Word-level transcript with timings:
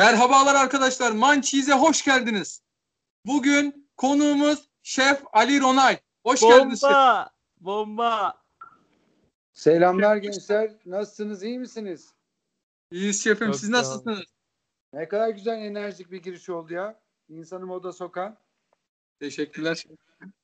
Merhabalar 0.00 0.54
arkadaşlar. 0.54 1.12
Mançiz'e 1.12 1.72
hoş 1.72 2.04
geldiniz. 2.04 2.62
Bugün 3.26 3.90
konuğumuz 3.96 4.68
Şef 4.82 5.22
Ali 5.32 5.60
Ronay. 5.60 5.98
Hoş 6.26 6.40
geldiniz. 6.40 6.80
şef. 6.80 6.90
Bomba! 6.90 7.30
Bomba! 7.60 8.42
Selamlar 9.52 10.16
gençler. 10.16 10.72
Nasılsınız? 10.86 11.42
iyi 11.42 11.58
misiniz? 11.58 12.14
İyiyiz 12.90 13.24
şefim. 13.24 13.46
Çok 13.46 13.56
Siz 13.56 13.68
nasılsınız? 13.68 14.24
Ne 14.92 15.08
kadar 15.08 15.28
güzel 15.28 15.58
enerjik 15.58 16.10
bir 16.10 16.22
giriş 16.22 16.48
oldu 16.48 16.74
ya. 16.74 17.00
İnsanı 17.28 17.66
moda 17.66 17.92
sokan. 17.92 18.36
Teşekkürler. 19.18 19.84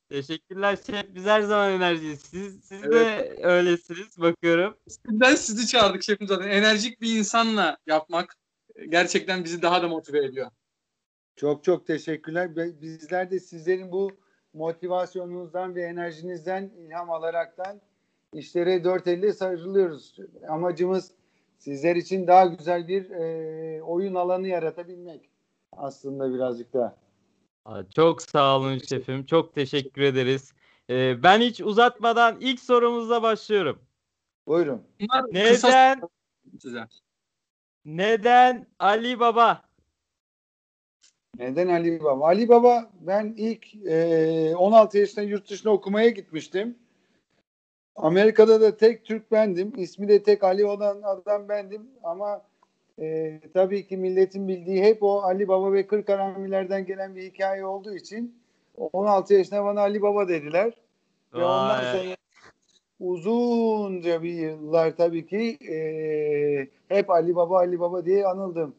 Teşekkürler 0.08 0.78
şef. 0.86 1.14
Biz 1.14 1.24
her 1.24 1.42
zaman 1.42 1.70
enerjiyiz. 1.70 2.20
Siz, 2.20 2.64
siz 2.64 2.82
de 2.82 3.36
öylesiniz 3.42 4.20
bakıyorum. 4.20 4.76
Sizden 4.88 5.34
sizi 5.34 5.66
çağırdık 5.66 6.02
şefim 6.02 6.26
zaten. 6.26 6.48
Enerjik 6.48 7.00
bir 7.00 7.18
insanla 7.18 7.76
yapmak 7.86 8.36
gerçekten 8.88 9.44
bizi 9.44 9.62
daha 9.62 9.82
da 9.82 9.88
motive 9.88 10.24
ediyor. 10.24 10.50
Çok 11.36 11.64
çok 11.64 11.86
teşekkürler. 11.86 12.56
Bizler 12.56 13.30
de 13.30 13.40
sizlerin 13.40 13.92
bu 13.92 14.10
motivasyonunuzdan 14.52 15.74
ve 15.74 15.82
enerjinizden 15.82 16.62
ilham 16.62 17.10
alaraktan 17.10 17.80
işlere 18.32 18.84
dört 18.84 19.06
elle 19.06 19.32
sarılıyoruz. 19.32 20.16
Amacımız 20.48 21.10
sizler 21.58 21.96
için 21.96 22.26
daha 22.26 22.46
güzel 22.46 22.88
bir 22.88 23.10
e, 23.10 23.82
oyun 23.82 24.14
alanı 24.14 24.48
yaratabilmek 24.48 25.30
aslında 25.72 26.34
birazcık 26.34 26.72
da. 26.72 26.96
Aa, 27.64 27.82
Çok 27.94 28.22
sağ 28.22 28.56
olun 28.56 28.78
şefim. 28.78 29.26
Çok 29.26 29.54
teşekkür 29.54 30.02
ederiz. 30.02 30.52
Ee, 30.90 31.22
ben 31.22 31.40
hiç 31.40 31.60
uzatmadan 31.60 32.36
ilk 32.40 32.60
sorumuzla 32.60 33.22
başlıyorum. 33.22 33.78
Buyurun. 34.46 34.82
Neden 35.32 35.54
size. 35.54 35.96
Neden 37.86 38.66
Ali 38.78 39.20
Baba? 39.20 39.62
Neden 41.38 41.68
Ali 41.68 42.04
Baba? 42.04 42.26
Ali 42.26 42.48
Baba 42.48 42.90
ben 43.00 43.34
ilk 43.36 43.74
e, 43.74 44.56
16 44.56 44.98
yaşında 44.98 45.24
yurt 45.24 45.50
dışına 45.50 45.72
okumaya 45.72 46.08
gitmiştim. 46.08 46.78
Amerika'da 47.96 48.60
da 48.60 48.76
tek 48.76 49.04
Türk 49.04 49.32
bendim. 49.32 49.72
İsmi 49.76 50.08
de 50.08 50.22
tek 50.22 50.44
Ali 50.44 50.64
olan 50.64 51.02
adam 51.02 51.48
bendim. 51.48 51.86
Ama 52.02 52.42
e, 53.00 53.40
tabii 53.54 53.86
ki 53.86 53.96
milletin 53.96 54.48
bildiği 54.48 54.84
hep 54.84 55.02
o 55.02 55.22
Ali 55.22 55.48
Baba 55.48 55.72
ve 55.72 55.86
Kırk 55.86 56.08
Haramilerden 56.08 56.86
gelen 56.86 57.16
bir 57.16 57.22
hikaye 57.22 57.64
olduğu 57.64 57.94
için 57.94 58.38
16 58.76 59.34
yaşında 59.34 59.64
bana 59.64 59.80
Ali 59.80 60.02
Baba 60.02 60.28
dediler. 60.28 60.72
Ve 61.34 61.44
ondan 61.44 61.84
Vay. 61.84 61.92
sonra 61.92 62.16
uzunca 63.00 64.22
bir 64.22 64.32
yıllar 64.32 64.96
tabii 64.96 65.26
ki 65.26 65.58
e, 65.70 65.76
hep 66.88 67.10
Ali 67.10 67.36
Baba 67.36 67.58
Ali 67.58 67.80
Baba 67.80 68.04
diye 68.04 68.26
anıldım. 68.26 68.74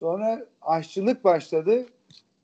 Sonra 0.00 0.46
aşçılık 0.62 1.24
başladı. 1.24 1.86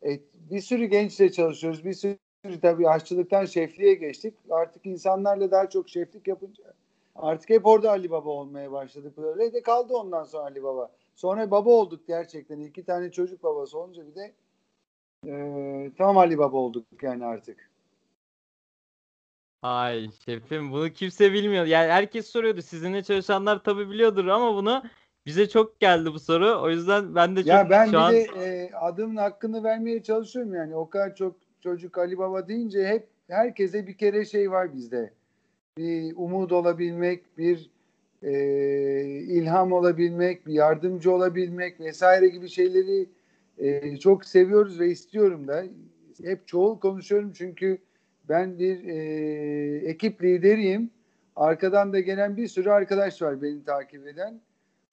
E, 0.02 0.20
bir 0.50 0.60
sürü 0.60 0.84
gençle 0.84 1.32
çalışıyoruz. 1.32 1.84
Bir 1.84 1.92
sürü 1.92 2.18
tabii 2.62 2.88
aşçılıktan 2.88 3.44
şefliğe 3.44 3.94
geçtik. 3.94 4.34
Artık 4.50 4.86
insanlarla 4.86 5.50
daha 5.50 5.70
çok 5.70 5.88
şeflik 5.88 6.28
yapınca 6.28 6.64
artık 7.16 7.50
hep 7.50 7.66
orada 7.66 7.90
Ali 7.90 8.10
Baba 8.10 8.30
olmaya 8.30 8.72
başladık. 8.72 9.16
Böyle 9.16 9.52
de 9.52 9.62
kaldı 9.62 9.94
ondan 9.94 10.24
sonra 10.24 10.42
Ali 10.42 10.62
Baba. 10.62 10.90
Sonra 11.14 11.50
baba 11.50 11.70
olduk 11.70 12.06
gerçekten. 12.06 12.60
İki 12.60 12.84
tane 12.84 13.10
çocuk 13.10 13.42
babası 13.42 13.78
olunca 13.78 14.02
bir 14.06 14.14
de 14.14 14.32
e, 15.26 15.90
tam 15.98 16.18
Ali 16.18 16.38
Baba 16.38 16.56
olduk 16.56 16.84
yani 17.02 17.24
artık. 17.24 17.70
Ay 19.62 20.10
şefim 20.24 20.72
bunu 20.72 20.90
kimse 20.90 21.32
bilmiyor. 21.32 21.64
Yani 21.64 21.92
herkes 21.92 22.26
soruyordu. 22.26 22.62
Sizinle 22.62 23.02
çalışanlar 23.02 23.62
tabii 23.62 23.90
biliyordur 23.90 24.26
ama 24.26 24.54
bunu 24.54 24.82
bize 25.26 25.48
çok 25.48 25.80
geldi 25.80 26.12
bu 26.12 26.20
soru. 26.20 26.60
O 26.62 26.70
yüzden 26.70 27.14
ben 27.14 27.36
de 27.36 27.40
çok 27.40 27.48
Ya 27.48 27.70
ben 27.70 27.86
şu 27.86 27.92
bir 27.92 27.96
an 27.96 28.12
de 28.12 28.20
e, 28.20 28.70
adımın 28.74 29.16
hakkını 29.16 29.64
vermeye 29.64 30.02
çalışıyorum 30.02 30.54
yani. 30.54 30.76
O 30.76 30.90
kadar 30.90 31.14
çok 31.14 31.36
çocuk 31.60 31.98
Ali 31.98 32.18
Baba 32.18 32.48
deyince 32.48 32.86
hep 32.86 33.08
herkese 33.28 33.86
bir 33.86 33.98
kere 33.98 34.24
şey 34.24 34.50
var 34.50 34.74
bizde. 34.74 35.10
Bir 35.78 36.12
umut 36.16 36.52
olabilmek, 36.52 37.38
bir 37.38 37.70
e, 38.22 38.32
ilham 39.20 39.72
olabilmek, 39.72 40.46
bir 40.46 40.52
yardımcı 40.52 41.12
olabilmek 41.12 41.80
vesaire 41.80 42.28
gibi 42.28 42.48
şeyleri 42.48 43.06
e, 43.58 43.96
çok 43.96 44.24
seviyoruz 44.24 44.80
ve 44.80 44.88
istiyorum 44.88 45.48
da. 45.48 45.64
Hep 46.22 46.48
çoğul 46.48 46.78
konuşuyorum 46.78 47.32
çünkü 47.32 47.78
ben 48.28 48.58
bir 48.58 48.84
e, 48.84 49.88
ekip 49.88 50.22
lideriyim. 50.22 50.90
Arkadan 51.36 51.92
da 51.92 52.00
gelen 52.00 52.36
bir 52.36 52.48
sürü 52.48 52.70
arkadaş 52.70 53.22
var 53.22 53.42
beni 53.42 53.64
takip 53.64 54.06
eden. 54.06 54.40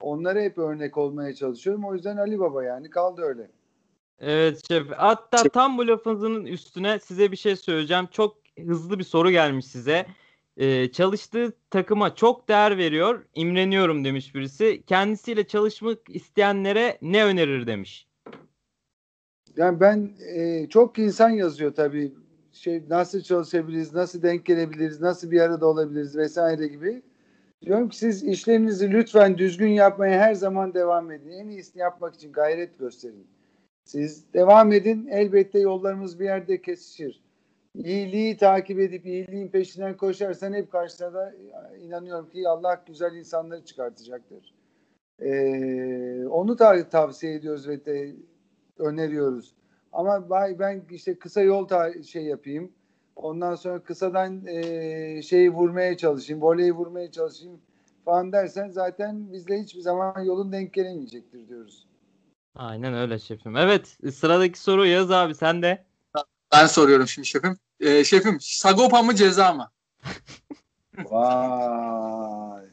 Onlara 0.01 0.41
hep 0.41 0.57
örnek 0.57 0.97
olmaya 0.97 1.35
çalışıyorum. 1.35 1.85
O 1.85 1.93
yüzden 1.93 2.17
Ali 2.17 2.39
Baba 2.39 2.63
yani 2.63 2.89
kaldı 2.89 3.21
öyle. 3.21 3.47
Evet 4.19 4.61
şef. 4.67 4.91
Hatta 4.91 5.49
tam 5.49 5.77
bu 5.77 5.87
lafınızın 5.87 6.45
üstüne 6.45 6.99
size 6.99 7.31
bir 7.31 7.37
şey 7.37 7.55
söyleyeceğim. 7.55 8.07
Çok 8.11 8.37
hızlı 8.65 8.99
bir 8.99 9.03
soru 9.03 9.31
gelmiş 9.31 9.65
size. 9.65 10.05
Ee, 10.57 10.91
çalıştığı 10.91 11.53
takıma 11.69 12.15
çok 12.15 12.49
değer 12.49 12.77
veriyor. 12.77 13.25
imreniyorum 13.35 14.05
demiş 14.05 14.35
birisi. 14.35 14.83
Kendisiyle 14.87 15.47
çalışmak 15.47 15.97
isteyenlere 16.09 16.97
ne 17.01 17.25
önerir 17.25 17.67
demiş. 17.67 18.07
Yani 19.57 19.79
ben 19.79 20.11
e, 20.35 20.69
çok 20.69 20.99
insan 20.99 21.29
yazıyor 21.29 21.73
tabii. 21.73 22.13
Şey 22.53 22.83
nasıl 22.89 23.21
çalışabiliriz, 23.21 23.93
nasıl 23.93 24.21
denk 24.21 24.45
gelebiliriz, 24.45 25.01
nasıl 25.01 25.31
bir 25.31 25.39
arada 25.39 25.67
olabiliriz 25.67 26.17
vesaire 26.17 26.67
gibi. 26.67 27.01
Diyorum 27.61 27.89
ki 27.89 27.97
siz 27.97 28.23
işlerinizi 28.23 28.91
lütfen 28.91 29.37
düzgün 29.37 29.67
yapmaya 29.67 30.19
her 30.19 30.33
zaman 30.33 30.73
devam 30.73 31.11
edin. 31.11 31.31
En 31.31 31.47
iyisini 31.47 31.81
yapmak 31.81 32.15
için 32.15 32.31
gayret 32.31 32.79
gösterin. 32.79 33.27
Siz 33.85 34.33
devam 34.33 34.71
edin. 34.73 35.07
Elbette 35.07 35.59
yollarımız 35.59 36.19
bir 36.19 36.25
yerde 36.25 36.61
kesişir. 36.61 37.23
İyiliği 37.75 38.37
takip 38.37 38.79
edip 38.79 39.05
iyiliğin 39.05 39.47
peşinden 39.47 39.97
koşarsan 39.97 40.53
hep 40.53 40.71
karşına 40.71 41.13
da 41.13 41.33
inanıyorum 41.79 42.29
ki 42.29 42.49
Allah 42.49 42.83
güzel 42.87 43.15
insanları 43.15 43.65
çıkartacaktır. 43.65 44.53
Ee, 45.19 46.25
onu 46.25 46.59
da 46.59 46.89
tavsiye 46.89 47.33
ediyoruz 47.33 47.67
ve 47.67 47.85
de 47.85 48.15
öneriyoruz. 48.77 49.55
Ama 49.93 50.29
ben, 50.29 50.59
ben 50.59 50.83
işte 50.91 51.19
kısa 51.19 51.41
yol 51.41 51.67
ta- 51.67 52.03
şey 52.03 52.23
yapayım. 52.23 52.71
Ondan 53.15 53.55
sonra 53.55 53.83
kısadan 53.83 54.47
e, 54.47 55.21
şeyi 55.21 55.49
vurmaya 55.49 55.97
çalışayım, 55.97 56.41
voleyi 56.41 56.71
vurmaya 56.71 57.11
çalışayım 57.11 57.61
falan 58.05 58.31
dersen 58.31 58.69
zaten 58.69 59.33
bizle 59.33 59.61
hiçbir 59.61 59.81
zaman 59.81 60.23
yolun 60.23 60.51
denk 60.51 60.73
gelemeyecektir 60.73 61.47
diyoruz. 61.47 61.87
Aynen 62.55 62.93
öyle 62.93 63.19
şefim. 63.19 63.57
Evet 63.57 63.97
sıradaki 64.13 64.59
soru 64.59 64.85
Yaz 64.85 65.11
abi 65.11 65.35
sen 65.35 65.61
de. 65.61 65.83
Ben 66.53 66.65
soruyorum 66.65 67.07
şimdi 67.07 67.27
şefim. 67.27 67.57
Ee, 67.79 68.03
şefim 68.03 68.37
Sagopa 68.41 69.01
mı 69.01 69.15
ceza 69.15 69.53
mı? 69.53 69.71
Vay. 71.11 72.65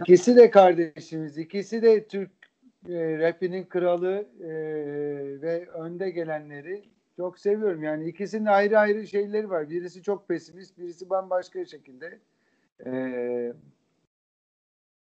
İkisi 0.00 0.36
de 0.36 0.50
kardeşimiz. 0.50 1.38
ikisi 1.38 1.82
de 1.82 2.06
Türk 2.06 2.30
e, 2.88 3.18
rapinin 3.18 3.64
kralı 3.64 4.26
e, 4.40 4.48
ve 5.42 5.68
önde 5.68 6.10
gelenleri. 6.10 6.84
Çok 7.16 7.38
seviyorum. 7.38 7.82
Yani 7.82 8.08
ikisinin 8.08 8.46
ayrı 8.46 8.78
ayrı 8.78 9.06
şeyleri 9.06 9.50
var. 9.50 9.70
Birisi 9.70 10.02
çok 10.02 10.28
pesimist, 10.28 10.78
birisi 10.78 11.10
bambaşka 11.10 11.64
şekilde. 11.64 12.18
E, 12.86 12.92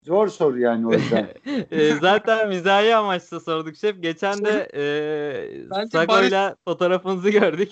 zor 0.03 0.27
soru 0.27 0.59
yani 0.59 0.87
o 0.87 0.91
yüzden. 0.91 1.27
Ee, 1.71 1.93
zaten 2.01 2.49
mizahi 2.49 2.95
amaçla 2.95 3.39
sorduk 3.39 3.75
şef. 3.75 4.01
Geçen 4.01 4.45
de 4.45 4.69
e, 4.73 5.85
Sago'yla 5.91 6.55
fotoğrafınızı 6.65 7.29
gördük. 7.29 7.71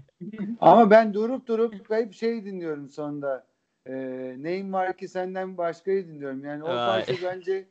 Ama 0.60 0.90
ben 0.90 1.14
durup 1.14 1.46
durup 1.46 1.90
hep 1.90 2.14
şey 2.14 2.44
dinliyorum 2.44 2.88
sonunda. 2.88 3.46
E, 3.86 3.94
neyim 4.38 4.72
var 4.72 4.96
ki 4.96 5.08
senden 5.08 5.58
başkayı 5.58 6.08
dinliyorum. 6.08 6.44
Yani 6.44 6.64
o 6.64 6.66
parça 6.66 7.14
bence 7.22 7.68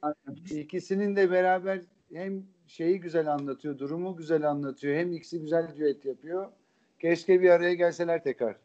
İkisinin 0.50 1.15
de 1.15 1.31
beraber 1.31 1.81
hem 2.13 2.44
şeyi 2.67 3.00
güzel 3.00 3.33
anlatıyor, 3.33 3.79
durumu 3.79 4.17
güzel 4.17 4.50
anlatıyor. 4.50 4.95
Hem 4.95 5.13
ikisi 5.13 5.41
güzel 5.41 5.75
düet 5.77 6.06
yapıyor. 6.06 6.51
Keşke 7.00 7.41
bir 7.41 7.50
araya 7.50 7.73
gelseler 7.73 8.23
tekrar. 8.23 8.56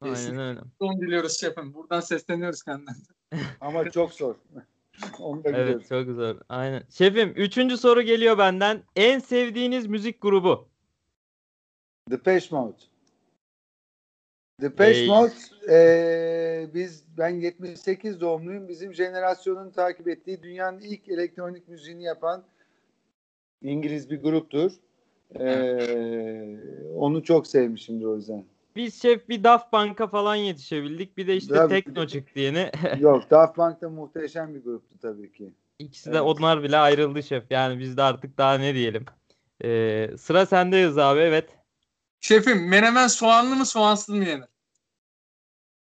Aynen 0.00 0.38
öyle. 0.38 0.60
Son 0.78 1.00
diliyoruz 1.00 1.40
şefim. 1.40 1.74
Buradan 1.74 2.00
sesleniyoruz 2.00 2.62
kendilerine. 2.62 3.02
Ama 3.60 3.90
çok 3.90 4.12
zor. 4.12 4.34
Onu 5.18 5.44
da. 5.44 5.48
Evet 5.48 5.88
çok 5.88 6.08
zor. 6.08 6.36
Aynen. 6.48 6.82
Şefim 6.90 7.32
üçüncü 7.36 7.76
soru 7.76 8.02
geliyor 8.02 8.38
benden. 8.38 8.82
En 8.96 9.18
sevdiğiniz 9.18 9.86
müzik 9.86 10.22
grubu? 10.22 10.68
Depeche 12.10 12.56
Mode. 12.56 12.76
Depeche 14.60 15.00
Hey. 15.00 15.06
Mode 15.06 15.32
eee, 15.68 16.68
biz 16.74 17.04
ben 17.18 17.28
78 17.28 18.20
doğumluyum. 18.20 18.68
Bizim 18.68 18.94
jenerasyonun 18.94 19.70
takip 19.70 20.08
ettiği 20.08 20.42
dünyanın 20.42 20.80
ilk 20.80 21.08
elektronik 21.08 21.68
müziğini 21.68 22.02
yapan 22.02 22.44
İngiliz 23.62 24.10
bir 24.10 24.22
gruptur. 24.22 24.72
Eee, 25.40 26.58
onu 26.96 27.22
çok 27.22 27.46
sevmişimdir 27.46 28.04
o 28.04 28.16
yüzden. 28.16 28.44
Biz 28.76 29.02
şef 29.02 29.28
bir 29.28 29.44
Daft 29.44 29.70
Punk'a 29.70 30.06
falan 30.06 30.34
yetişebildik. 30.34 31.16
Bir 31.16 31.26
de 31.26 31.36
işte 31.36 31.54
Tabii. 31.54 31.68
Tekno 31.74 32.06
çıktı 32.06 32.40
yeni. 32.40 32.70
Yok 33.00 33.30
Daft 33.30 33.56
Punk 33.56 33.80
da 33.80 33.88
muhteşem 33.90 34.54
bir 34.54 34.64
gruptu 34.64 34.98
tabii 35.02 35.32
ki. 35.32 35.52
İkisi 35.78 36.12
de 36.12 36.16
Evet. 36.16 36.26
onlar 36.26 36.62
bile 36.62 36.76
ayrıldı 36.76 37.22
şef. 37.22 37.44
Yani 37.50 37.78
biz 37.78 37.96
de 37.96 38.02
artık 38.02 38.38
daha 38.38 38.58
ne 38.58 38.74
diyelim. 38.74 39.04
Ee, 39.64 40.10
sıra 40.18 40.46
sendeyiz 40.46 40.98
abi 40.98 41.20
evet. 41.20 41.57
Şefim 42.20 42.68
menemen 42.68 43.06
soğanlı 43.06 43.56
mı 43.56 43.66
soğansız 43.66 44.14
mı 44.14 44.24
yenir? 44.24 44.48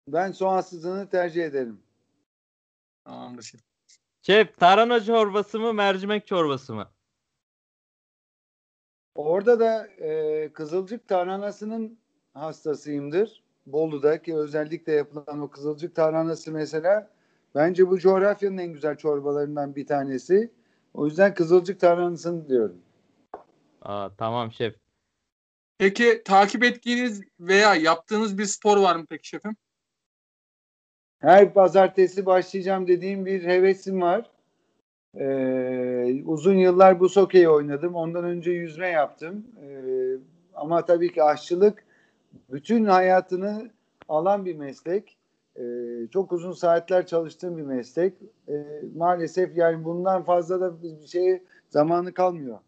Ben 0.09 0.32
soğansızını 0.32 1.09
tercih 1.09 1.44
ederim. 1.44 1.81
Tamamdır 3.05 3.43
şef. 3.43 3.61
Şef 4.23 4.59
tarhana 4.59 5.05
çorbası 5.05 5.61
mı 5.61 5.73
mercimek 5.73 6.27
çorbası 6.27 6.75
mı? 6.75 6.88
Orada 9.15 9.61
da 9.61 9.87
e, 9.87 10.53
Kızılcık 10.53 11.09
tarhanasının 11.09 11.99
hastasıyımdır. 12.35 13.43
Bolu'da 13.67 14.23
ki 14.23 14.37
özellikle 14.37 14.93
yapılan 14.93 15.41
o 15.41 15.50
Kızılcık 15.50 15.94
tarhanası 15.94 16.53
mesela 16.53 17.11
bence 17.55 17.88
bu 17.88 17.99
coğrafyanın 17.99 18.59
en 18.59 18.73
güzel 18.73 18.97
çorbalarından 18.97 19.77
bir 19.77 19.87
tanesi. 19.87 20.53
O 20.94 21.06
yüzden 21.06 21.35
Kızılcık 21.35 21.81
tarhanasını 21.81 22.49
diyorum. 22.49 22.82
Aa, 23.82 24.09
tamam 24.19 24.53
şef. 24.53 24.80
Peki 25.81 26.23
takip 26.25 26.65
ettiğiniz 26.65 27.23
veya 27.41 27.75
yaptığınız 27.75 28.38
bir 28.38 28.44
spor 28.44 28.77
var 28.79 28.97
mı 28.97 29.06
peki 29.11 29.29
şefim? 29.29 29.56
Her 31.19 31.55
pazartesi 31.55 32.27
başlayacağım 32.27 32.88
dediğim 32.88 33.27
bir 33.27 33.44
hevesim 33.44 34.00
var. 34.00 34.31
Ee, 35.15 36.23
uzun 36.25 36.55
yıllar 36.55 37.00
buz 37.00 37.17
hokeyi 37.17 37.49
oynadım. 37.49 37.94
Ondan 37.94 38.25
önce 38.25 38.50
yüzme 38.50 38.88
yaptım. 38.88 39.47
Ee, 39.62 40.17
ama 40.55 40.85
tabii 40.85 41.12
ki 41.12 41.23
aşçılık 41.23 41.85
bütün 42.53 42.85
hayatını 42.85 43.71
alan 44.09 44.44
bir 44.44 44.56
meslek. 44.56 45.19
Ee, 45.56 45.62
çok 46.12 46.32
uzun 46.32 46.53
saatler 46.53 47.06
çalıştığım 47.06 47.59
bir 47.59 47.62
meslek. 47.62 48.15
Ee, 48.49 48.82
maalesef 48.97 49.56
yani 49.56 49.85
bundan 49.85 50.23
fazla 50.23 50.61
da 50.61 50.82
bir 50.82 51.06
şeye 51.06 51.44
zamanı 51.69 52.15
kalmıyor. 52.15 52.59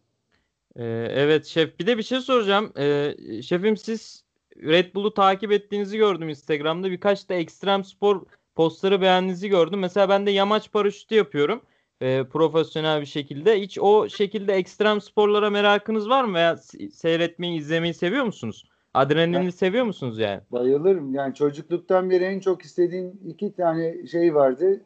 Ee, 0.77 0.85
evet 1.11 1.47
şef. 1.47 1.79
Bir 1.79 1.87
de 1.87 1.99
bir 1.99 2.03
şey 2.03 2.21
soracağım. 2.21 2.73
Ee, 2.79 3.15
şefim 3.43 3.77
siz 3.77 4.25
Red 4.57 4.95
Bull'u 4.95 5.15
takip 5.15 5.53
ettiğinizi 5.53 5.99
gördüm 5.99 6.29
Instagram'da. 6.29 6.91
Birkaç 6.91 7.29
da 7.29 7.35
ekstrem 7.35 7.85
spor 7.85 8.23
postları 8.55 9.01
beğendiğinizi 9.01 9.49
gördüm. 9.49 9.79
Mesela 9.79 10.09
ben 10.09 10.27
de 10.27 10.31
yamaç 10.31 10.73
paraşütü 10.73 11.15
yapıyorum. 11.15 11.63
ee, 12.01 12.25
profesyonel 12.33 13.01
bir 13.01 13.07
şekilde. 13.07 13.61
Hiç 13.61 13.79
o 13.79 14.09
şekilde 14.09 14.53
ekstrem 14.53 15.01
sporlara 15.01 15.51
merakınız 15.51 16.09
var 16.09 16.25
mı? 16.25 16.35
Veya 16.35 16.53
se- 16.53 16.91
seyretmeyi, 16.91 17.59
izlemeyi 17.59 17.95
seviyor 17.95 18.25
musunuz? 18.25 18.65
Adrenalini 18.95 19.53
seviyor 19.53 19.85
musunuz 19.85 20.19
yani? 20.19 20.41
Bayılırım. 20.51 21.15
Yani 21.15 21.35
çocukluktan 21.35 22.11
beri 22.11 22.25
en 22.25 22.41
çok 22.41 22.63
istediğim 22.63 23.21
iki 23.27 23.53
tane 23.53 24.07
şey 24.07 24.35
vardı. 24.35 24.81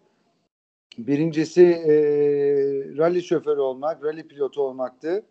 Birincisi 0.98 1.62
e, 1.62 1.94
rally 2.96 3.22
şoförü 3.22 3.60
olmak, 3.60 4.04
rally 4.04 4.28
pilotu 4.28 4.62
olmaktı. 4.62 5.24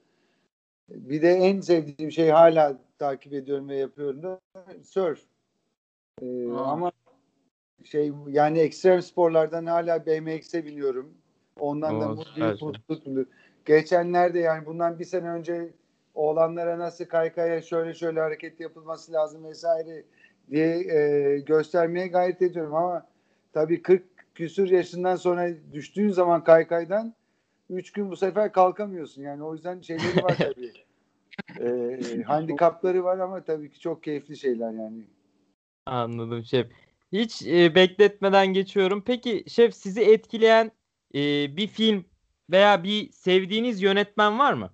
Bir 0.89 1.21
de 1.21 1.29
en 1.29 1.61
sevdiğim 1.61 2.11
şey 2.11 2.29
hala 2.29 2.77
takip 2.99 3.33
ediyorum 3.33 3.69
ve 3.69 3.75
yapıyorum 3.75 4.23
da 4.23 4.39
surf. 4.83 5.19
E, 6.21 6.51
Aa. 6.51 6.65
ama 6.65 6.91
şey 7.83 8.11
yani 8.27 8.59
ekstrem 8.59 9.01
sporlardan 9.01 9.65
hala 9.65 10.05
BMX'e 10.05 10.65
biniyorum. 10.65 11.13
Ondan 11.59 12.01
da 12.01 12.07
mutluyum, 12.07 12.57
mutluyum. 12.89 13.29
Geçenlerde 13.65 14.39
yani 14.39 14.65
bundan 14.65 14.99
bir 14.99 15.05
sene 15.05 15.29
önce 15.29 15.73
oğlanlara 16.15 16.79
nasıl 16.79 17.05
kaykaya 17.05 17.61
şöyle 17.61 17.93
şöyle 17.93 18.19
hareket 18.19 18.59
yapılması 18.59 19.13
lazım 19.13 19.43
vesaire 19.43 20.03
diye 20.49 20.97
e, 20.97 21.39
göstermeye 21.39 22.07
gayret 22.07 22.41
ediyorum 22.41 22.75
ama 22.75 23.07
tabii 23.53 23.81
40 23.81 24.03
küsür 24.35 24.69
yaşından 24.69 25.15
sonra 25.15 25.49
düştüğün 25.73 26.09
zaman 26.09 26.43
kaykaydan 26.43 27.13
3 27.69 27.91
gün 27.91 28.11
bu 28.11 28.15
sefer 28.15 28.51
kalkamıyorsun. 28.51 29.21
Yani 29.21 29.43
o 29.43 29.53
yüzden 29.53 29.81
şeyleri 29.81 30.23
var 30.23 30.35
tabii. 30.39 30.71
e, 31.59 32.23
handikapları 32.23 33.03
var 33.03 33.19
ama 33.19 33.43
tabii 33.43 33.71
ki 33.71 33.79
çok 33.79 34.03
keyifli 34.03 34.37
şeyler 34.37 34.71
yani. 34.71 35.03
Anladım 35.85 36.43
şef. 36.43 36.67
Hiç 37.11 37.41
e, 37.47 37.75
bekletmeden 37.75 38.47
geçiyorum. 38.47 39.03
Peki 39.05 39.43
şef 39.47 39.75
sizi 39.75 40.01
etkileyen 40.01 40.71
e, 41.15 41.19
bir 41.57 41.67
film 41.67 42.05
veya 42.51 42.83
bir 42.83 43.11
sevdiğiniz 43.11 43.81
yönetmen 43.81 44.39
var 44.39 44.53
mı? 44.53 44.69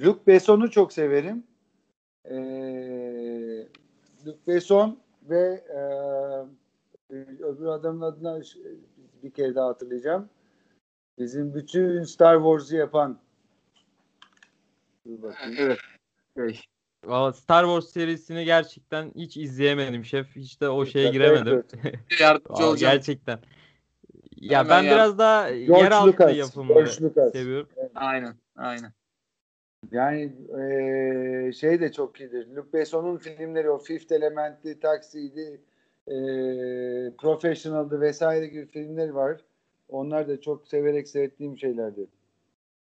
Luc 0.00 0.16
Besson'u 0.26 0.70
çok 0.70 0.92
severim. 0.92 1.44
Ee, 2.30 3.68
Luc 4.26 4.36
Besson 4.46 4.98
ve 5.22 5.64
e, 5.68 5.78
öbür 7.44 7.66
adamın 7.66 8.00
adını 8.00 8.44
ş- 8.44 8.58
bir 9.22 9.30
kere 9.30 9.54
daha 9.54 9.68
hatırlayacağım. 9.68 10.28
Bizim 11.18 11.54
bütün 11.54 12.02
Star 12.02 12.36
Wars'u 12.36 12.76
yapan 12.76 13.18
Dur 15.06 15.22
bakayım. 15.22 15.56
Evet. 15.58 15.78
Şey, 16.36 16.60
Valla 17.04 17.32
Star 17.32 17.64
Wars 17.64 17.92
serisini 17.92 18.44
gerçekten 18.44 19.12
hiç 19.14 19.36
izleyemedim 19.36 20.04
şef. 20.04 20.36
Hiç 20.36 20.60
de 20.60 20.68
o 20.68 20.86
şeye 20.86 21.10
giremedim. 21.10 21.64
yardımcı 22.20 22.66
olacağım. 22.66 22.94
gerçekten. 22.94 23.38
Ya 24.36 24.58
Hemen 24.58 24.70
ben 24.70 24.82
yard- 24.82 24.94
biraz 24.94 25.18
daha 25.18 25.50
George 25.50 25.82
yeraltı 25.82 26.12
Lucas, 26.12 26.36
yapımları 26.36 26.84
George 26.84 27.02
Lucas. 27.04 27.32
seviyorum. 27.32 27.68
Aynen. 27.94 28.34
Aynen. 28.56 28.92
Yani 29.90 30.32
eee, 30.58 31.52
şey 31.52 31.80
de 31.80 31.92
çok 31.92 32.20
iyidir. 32.20 32.46
Luc 32.56 32.72
Besson'un 32.72 33.16
filmleri 33.16 33.70
o 33.70 33.78
Fifth 33.78 34.12
Element'ti, 34.12 34.80
Taxi'ydi, 34.80 35.60
eee 36.08 37.12
Professional'dı 37.18 38.00
vesaire 38.00 38.46
gibi 38.46 38.66
filmleri 38.66 39.14
var. 39.14 39.40
Onlar 39.88 40.28
da 40.28 40.40
çok 40.40 40.68
severek 40.68 41.08
seyrettiğim 41.08 41.58
şeylerdi. 41.58 42.06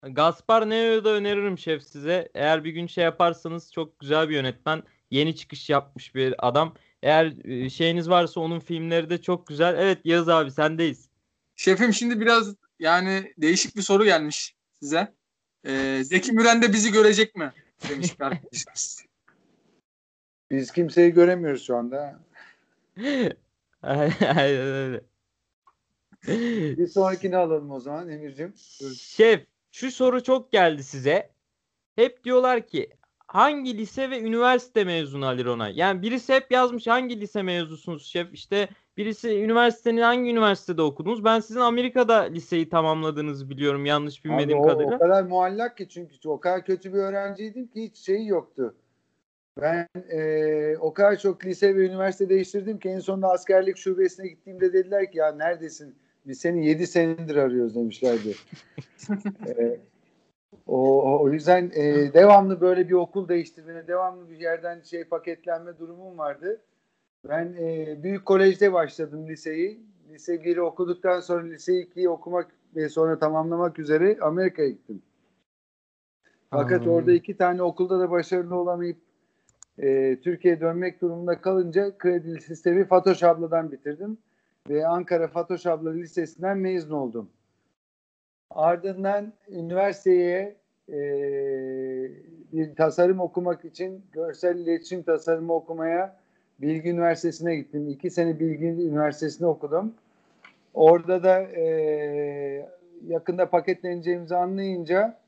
Gaspar 0.02 0.62
Noé'yu 0.62 1.04
da 1.04 1.10
öneririm 1.10 1.58
şef 1.58 1.84
size. 1.84 2.30
Eğer 2.34 2.64
bir 2.64 2.72
gün 2.72 2.88
şey 2.88 3.04
yaparsanız 3.04 3.72
çok 3.72 4.00
güzel 4.00 4.30
bir 4.30 4.36
yönetmen. 4.36 4.84
Yeni 5.12 5.36
çıkış 5.36 5.70
yapmış 5.70 6.16
bir 6.16 6.48
adam. 6.48 6.74
Eğer 7.04 7.34
e, 7.46 7.70
şeyiniz 7.70 8.10
varsa 8.10 8.40
onun 8.40 8.60
filmleri 8.60 9.10
de 9.10 9.22
çok 9.22 9.48
güzel. 9.48 9.76
Evet 9.78 10.00
Yağız 10.04 10.30
abi 10.30 10.52
sendeyiz. 10.52 11.10
Şefim 11.56 11.94
şimdi 11.94 12.20
biraz 12.20 12.56
yani 12.80 13.34
değişik 13.38 13.76
bir 13.76 13.82
soru 13.82 14.06
gelmiş 14.06 14.56
size. 14.80 15.14
Ee, 15.66 16.02
Zeki 16.04 16.32
Müren 16.32 16.62
de 16.62 16.74
bizi 16.74 16.92
görecek 16.92 17.36
mi? 17.36 17.52
Demiş 17.90 18.20
bir 18.20 18.26
arkadaşımız. 18.26 19.06
Biz 20.52 20.72
kimseyi 20.72 21.12
göremiyoruz 21.12 21.66
şu 21.66 21.76
anda. 21.76 22.20
Aynen 23.82 24.68
öyle. 24.68 25.02
Bir 26.78 26.88
sonrakini 26.88 27.38
alalım 27.38 27.72
o 27.72 27.80
zaman 27.80 28.10
Emir'cim. 28.10 28.54
Şef 28.98 29.46
şu 29.72 29.92
soru 29.92 30.24
çok 30.24 30.52
geldi 30.52 30.84
size. 30.84 31.30
Hep 31.96 32.24
diyorlar 32.24 32.68
ki 32.68 32.90
hangi 33.28 33.78
lise 33.78 34.10
ve 34.10 34.22
üniversite 34.22 34.84
mezunu 34.84 35.26
Ali 35.26 35.46
Ronay? 35.46 35.74
Yani 35.76 36.02
birisi 36.02 36.34
hep 36.34 36.52
yazmış 36.52 36.88
hangi 36.88 37.22
lise 37.22 37.42
mezunusunuz 37.42 38.06
şef? 38.06 38.34
İşte 38.34 38.70
birisi 38.98 39.30
üniversitenin 39.30 40.02
hangi 40.02 40.32
üniversitede 40.32 40.82
okudunuz? 40.82 41.24
Ben 41.24 41.40
sizin 41.40 41.60
Amerika'da 41.60 42.22
liseyi 42.22 42.70
tamamladığınızı 42.70 43.50
biliyorum 43.50 43.86
yanlış 43.86 44.26
bilmediğim 44.26 44.60
Abi 44.60 44.66
o, 44.66 44.68
kadarıyla. 44.68 44.96
o 44.96 45.00
kadar 45.00 45.24
muallak 45.24 45.78
ki 45.78 45.90
çünkü 45.90 46.30
o 46.30 46.40
kadar 46.40 46.66
kötü 46.66 46.94
bir 46.94 46.98
öğrenciydim 46.98 47.68
ki 47.68 47.84
hiç 47.84 47.98
şeyi 47.98 48.28
yoktu. 48.28 48.76
Ben 49.62 49.88
eee, 50.12 50.78
o 50.80 50.94
kadar 50.94 51.20
çok 51.20 51.46
lise 51.46 51.76
ve 51.76 51.86
üniversite 51.86 52.30
değiştirdim 52.30 52.80
ki 52.80 52.90
en 52.90 53.00
sonunda 53.00 53.28
askerlik 53.28 53.78
şubesine 53.78 54.28
gittiğimde 54.28 54.74
dediler 54.74 55.12
ki 55.12 55.18
ya 55.18 55.32
neredesin? 55.32 55.96
Biz 56.26 56.40
seni 56.40 56.66
7 56.68 56.88
senedir 56.88 57.36
arıyoruz 57.36 57.76
demişlerdi. 57.76 58.36
Eee, 59.48 59.80
o, 60.68 61.04
o- 61.20 61.30
yüzden 61.30 61.72
eee, 61.76 62.14
devamlı 62.14 62.62
böyle 62.62 62.90
bir 62.90 62.94
okul 62.94 63.28
değiştirme, 63.28 63.88
devamlı 63.88 64.30
bir 64.30 64.40
yerden 64.40 64.82
şey 64.82 65.04
paketlenme 65.04 65.78
durumum 65.80 66.18
vardı. 66.18 66.62
Ben 67.30 67.54
eee, 67.54 68.00
büyük 68.04 68.26
kolejde 68.26 68.74
başladım 68.74 69.28
liseyi. 69.28 69.80
Lise 70.14 70.44
1'i 70.44 70.62
okuduktan 70.62 71.20
sonra 71.20 71.44
lise 71.48 71.74
2'yi 71.74 72.10
okumak 72.10 72.52
ve 72.76 72.90
sonra 72.90 73.20
tamamlamak 73.20 73.80
üzere 73.80 74.18
Amerika'ya 74.22 74.70
gittim. 74.70 75.02
Fakat 76.50 76.72
Anladım. 76.72 76.92
orada 76.94 77.12
iki 77.12 77.38
tane 77.38 77.62
okulda 77.64 78.00
da 78.00 78.12
başarılı 78.12 78.56
olamayıp 78.56 78.98
e, 79.78 80.20
Türkiye'ye 80.24 80.62
dönmek 80.62 81.02
durumunda 81.02 81.42
kalınca 81.42 81.98
kredi 81.98 82.42
sistemi 82.42 82.86
Fatoş 82.86 83.24
abladan 83.24 83.72
bitirdim. 83.72 84.18
Ve 84.70 84.88
Ankara 84.88 85.28
Fatoş 85.28 85.66
abla 85.66 85.92
lisesinden 85.92 86.58
mezun 86.58 86.96
oldum. 86.96 87.30
Ardından 88.50 89.34
üniversiteye 89.50 90.56
e, 90.90 90.98
bir 92.54 92.76
tasarım 92.76 93.20
okumak 93.20 93.66
için 93.66 94.06
görsel 94.12 94.58
iletişim 94.58 95.04
tasarımı 95.04 95.54
okumaya 95.54 96.20
Bilgi 96.62 96.90
Üniversitesi'ne 96.90 97.56
gittim. 97.56 97.90
İki 97.90 98.10
sene 98.10 98.40
Bilgi 98.40 98.66
Üniversitesi'nde 98.66 99.48
okudum. 99.48 99.94
Orada 100.74 101.24
da 101.24 101.42
e, 101.42 102.70
yakında 103.08 103.50
paketleneceğimizi 103.50 104.36
anlayınca 104.36 105.20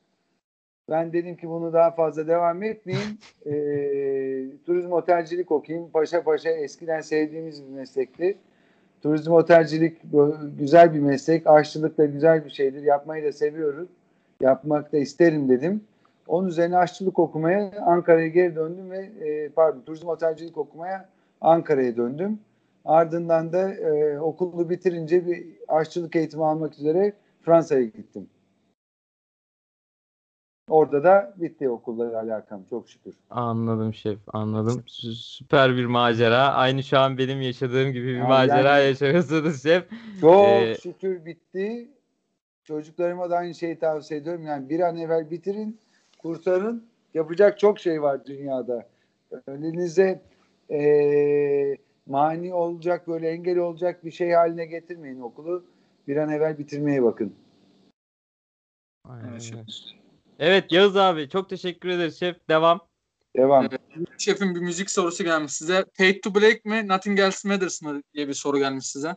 ben 0.89 1.13
dedim 1.13 1.35
ki 1.35 1.49
bunu 1.49 1.73
daha 1.73 1.91
fazla 1.91 2.27
devam 2.27 2.63
etmeyeyim. 2.63 3.17
E, 3.45 3.53
turizm 4.65 4.91
otelcilik 4.91 5.51
okuyayım. 5.51 5.91
Paşa 5.91 6.23
paşa 6.23 6.49
eskiden 6.49 7.01
sevdiğimiz 7.01 7.67
bir 7.67 7.73
meslekti. 7.73 8.37
Turizm 9.05 9.31
otelcilik 9.31 9.97
güzel 10.59 10.93
bir 10.93 10.99
meslek. 10.99 11.47
Aşçılık 11.47 11.97
da 11.97 12.05
güzel 12.05 12.45
bir 12.45 12.49
şeydir. 12.49 12.83
Yapmayı 12.83 13.25
da 13.25 13.31
seviyorum. 13.31 13.87
Yapmak 14.41 14.93
da 14.93 14.97
isterim 14.97 15.49
dedim. 15.49 15.81
Onun 16.27 16.47
üzerine 16.47 16.77
aşçılık 16.77 17.19
okumaya 17.19 17.71
Ankara'ya 17.85 18.27
geri 18.27 18.55
döndüm 18.55 18.91
ve 18.91 18.97
e, 18.97 19.49
pardon 19.49 19.81
turizm 19.85 20.07
otelcilik 20.07 20.57
okumaya 20.57 21.09
Ankara'ya 21.41 21.97
döndüm. 21.97 22.39
Ardından 22.85 23.53
da 23.53 23.73
e, 23.73 24.19
okulu 24.19 24.69
bitirince 24.69 25.27
bir 25.27 25.45
aşçılık 25.67 26.15
eğitimi 26.15 26.45
almak 26.45 26.73
üzere 26.73 27.13
Fransa'ya 27.41 27.83
gittim. 27.83 28.27
Orada 30.69 31.03
da 31.03 31.33
bitti 31.37 31.69
okulla 31.69 32.19
alakam 32.19 32.63
çok 32.69 32.89
şükür. 32.89 33.13
Anladım 33.29 33.93
şef, 33.93 34.19
anladım. 34.27 34.83
Sü- 34.87 35.13
Süper 35.15 35.75
bir 35.77 35.85
macera. 35.85 36.37
Aynı 36.53 36.83
şu 36.83 36.99
an 36.99 37.17
benim 37.17 37.41
yaşadığım 37.41 37.91
gibi 37.91 38.07
bir 38.07 38.17
Ya 38.17 38.27
macera 38.27 38.77
yani- 38.77 38.87
yaşıyorsunuz 38.87 39.63
şef. 39.63 39.83
Çok 40.21 40.45
Ee, 40.45 40.77
şükür 40.83 41.25
bitti. 41.25 41.89
Çocuklarıma 42.63 43.29
da 43.29 43.37
aynı 43.37 43.55
şeyi 43.55 43.79
tavsiye 43.79 44.19
ediyorum. 44.19 44.43
Yani 44.45 44.69
bir 44.69 44.79
an 44.79 44.97
evvel 44.97 45.31
bitirin, 45.31 45.79
kurtarın. 46.17 46.85
Yapacak 47.13 47.59
çok 47.59 47.79
şey 47.79 48.01
var 48.01 48.25
dünyada. 48.25 48.87
Önünüze 49.47 50.21
eee, 50.69 51.77
mani 52.05 52.53
olacak, 52.53 53.07
böyle 53.07 53.29
engel 53.29 53.57
olacak 53.57 54.05
bir 54.05 54.11
şey 54.11 54.31
haline 54.31 54.65
getirmeyin 54.65 55.19
okulu. 55.19 55.63
Bir 56.07 56.17
an 56.17 56.29
evvel 56.29 56.57
bitirmeye 56.57 57.03
bakın. 57.03 57.33
Aynen 59.09 59.27
Evet. 59.29 59.95
Evet 60.39 60.71
Yağız 60.71 60.97
abi 60.97 61.29
çok 61.29 61.49
teşekkür 61.49 61.89
ederiz 61.89 62.19
şef. 62.19 62.49
Devam. 62.49 62.79
Devam. 63.37 63.65
Evet. 63.65 63.81
Şefim 64.17 64.55
bir 64.55 64.59
müzik 64.59 64.91
sorusu 64.91 65.23
gelmiş 65.23 65.53
size. 65.53 65.85
Fade 65.93 66.21
to 66.21 66.35
Black 66.35 66.65
mi, 66.65 66.87
Nothing 66.87 67.19
Else 67.19 67.47
Matters 67.47 67.81
mı 67.81 68.01
diye 68.13 68.27
bir 68.27 68.33
soru 68.33 68.57
gelmiş 68.57 68.87
size. 68.87 69.15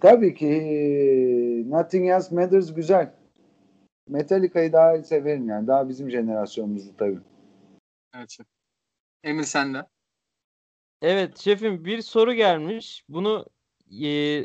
Tabii 0.00 0.34
ki 0.34 1.64
Nothing 1.68 2.08
Else 2.08 2.34
Matters 2.34 2.74
güzel. 2.74 3.14
Metallica'yı 4.08 4.72
daha 4.72 5.02
severim 5.02 5.48
yani. 5.48 5.66
Daha 5.66 5.88
bizim 5.88 6.10
jenerasyonumuzdu 6.10 6.96
tabii. 6.96 7.18
Evet 8.14 8.30
şef. 8.30 8.46
Emir 9.22 9.44
sende. 9.44 9.86
Evet 11.02 11.38
şefim 11.38 11.84
bir 11.84 12.02
soru 12.02 12.34
gelmiş. 12.34 13.04
Bunu 13.08 13.46
e, 14.02 14.44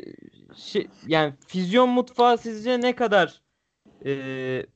şey, 0.56 0.88
yani 1.06 1.34
füzyon 1.46 1.88
mutfağı 1.88 2.38
sizce 2.38 2.80
ne 2.80 2.96
kadar 2.96 3.42
e, 4.04 4.66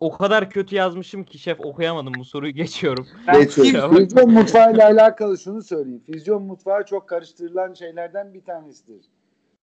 o 0.00 0.12
kadar 0.12 0.50
kötü 0.50 0.76
yazmışım 0.76 1.24
ki 1.24 1.38
şef 1.38 1.60
okuyamadım 1.60 2.12
bu 2.18 2.24
soruyu 2.24 2.52
geçiyorum. 2.52 3.06
Geçiyorum. 3.32 3.96
Füzyon 3.96 4.32
mutfağı 4.32 4.74
ile 4.74 4.84
alakalı 4.84 5.38
şunu 5.38 5.62
söyleyeyim. 5.62 6.02
Füzyon 6.06 6.42
mutfağı 6.42 6.84
çok 6.84 7.08
karıştırılan 7.08 7.74
şeylerden 7.74 8.34
bir 8.34 8.44
tanesidir. 8.44 9.06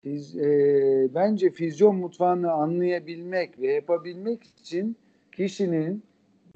Fiz, 0.02 0.36
e, 0.36 1.08
bence 1.14 1.50
füzyon 1.50 1.96
mutfağını 1.96 2.52
anlayabilmek 2.52 3.60
ve 3.60 3.72
yapabilmek 3.72 4.44
için 4.44 4.96
kişinin, 5.36 6.02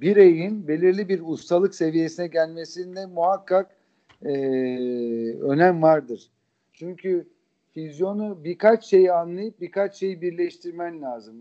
bireyin 0.00 0.68
belirli 0.68 1.08
bir 1.08 1.20
ustalık 1.24 1.74
seviyesine 1.74 2.26
gelmesinde 2.26 3.06
muhakkak 3.06 3.76
e, 4.22 4.32
önem 5.40 5.82
vardır. 5.82 6.30
Çünkü 6.72 7.28
füzyonu 7.74 8.44
birkaç 8.44 8.84
şeyi 8.84 9.12
anlayıp 9.12 9.60
birkaç 9.60 9.94
şeyi 9.94 10.20
birleştirmen 10.20 11.02
lazım. 11.02 11.36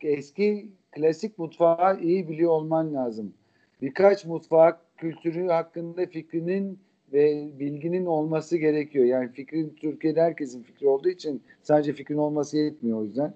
Eski 0.00 0.68
klasik 0.90 1.38
mutfağı 1.38 2.00
iyi 2.00 2.28
biliyor 2.28 2.50
olman 2.50 2.94
lazım 2.94 3.34
birkaç 3.82 4.24
mutfak 4.24 4.96
kültürü 4.96 5.48
hakkında 5.48 6.06
fikrinin 6.06 6.78
ve 7.12 7.48
bilginin 7.58 8.06
olması 8.06 8.56
gerekiyor. 8.56 9.04
Yani 9.04 9.32
fikrin 9.32 9.76
Türkiye'de 9.80 10.22
herkesin 10.22 10.62
fikri 10.62 10.88
olduğu 10.88 11.08
için 11.08 11.42
sadece 11.62 11.92
fikrin 11.92 12.16
olması 12.16 12.58
yetmiyor 12.58 12.98
o 12.98 13.04
yüzden. 13.04 13.34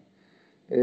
Ee, 0.71 0.77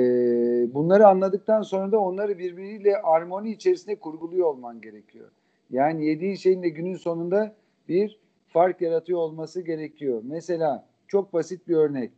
bunları 0.74 1.08
anladıktan 1.08 1.62
sonra 1.62 1.92
da 1.92 2.00
onları 2.00 2.38
birbiriyle 2.38 2.98
armoni 2.98 3.52
içerisinde 3.52 3.96
kurguluyor 3.96 4.48
olman 4.48 4.82
gerekiyor. 4.82 5.30
Yani 5.72 6.06
yediğin 6.06 6.36
şeyin 6.36 6.64
de 6.64 6.70
günün 6.70 6.96
sonunda 6.96 7.56
bir 7.90 8.20
fark 8.48 8.82
yaratıyor 8.82 9.20
olması 9.20 9.62
gerekiyor. 9.62 10.22
Mesela 10.26 10.89
çok 11.10 11.34
basit 11.34 11.68
bir 11.68 11.76
örnek. 11.76 12.12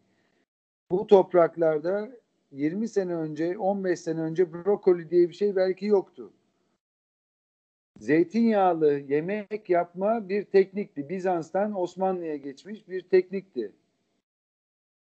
Bu 0.92 1.08
topraklarda 1.08 2.12
20 2.52 2.88
sene 2.88 3.16
önce, 3.16 3.58
15 3.58 4.00
sene 4.00 4.22
önce 4.22 4.54
brokoli 4.54 5.10
diye 5.10 5.30
bir 5.30 5.34
şey 5.34 5.56
belki 5.56 5.86
yoktu 5.86 6.32
zeytinyağlı 8.02 8.94
yemek 8.94 9.70
yapma 9.70 10.30
bir 10.30 10.44
teknikti. 10.44 11.10
Bizans'tan 11.10 11.80
Osmanlı'ya 11.80 12.36
geçmiş 12.36 12.88
bir 12.88 13.02
teknikti. 13.02 13.72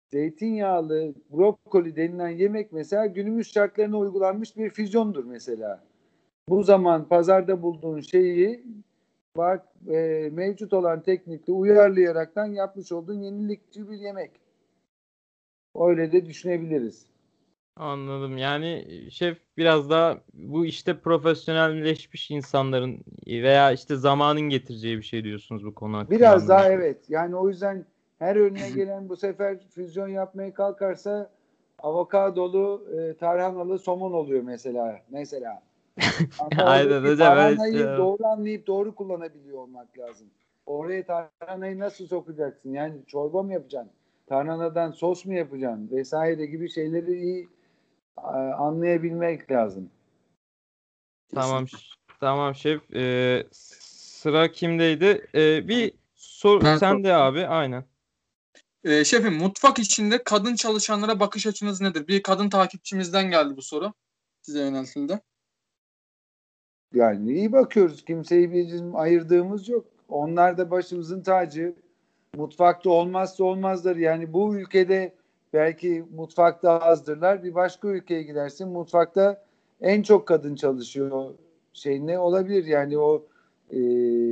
Zeytinyağlı 0.09 1.15
brokoli 1.33 1.97
denilen 1.97 2.29
yemek 2.29 2.73
mesela 2.73 3.07
günümüz 3.07 3.53
şartlarına 3.53 3.99
uygulanmış 3.99 4.57
bir 4.57 4.71
füzyondur 4.71 5.25
mesela. 5.25 5.85
Bu 6.49 6.63
zaman 6.63 7.09
pazarda 7.09 7.63
bulduğun 7.63 8.01
şeyi 8.01 8.65
bak 9.37 9.67
e, 9.89 10.29
mevcut 10.33 10.73
olan 10.73 11.03
teknikle 11.03 11.53
uyarlayaraktan 11.53 12.47
yapmış 12.47 12.93
olduğun 12.93 13.23
yenilikçi 13.23 13.91
bir 13.91 13.97
yemek. 13.97 14.31
Öyle 15.81 16.13
de 16.13 16.27
düşünebiliriz. 16.27 17.07
Anladım. 17.77 18.39
Yani 18.39 18.87
şef 19.11 19.39
biraz 19.57 19.91
daha 19.91 20.21
bu 20.35 20.67
işte 20.67 20.99
profesyonelleşmiş 20.99 22.31
insanların 22.31 23.05
veya 23.27 23.73
işte 23.73 23.97
zamanın 23.97 24.41
getireceği 24.41 24.99
bir 24.99 25.03
şey 25.03 25.25
diyorsunuz 25.25 25.65
bu 25.65 25.75
konu 25.75 25.97
hakkında. 25.97 26.19
Biraz 26.19 26.49
daha 26.49 26.69
evet. 26.69 27.11
Yani 27.11 27.37
o 27.37 27.49
yüzden 27.49 27.87
her 28.19 28.37
önüne 28.37 28.71
gelen 28.71 29.09
bu 29.09 29.17
sefer 29.17 29.59
füzyon 29.69 30.09
yapmaya 30.09 30.55
kalkarsa 30.55 31.31
avokadolu, 31.79 32.87
e, 32.97 33.17
tarhanalı 33.17 33.79
somon 33.79 34.13
oluyor 34.13 34.43
mesela. 34.43 35.01
Mesela. 35.11 35.63
Aynen 36.59 36.87
hocam, 36.87 37.05
öyle 37.05 37.17
Tarhanayı 37.17 37.73
şey 37.73 37.97
doğru 37.97 38.27
anlayıp 38.27 38.67
doğru 38.67 38.95
kullanabiliyor 38.95 39.59
olmak 39.59 39.99
lazım. 39.99 40.31
Oraya 40.67 41.07
tarhanayı 41.07 41.79
nasıl 41.79 42.07
sokacaksın? 42.07 42.73
Yani 42.73 43.07
çorba 43.07 43.43
mı 43.43 43.53
yapacaksın? 43.53 43.93
Tarhanadan 44.27 44.91
sos 44.91 45.25
mu 45.25 45.35
yapacaksın? 45.35 45.89
Vesaire 45.93 46.47
gibi 46.47 46.71
şeyleri 46.71 47.13
iyi 47.13 47.49
anlayabilmek 48.57 49.51
lazım. 49.51 49.91
Tamam 51.35 51.67
tamam 52.21 52.55
şef. 52.55 52.95
Ee, 52.95 53.47
sıra 53.53 54.53
kimdeydi? 54.53 55.27
Ee, 55.35 55.69
bir 55.69 55.93
sor 56.15 56.65
Ben 56.65 56.77
sen 56.77 57.05
de 57.05 57.15
abi 57.15 57.47
aynen. 57.47 57.85
Ee, 58.85 59.05
şefim 59.05 59.35
mutfak 59.35 59.79
içinde 59.79 60.23
kadın 60.25 60.55
çalışanlara 60.55 61.21
bakış 61.21 61.47
açınız 61.47 61.81
nedir? 61.81 62.09
Bir 62.09 62.23
kadın 62.23 62.49
takipçimizden 62.51 63.31
geldi 63.31 63.57
bu 63.57 63.63
soru. 63.63 63.93
Size 64.43 64.61
yöneltildi. 64.61 65.21
Yani 66.95 67.33
iyi 67.33 67.53
bakıyoruz. 67.53 68.05
Kimseyi 68.05 68.53
bizim 68.53 68.97
ayırdığımız 68.97 69.69
yok. 69.69 69.85
Onlar 70.09 70.59
da 70.59 70.71
başımızın 70.71 71.23
tacı. 71.23 71.75
Mutfakta 72.37 72.91
olmazsa 72.91 73.45
olmazlar. 73.45 73.97
Yani 73.97 74.33
bu 74.33 74.57
ülkede 74.57 75.13
belki 75.53 76.05
mutfakta 76.17 76.81
azdırlar. 76.81 77.45
Bir 77.45 77.55
başka 77.55 77.89
ülkeye 77.89 78.23
gidersin. 78.23 78.69
Mutfakta 78.69 79.43
en 79.81 80.03
çok 80.03 80.29
kadın 80.29 80.55
çalışıyor. 80.55 81.35
Şey 81.73 82.07
ne 82.07 82.19
olabilir? 82.19 82.65
Yani 82.67 82.99
o 82.99 83.27
e, 83.71 83.79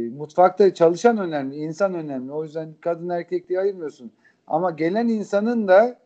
mutfakta 0.08 0.74
çalışan 0.74 1.18
önemli, 1.18 1.56
insan 1.56 1.94
önemli. 1.94 2.32
O 2.32 2.44
yüzden 2.44 2.74
kadın 2.80 3.08
erkek 3.08 3.48
diye 3.48 3.60
ayırmıyorsun. 3.60 4.12
Ama 4.46 4.70
gelen 4.70 5.08
insanın 5.08 5.68
da 5.68 5.98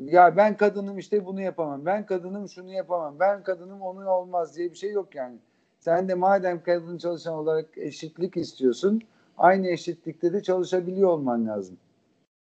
ya 0.00 0.36
ben 0.36 0.56
kadınım 0.56 0.98
işte 0.98 1.26
bunu 1.26 1.40
yapamam. 1.40 1.86
Ben 1.86 2.06
kadınım 2.06 2.48
şunu 2.48 2.72
yapamam. 2.72 3.16
Ben 3.20 3.42
kadınım 3.42 3.82
onu 3.82 4.10
olmaz 4.10 4.56
diye 4.56 4.70
bir 4.70 4.76
şey 4.76 4.92
yok 4.92 5.14
yani. 5.14 5.36
Sen 5.84 6.08
de 6.08 6.14
madem 6.14 6.62
kadın 6.62 6.98
çalışan 6.98 7.34
olarak 7.34 7.78
eşitlik 7.78 8.36
istiyorsun, 8.36 9.02
aynı 9.38 9.68
eşitlikte 9.68 10.32
de 10.32 10.42
çalışabiliyor 10.42 11.08
olman 11.08 11.46
lazım. 11.46 11.76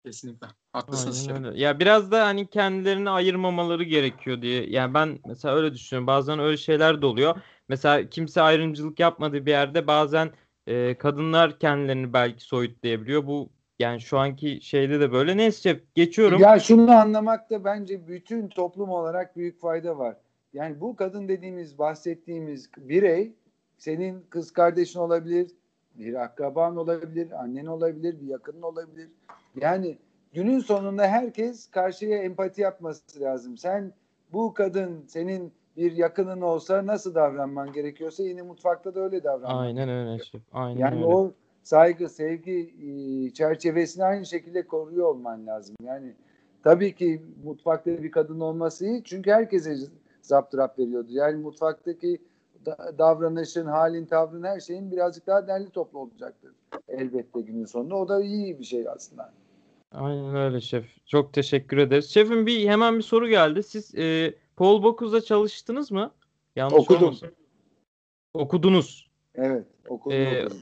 Kesinlikle. 0.06 0.48
Haklısınız 0.74 1.28
Aynen 1.30 1.46
öyle. 1.46 1.62
Ya 1.62 1.80
biraz 1.80 2.12
da 2.12 2.26
hani 2.26 2.48
kendilerini 2.48 3.10
ayırmamaları 3.10 3.84
gerekiyor 3.84 4.42
diye. 4.42 4.70
Yani 4.70 4.94
ben 4.94 5.20
mesela 5.26 5.56
öyle 5.56 5.74
düşünüyorum. 5.74 6.08
Bazen 6.08 6.40
öyle 6.40 6.58
şeyler 6.58 7.02
de 7.02 7.06
oluyor. 7.06 7.36
Mesela 7.68 8.10
kimse 8.10 8.42
ayrımcılık 8.42 9.00
yapmadığı 9.00 9.46
bir 9.46 9.52
yerde 9.52 9.88
bazen 9.88 10.30
e, 10.68 10.98
kadınlar 10.98 11.60
kendilerini 11.60 12.14
belki 12.14 12.44
soyutlayabiliyor. 12.44 13.28
Bu 13.28 13.50
yani 13.80 14.02
şu 14.02 14.20
anki 14.20 14.60
şeyde 14.62 15.00
de 15.00 15.12
böyle. 15.12 15.38
Neyse 15.38 15.80
geçiyorum. 15.96 16.40
Ya 16.40 16.60
şunu 16.60 16.92
anlamakta 16.92 17.64
bence 17.64 18.08
bütün 18.08 18.48
toplum 18.48 18.90
olarak 18.90 19.36
büyük 19.38 19.60
fayda 19.60 19.98
var. 19.98 20.16
Yani 20.54 20.82
bu 20.82 20.96
kadın 20.96 21.28
dediğimiz, 21.28 21.80
bahsettiğimiz 21.80 22.70
birey 22.78 23.34
senin 23.78 24.26
kız 24.30 24.52
kardeşin 24.52 25.00
olabilir, 25.00 25.52
bir 25.96 26.24
akraban 26.24 26.78
olabilir, 26.78 27.32
annen 27.32 27.66
olabilir, 27.66 28.22
bir 28.22 28.28
yakının 28.28 28.62
olabilir. 28.62 29.10
Yani 29.62 29.98
günün 30.34 30.60
sonunda 30.60 31.08
herkes 31.08 31.72
karşıya 31.72 32.18
empati 32.18 32.62
yapması 32.62 33.22
lazım. 33.22 33.58
Sen 33.58 33.94
bu 34.34 34.54
kadın 34.54 35.04
senin 35.08 35.54
bir 35.78 35.92
yakının 35.92 36.42
olsa 36.42 36.86
nasıl 36.86 37.16
davranman 37.16 37.74
gerekiyorsa 37.74 38.24
yine 38.24 38.42
mutfakta 38.42 38.96
da 38.96 39.00
öyle 39.00 39.24
davranman. 39.24 39.64
Aynen 39.64 39.90
öyle. 39.90 40.24
Aynen 40.54 40.80
Yani 40.80 40.96
öyle. 40.96 41.06
o 41.06 41.32
saygı, 41.64 42.10
sevgi 42.10 42.74
e, 42.82 43.30
çerçevesini 43.34 44.04
aynı 44.04 44.26
şekilde 44.26 44.68
koruyor 44.68 45.06
olman 45.08 45.48
lazım. 45.48 45.76
Yani 45.84 46.14
tabii 46.64 46.96
ki 46.96 47.22
mutfakta 47.44 48.04
bir 48.04 48.12
kadın 48.12 48.40
olması 48.40 48.86
iyi 48.86 49.04
çünkü 49.04 49.32
herkese 49.32 49.76
zaptırap 50.34 50.80
veriyordu. 50.80 51.08
Yani 51.10 51.42
mutfaktaki 51.42 52.22
davranışın, 52.98 53.66
halin, 53.66 54.06
tavrın 54.06 54.44
her 54.44 54.60
şeyin 54.60 54.92
birazcık 54.92 55.28
daha 55.28 55.48
derli 55.48 55.70
toplu 55.70 56.00
olacaktır. 56.00 56.52
Elbette 56.88 57.42
günün 57.42 57.66
sonunda. 57.66 57.96
O 57.96 58.08
da 58.08 58.24
iyi 58.24 58.60
bir 58.60 58.64
şey 58.64 58.90
aslında. 58.90 59.34
Aynen 59.92 60.36
öyle 60.36 60.62
şef. 60.62 61.06
Çok 61.06 61.34
teşekkür 61.34 61.78
ederiz. 61.78 62.10
Şefim 62.10 62.46
bir 62.46 62.68
hemen 62.68 62.98
bir 62.98 63.04
soru 63.04 63.28
geldi. 63.28 63.64
Siz 63.64 63.96
e, 63.96 64.36
Paul 64.56 64.84
Bocuse 64.84 65.22
çalıştınız 65.22 65.92
mı? 65.92 66.12
Yanlış 66.56 66.80
Okudum. 66.80 67.04
olmasın. 67.04 67.30
Okudunuz. 68.34 69.10
Evet. 69.36 69.66
Okudum, 69.88 70.18
Ee, 70.18 70.46
okudum. 70.46 70.58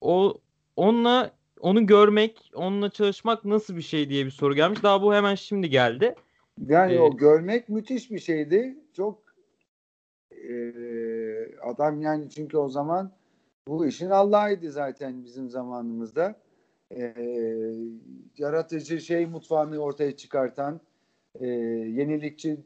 O 0.00 0.34
onunla 0.76 1.30
onu 1.60 1.86
görmek, 1.86 2.50
onunla 2.54 2.90
çalışmak 2.90 3.44
nasıl 3.44 3.76
bir 3.76 3.82
şey 3.82 4.08
diye 4.08 4.26
bir 4.26 4.30
soru 4.30 4.54
gelmiş. 4.54 4.82
Daha 4.82 5.02
bu 5.02 5.14
hemen 5.14 5.34
şimdi 5.34 5.70
geldi. 5.70 6.14
Yani 6.68 6.94
Ee, 6.94 6.98
o 6.98 7.16
görmek 7.16 7.68
müthiş 7.68 8.10
bir 8.10 8.18
şeydi. 8.18 8.76
Çok 8.92 9.22
e, 10.30 10.72
adam 11.62 12.00
yani 12.00 12.30
çünkü 12.30 12.56
o 12.56 12.68
zaman 12.68 13.12
bu 13.68 13.86
işin 13.86 14.10
Allah'ıydı 14.10 14.70
zaten 14.70 15.24
bizim 15.24 15.50
zamanımızda. 15.50 16.40
E, 16.96 17.14
yaratıcı 18.38 19.00
şey 19.00 19.26
mutfağını 19.26 19.78
ortaya 19.78 20.16
çıkartan, 20.16 20.80
e, 21.40 21.46
yenilikçi 21.46 22.60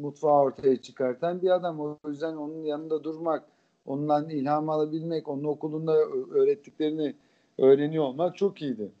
mutfağı 0.00 0.40
ortaya 0.40 0.76
çıkartan 0.76 1.42
bir 1.42 1.50
adam. 1.50 1.80
O 1.80 1.98
yüzden 2.08 2.36
onun 2.36 2.64
yanında 2.64 3.04
durmak, 3.04 3.44
ondan 3.86 4.28
ilham 4.30 4.68
alabilmek, 4.68 5.28
onun 5.28 5.44
okulunda 5.44 5.92
öğrettiklerini 6.30 7.14
öğreniyor 7.58 8.04
olmak 8.04 8.36
çok 8.36 8.62
iyiydi. 8.62 8.92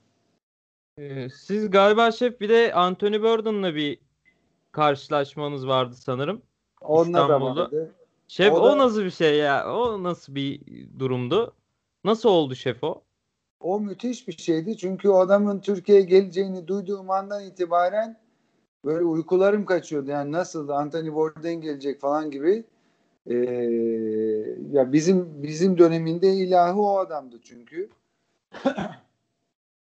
Ee, 0.98 1.28
siz 1.28 1.70
galiba 1.70 2.10
şef 2.10 2.40
bir 2.40 2.48
de 2.48 2.74
Anthony 2.74 3.22
Bourdain'la 3.22 3.74
bir 3.74 4.05
karşılaşmanız 4.76 5.66
vardı 5.66 5.94
sanırım. 5.94 6.42
Onunla 6.80 7.18
da 7.18 7.22
İstanbul'da. 7.22 7.60
vardı. 7.60 7.94
Şef 8.28 8.52
O 8.52 8.56
o, 8.56 8.64
da- 8.64 8.78
nasıl 8.78 9.04
bir 9.04 9.10
şey 9.10 9.38
ya? 9.38 9.74
O 9.74 10.02
nasıl 10.02 10.34
bir 10.34 10.60
durumdu? 10.98 11.54
Nasıl 12.04 12.28
oldu 12.28 12.54
şef 12.54 12.84
o? 12.84 13.02
O 13.60 13.80
müthiş 13.80 14.28
bir 14.28 14.36
şeydi. 14.36 14.76
Çünkü 14.76 15.08
o 15.08 15.18
adamın 15.18 15.60
Türkiye'ye 15.60 16.04
geleceğini 16.04 16.68
duyduğum 16.68 17.10
andan 17.10 17.44
itibaren 17.44 18.20
böyle 18.84 19.04
uykularım 19.04 19.64
kaçıyordu. 19.64 20.10
Yani 20.10 20.32
nasıl 20.32 20.68
Anthony 20.68 21.14
Bourdain 21.14 21.60
gelecek 21.60 22.00
falan 22.00 22.30
gibi. 22.30 22.64
Ee, 23.26 23.34
ya 24.72 24.92
bizim 24.92 25.42
bizim 25.42 25.78
döneminde 25.78 26.32
ilahı 26.32 26.80
o 26.80 26.98
adamdı 26.98 27.40
çünkü. 27.42 27.88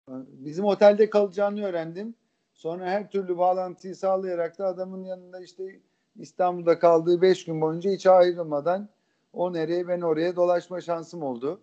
bizim 0.09 0.65
otelde 0.65 1.11
kalacağını 1.11 1.65
öğrendim. 1.65 2.15
Sonra 2.63 2.87
her 2.87 3.11
türlü 3.11 3.39
bağlantıyı 3.39 3.97
sağlayarak 3.97 4.59
da 4.59 4.67
adamın 4.67 5.05
yanında 5.05 5.41
işte 5.41 5.81
İstanbul'da 6.17 6.79
kaldığı 6.79 7.23
beş 7.23 7.45
gün 7.45 7.61
boyunca 7.61 7.91
hiç 7.91 8.07
ayrılmadan 8.07 8.89
o 9.33 9.53
nereye 9.53 9.89
ben 9.89 10.01
oraya 10.01 10.37
dolaşma 10.37 10.81
şansım 10.81 11.23
oldu. 11.23 11.61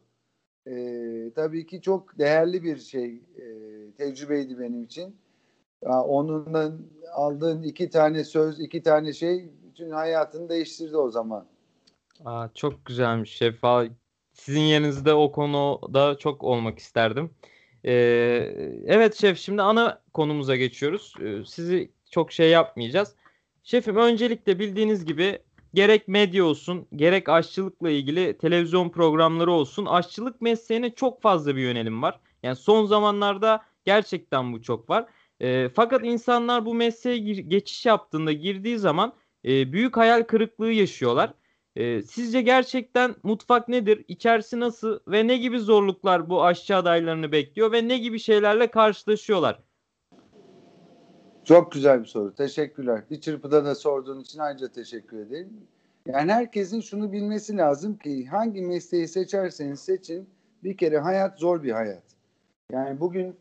Ee, 0.67 1.31
tabii 1.35 1.65
ki 1.65 1.81
çok 1.81 2.17
değerli 2.17 2.63
bir 2.63 2.77
şey 2.77 3.15
e, 3.15 3.45
tecrübeydi 3.97 4.59
benim 4.59 4.83
için. 4.83 5.15
Ya, 5.81 6.03
onunla 6.03 6.71
aldığın 7.13 7.63
iki 7.63 7.89
tane 7.89 8.23
söz, 8.23 8.59
iki 8.59 8.83
tane 8.83 9.13
şey 9.13 9.49
bütün 9.69 9.91
hayatını 9.91 10.49
değiştirdi 10.49 10.97
o 10.97 11.09
zaman. 11.09 11.45
Aa, 12.25 12.47
çok 12.53 12.85
güzelmiş 12.85 13.37
şef. 13.37 13.63
Aa, 13.63 13.85
Sizin 14.33 14.61
yerinizde 14.61 15.13
o 15.13 15.31
konuda 15.31 16.17
çok 16.17 16.43
olmak 16.43 16.79
isterdim. 16.79 17.29
Ee, 17.85 17.91
evet 18.85 19.15
şef 19.15 19.39
şimdi 19.39 19.61
ana 19.61 20.01
konumuza 20.13 20.55
geçiyoruz. 20.55 21.13
Ee, 21.21 21.45
sizi 21.45 21.91
çok 22.11 22.31
şey 22.31 22.49
yapmayacağız. 22.49 23.15
Şefim 23.63 23.95
öncelikle 23.95 24.59
bildiğiniz 24.59 25.05
gibi 25.05 25.39
gerek 25.73 26.07
medya 26.07 26.45
olsun 26.45 26.87
gerek 26.95 27.29
aşçılıkla 27.29 27.89
ilgili 27.89 28.37
televizyon 28.37 28.89
programları 28.89 29.51
olsun 29.51 29.85
aşçılık 29.85 30.41
mesleğine 30.41 30.95
çok 30.95 31.21
fazla 31.21 31.55
bir 31.55 31.61
yönelim 31.61 32.01
var. 32.01 32.19
Yani 32.43 32.55
son 32.55 32.85
zamanlarda 32.85 33.61
gerçekten 33.85 34.53
bu 34.53 34.61
çok 34.61 34.89
var. 34.89 35.05
Ee, 35.41 35.69
fakat 35.75 36.05
insanlar 36.05 36.65
bu 36.65 36.73
mesleğe 36.73 37.17
gir- 37.17 37.37
geçiş 37.37 37.85
yaptığında 37.85 38.31
girdiği 38.31 38.77
zaman 38.77 39.13
e, 39.45 39.73
büyük 39.73 39.97
hayal 39.97 40.23
kırıklığı 40.23 40.71
yaşıyorlar. 40.71 41.33
Ee, 41.79 42.01
sizce 42.01 42.41
gerçekten 42.41 43.15
mutfak 43.23 43.67
nedir? 43.67 44.05
İçerisi 44.07 44.59
nasıl 44.59 44.99
ve 45.07 45.27
ne 45.27 45.37
gibi 45.37 45.59
zorluklar 45.59 46.29
bu 46.29 46.43
aşçı 46.43 46.75
adaylarını 46.75 47.31
bekliyor 47.31 47.71
ve 47.71 47.87
ne 47.87 47.97
gibi 47.97 48.19
şeylerle 48.19 48.71
karşılaşıyorlar? 48.71 49.59
Çok 51.45 51.71
güzel 51.71 52.01
bir 52.01 52.05
soru. 52.05 52.35
Teşekkürler. 52.35 53.03
Bir 53.11 53.21
çırpıda 53.21 53.65
da 53.65 53.75
sorduğun 53.75 54.19
için 54.19 54.39
ayrıca 54.39 54.67
teşekkür 54.67 55.17
ederim. 55.19 55.49
Yani 56.05 56.31
herkesin 56.31 56.81
şunu 56.81 57.11
bilmesi 57.11 57.57
lazım 57.57 57.97
ki 57.97 58.25
hangi 58.25 58.61
mesleği 58.61 59.07
seçerseniz 59.07 59.79
seçin 59.79 60.29
bir 60.63 60.77
kere 60.77 60.99
hayat 60.99 61.39
zor 61.39 61.63
bir 61.63 61.71
hayat. 61.71 62.03
Yani 62.71 62.99
bugün 62.99 63.35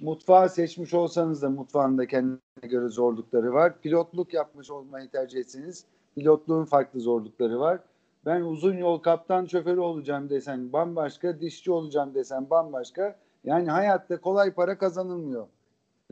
mutfağı 0.00 0.48
seçmiş 0.48 0.94
olsanız 0.94 1.42
da 1.42 1.50
mutfağında 1.50 2.06
kendine 2.06 2.38
göre 2.62 2.88
zorlukları 2.88 3.52
var. 3.52 3.80
Pilotluk 3.80 4.34
yapmış 4.34 4.70
olmayı 4.70 5.08
tercih 5.08 5.40
etseniz 5.40 5.84
pilotluğun 6.14 6.64
farklı 6.64 7.00
zorlukları 7.00 7.60
var. 7.60 7.78
Ben 8.26 8.40
uzun 8.40 8.76
yol 8.76 8.98
kaptan 8.98 9.44
şoförü 9.46 9.80
olacağım 9.80 10.30
desen 10.30 10.72
bambaşka, 10.72 11.40
dişçi 11.40 11.72
olacağım 11.72 12.14
desen 12.14 12.50
bambaşka. 12.50 13.16
Yani 13.44 13.70
hayatta 13.70 14.20
kolay 14.20 14.50
para 14.50 14.78
kazanılmıyor. 14.78 15.46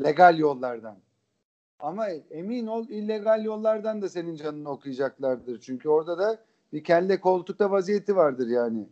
Legal 0.04 0.38
yollardan. 0.38 0.96
Ama 1.78 2.08
emin 2.30 2.66
ol 2.66 2.88
illegal 2.88 3.44
yollardan 3.44 4.02
da 4.02 4.08
senin 4.08 4.34
canını 4.34 4.70
okuyacaklardır. 4.70 5.60
Çünkü 5.60 5.88
orada 5.88 6.18
da 6.18 6.38
bir 6.72 6.84
kelle 6.84 7.20
koltukta 7.20 7.70
vaziyeti 7.70 8.16
vardır 8.16 8.48
yani. 8.48 8.86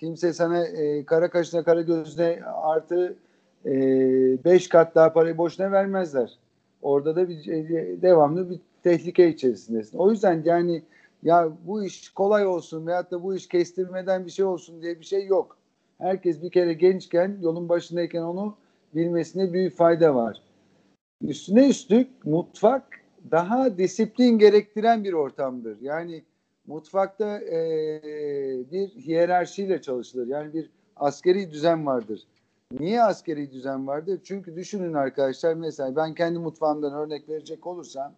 Kimse 0.00 0.32
sana 0.32 0.66
e, 0.66 1.04
kara 1.04 1.30
kaşına 1.30 1.64
kara 1.64 1.80
gözüne 1.82 2.42
artı 2.44 3.16
e, 3.64 3.72
beş 4.44 4.68
kat 4.68 4.94
daha 4.94 5.12
parayı 5.12 5.38
boşuna 5.38 5.72
vermezler. 5.72 6.38
Orada 6.82 7.16
da 7.16 7.28
bir 7.28 7.48
e, 7.48 8.02
devamlı 8.02 8.50
bir 8.50 8.60
tehlike 8.82 9.28
içerisindesin. 9.28 9.98
O 9.98 10.10
yüzden 10.10 10.42
yani 10.44 10.82
ya 11.22 11.52
bu 11.66 11.84
iş 11.84 12.08
kolay 12.08 12.46
olsun 12.46 12.86
veyahut 12.86 13.10
da 13.10 13.22
bu 13.22 13.34
iş 13.34 13.48
kestirmeden 13.48 14.26
bir 14.26 14.30
şey 14.30 14.44
olsun 14.44 14.82
diye 14.82 15.00
bir 15.00 15.04
şey 15.04 15.26
yok. 15.26 15.56
Herkes 15.98 16.42
bir 16.42 16.50
kere 16.50 16.72
gençken 16.72 17.38
yolun 17.40 17.68
başındayken 17.68 18.22
onu 18.22 18.56
bilmesine 18.94 19.52
büyük 19.52 19.76
fayda 19.76 20.14
var. 20.14 20.42
Üstüne 21.22 21.68
üstlük 21.68 22.24
mutfak 22.24 22.84
daha 23.30 23.78
disiplin 23.78 24.38
gerektiren 24.38 25.04
bir 25.04 25.12
ortamdır. 25.12 25.80
Yani 25.80 26.22
mutfakta 26.66 27.38
e, 27.38 27.60
bir 28.72 28.88
hiyerarşiyle 28.88 29.82
çalışılır. 29.82 30.26
Yani 30.26 30.54
bir 30.54 30.70
askeri 30.96 31.50
düzen 31.50 31.86
vardır. 31.86 32.22
Niye 32.80 33.02
askeri 33.02 33.52
düzen 33.52 33.86
vardır? 33.86 34.20
Çünkü 34.24 34.56
düşünün 34.56 34.94
arkadaşlar 34.94 35.54
mesela 35.54 35.96
ben 35.96 36.14
kendi 36.14 36.38
mutfağımdan 36.38 36.92
örnek 36.92 37.28
verecek 37.28 37.66
olursam 37.66 38.14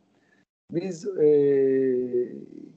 biz 0.70 1.06
e, 1.06 1.28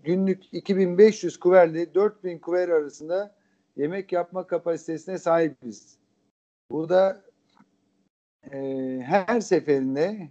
günlük 0.03 0.53
2500 0.53 1.39
kuverle 1.39 1.93
4000 1.93 2.39
kuver 2.39 2.69
arasında 2.69 3.35
yemek 3.77 4.11
yapma 4.11 4.47
kapasitesine 4.47 5.17
sahibiz. 5.17 5.97
Bu 6.71 6.89
da 6.89 7.21
e, 8.51 8.59
her 9.03 9.39
seferinde 9.41 10.29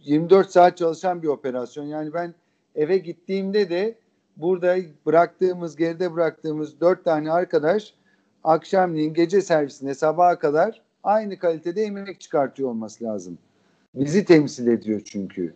24 0.00 0.50
saat 0.50 0.76
çalışan 0.76 1.22
bir 1.22 1.28
operasyon. 1.28 1.84
Yani 1.84 2.14
ben 2.14 2.34
eve 2.74 2.98
gittiğimde 2.98 3.70
de 3.70 3.98
burada 4.36 4.76
bıraktığımız, 5.06 5.76
geride 5.76 6.14
bıraktığımız 6.14 6.80
dört 6.80 7.04
tane 7.04 7.32
arkadaş 7.32 7.94
akşamleyin 8.44 9.14
gece 9.14 9.40
servisinde 9.40 9.94
sabaha 9.94 10.38
kadar 10.38 10.82
aynı 11.02 11.38
kalitede 11.38 11.80
yemek 11.80 12.20
çıkartıyor 12.20 12.68
olması 12.68 13.04
lazım. 13.04 13.38
Bizi 13.94 14.24
temsil 14.24 14.66
ediyor 14.66 15.00
çünkü. 15.04 15.54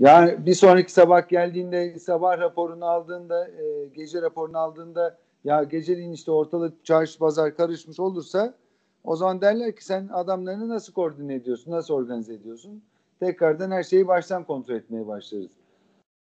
Yani 0.00 0.46
bir 0.46 0.54
sonraki 0.54 0.92
sabah 0.92 1.28
geldiğinde 1.28 1.98
sabah 1.98 2.38
raporunu 2.38 2.84
aldığında 2.84 3.48
e, 3.48 3.86
gece 3.86 4.22
raporunu 4.22 4.58
aldığında 4.58 5.18
ya 5.44 5.62
geceliğin 5.62 6.12
işte 6.12 6.30
ortalık 6.30 6.84
çarşı 6.84 7.18
pazar 7.18 7.56
karışmış 7.56 8.00
olursa 8.00 8.54
o 9.04 9.16
zaman 9.16 9.40
derler 9.40 9.76
ki 9.76 9.84
sen 9.84 10.08
adamlarını 10.12 10.68
nasıl 10.68 10.92
koordine 10.92 11.34
ediyorsun, 11.34 11.70
nasıl 11.70 11.94
organize 11.94 12.34
ediyorsun? 12.34 12.82
Tekrardan 13.20 13.70
her 13.70 13.82
şeyi 13.82 14.08
baştan 14.08 14.44
kontrol 14.44 14.74
etmeye 14.74 15.06
başlarız. 15.06 15.50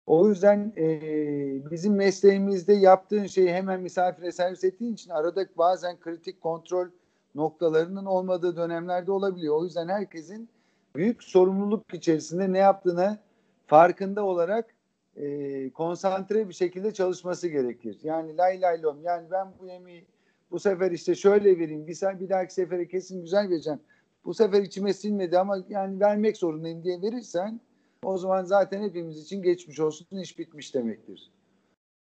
O 0.07 0.29
yüzden 0.29 0.73
e, 0.77 0.91
bizim 1.71 1.95
mesleğimizde 1.95 2.73
yaptığın 2.73 3.27
şeyi 3.27 3.53
hemen 3.53 3.81
misafire 3.81 4.33
servis 4.33 4.65
ettiğin 4.65 4.95
için 4.95 5.11
arada 5.11 5.47
bazen 5.59 6.01
kritik 6.01 6.41
kontrol 6.41 6.89
noktalarının 7.35 8.05
olmadığı 8.05 8.57
dönemlerde 8.57 9.13
olabiliyor. 9.13 9.57
O 9.57 9.65
yüzden 9.65 9.89
herkesin 9.89 10.49
büyük 10.97 11.23
sorumluluk 11.23 11.95
içerisinde 11.95 12.53
ne 12.53 12.59
yaptığına 12.59 13.26
farkında 13.67 14.25
olarak 14.25 14.75
e, 15.17 15.71
konsantre 15.71 16.49
bir 16.49 16.55
şekilde 16.55 16.95
çalışması 16.95 17.49
gerekir. 17.49 17.99
Yani 18.03 18.37
lay 18.37 18.61
lay 18.61 18.83
lom 18.83 19.03
yani 19.03 19.31
ben 19.31 19.49
bu 19.61 19.67
yemeği 19.67 20.07
Bu 20.51 20.59
sefer 20.59 20.91
işte 20.91 21.15
şöyle 21.15 21.59
vereyim. 21.59 21.87
Bir, 21.87 21.95
sen 21.95 22.21
bir 22.21 22.29
dahaki 22.29 22.55
sefere 22.55 22.89
kesin 22.89 23.21
güzel 23.23 23.51
vereceğim. 23.51 23.81
Bu 24.25 24.35
sefer 24.35 24.63
içime 24.63 24.93
sinmedi 24.93 25.39
ama 25.39 25.65
yani 25.69 26.01
vermek 26.01 26.37
zorundayım 26.37 26.85
diye 26.85 27.03
verirsen 27.03 27.61
o 28.03 28.19
zaman 28.19 28.45
zaten 28.45 28.83
hepimiz 28.83 29.19
için 29.23 29.43
geçmiş 29.43 29.81
olsun 29.81 30.19
iş 30.19 30.39
bitmiş 30.39 30.75
demektir. 30.75 31.31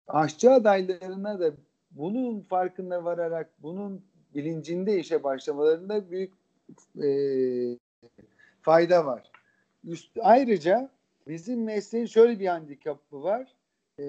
Aşçı 0.08 0.52
adaylarına 0.52 1.40
da 1.40 1.52
bunun 1.92 2.42
farkında 2.42 3.04
vararak 3.04 3.50
bunun 3.62 4.02
bilincinde 4.36 5.00
işe 5.00 5.24
başlamalarında 5.24 6.12
büyük 6.12 6.34
e, 7.04 7.10
fayda 8.62 9.06
var. 9.06 9.32
Üst, 9.84 10.12
ayrıca 10.22 10.90
bizim 11.30 11.64
mesleğin 11.64 12.06
şöyle 12.06 12.40
bir 12.40 12.48
handikapı 12.48 13.24
var. 13.24 13.56
E, 14.00 14.06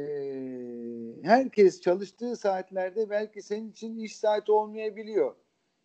herkes 1.23 1.81
çalıştığı 1.81 2.37
saatlerde 2.37 3.11
belki 3.11 3.43
senin 3.43 3.71
için 3.71 3.99
iş 3.99 4.17
saati 4.17 4.53
olmayabiliyor. 4.53 5.35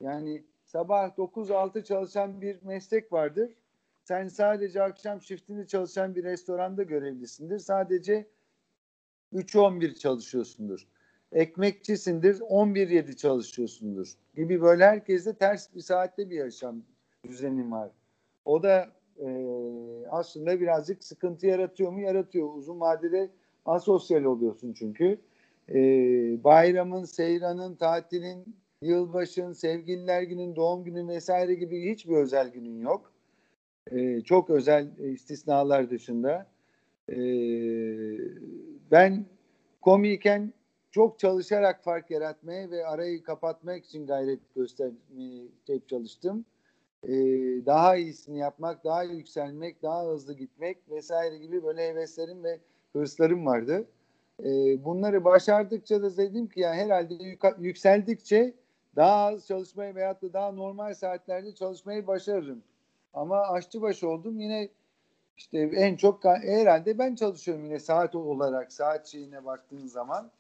Yani 0.02 0.44
sabah 0.66 1.18
9-6 1.18 1.84
çalışan 1.84 2.42
bir 2.42 2.64
meslek 2.64 3.14
vardır. 3.14 3.52
Sen 4.04 4.28
sadece 4.28 4.84
akşam 4.84 5.22
shiftini 5.22 5.68
çalışan 5.68 6.16
bir 6.16 6.24
restoranda 6.24 6.84
görevlisindir. 6.84 7.60
Sadece 7.60 8.28
3-11 9.34 9.96
çalışıyorsundur. 9.96 10.88
Ekmekçisindir 11.32 12.40
11-7 12.40 13.16
çalışıyorsundur 13.16 14.14
gibi 14.36 14.62
böyle 14.62 14.86
herkeste 14.86 15.34
ters 15.34 15.76
bir 15.76 15.82
saatte 15.82 16.30
bir 16.30 16.36
yaşam 16.36 16.84
düzenim 17.28 17.72
var. 17.72 17.92
O 18.46 18.64
da 18.64 18.92
e, 19.20 19.28
aslında 20.10 20.60
birazcık 20.60 21.04
sıkıntı 21.04 21.48
yaratıyor 21.48 21.92
mu? 21.92 22.02
Yaratıyor. 22.02 22.54
Uzun 22.56 22.80
vadede 22.80 23.30
asosyal 23.66 24.24
oluyorsun 24.24 24.74
çünkü. 24.74 25.18
E, 25.70 25.80
bayramın, 26.44 27.04
seyranın, 27.04 27.76
tatilin, 27.76 28.56
yılbaşın, 28.82 29.54
sevgililer 29.54 30.22
günün, 30.22 30.56
doğum 30.56 30.84
günün 30.84 31.08
vesaire 31.08 31.54
gibi 31.56 31.92
hiçbir 31.92 32.16
özel 32.16 32.50
günün 32.50 32.80
yok. 32.80 33.12
E, 33.92 34.22
çok 34.22 34.50
özel 34.50 34.98
istisnalar 34.98 35.90
dışında. 35.90 36.48
E, 37.10 37.18
ben 38.92 39.26
komiyken 39.82 40.54
çok 40.92 41.20
çalışarak 41.20 41.84
fark 41.84 42.12
yaratmaya 42.12 42.72
ve 42.72 42.86
arayı 42.86 43.24
kapatmak 43.24 43.86
için 43.86 44.08
gayret 44.08 44.40
göstermeye 44.56 45.48
çalıştım. 45.88 46.46
Ee, 47.08 47.66
daha 47.66 47.96
iyisini 47.96 48.40
yapmak, 48.40 48.84
daha 48.84 49.04
yükselmek, 49.04 49.84
daha 49.84 50.06
hızlı 50.06 50.34
gitmek 50.34 50.78
vesaire 50.90 51.38
gibi 51.38 51.64
böyle 51.64 51.88
heveslerim 51.88 52.44
ve 52.44 52.60
hırslarım 52.94 53.46
vardı. 53.46 53.86
Ee, 54.40 54.86
bunları 54.86 55.24
başardıkça 55.26 56.02
da 56.02 56.18
dedim 56.18 56.48
ki 56.48 56.60
yani 56.60 56.76
herhalde 56.76 57.14
yük- 57.14 57.60
yükseldikçe 57.60 58.54
daha 58.96 59.16
az 59.26 59.48
çalışmayı 59.48 59.96
veyahut 59.96 60.22
da 60.22 60.34
daha 60.34 60.52
normal 60.52 60.94
saatlerde 60.94 61.56
çalışmayı 61.56 62.08
başarırım. 62.08 62.64
Ama 63.14 63.38
aşçıbaşı 63.42 64.10
oldum 64.10 64.40
yine 64.40 64.70
işte 65.38 65.60
en 65.60 65.96
çok 65.96 66.26
herhalde 66.26 66.98
ben 67.00 67.16
çalışıyorum 67.16 67.66
yine 67.66 67.80
saat 67.80 68.16
olarak 68.16 68.74
saat 68.74 69.08
şeyine 69.08 69.46
baktığın 69.46 69.88
zaman. 69.88 70.32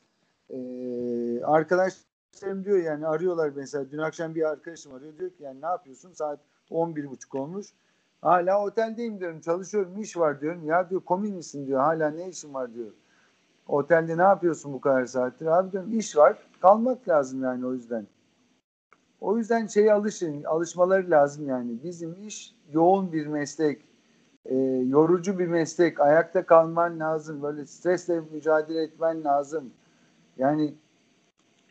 Ee, 0.49 1.41
arkadaşlarım 1.43 2.65
diyor 2.65 2.83
yani 2.83 3.07
arıyorlar 3.07 3.51
mesela 3.55 3.91
dün 3.91 3.97
akşam 3.97 4.35
bir 4.35 4.49
arkadaşım 4.49 4.93
arıyor 4.93 5.17
diyor 5.17 5.29
ki 5.29 5.43
yani 5.43 5.61
ne 5.61 5.65
yapıyorsun 5.65 6.13
saat 6.13 6.39
11.30 6.71 7.37
olmuş. 7.37 7.67
Hala 8.21 8.65
oteldeyim 8.65 9.19
diyorum 9.19 9.41
çalışıyorum 9.41 10.01
iş 10.01 10.17
var 10.17 10.41
diyorum. 10.41 10.65
Ya 10.65 10.89
diyor 10.89 11.01
komik 11.01 11.35
misin 11.35 11.67
diyor 11.67 11.79
hala 11.79 12.09
ne 12.09 12.29
işin 12.29 12.53
var 12.53 12.73
diyor. 12.73 12.91
Otelde 13.67 14.17
ne 14.17 14.21
yapıyorsun 14.21 14.73
bu 14.73 14.81
kadar 14.81 15.05
saattir? 15.05 15.45
Abi 15.45 15.71
diyorum 15.71 15.99
iş 15.99 16.17
var 16.17 16.37
kalmak 16.61 17.09
lazım 17.09 17.43
yani 17.43 17.65
o 17.65 17.73
yüzden. 17.73 18.07
O 19.21 19.37
yüzden 19.37 19.67
şeye 19.67 19.93
alışın 19.93 20.43
alışmaları 20.43 21.11
lazım 21.11 21.49
yani. 21.49 21.83
Bizim 21.83 22.27
iş 22.27 22.55
yoğun 22.71 23.11
bir 23.11 23.27
meslek. 23.27 23.81
E, 24.45 24.55
yorucu 24.87 25.39
bir 25.39 25.47
meslek. 25.47 25.99
Ayakta 25.99 26.45
kalman 26.45 26.99
lazım. 26.99 27.41
Böyle 27.41 27.65
stresle 27.65 28.19
mücadele 28.31 28.83
etmen 28.83 29.23
lazım. 29.23 29.73
Yani 30.37 30.73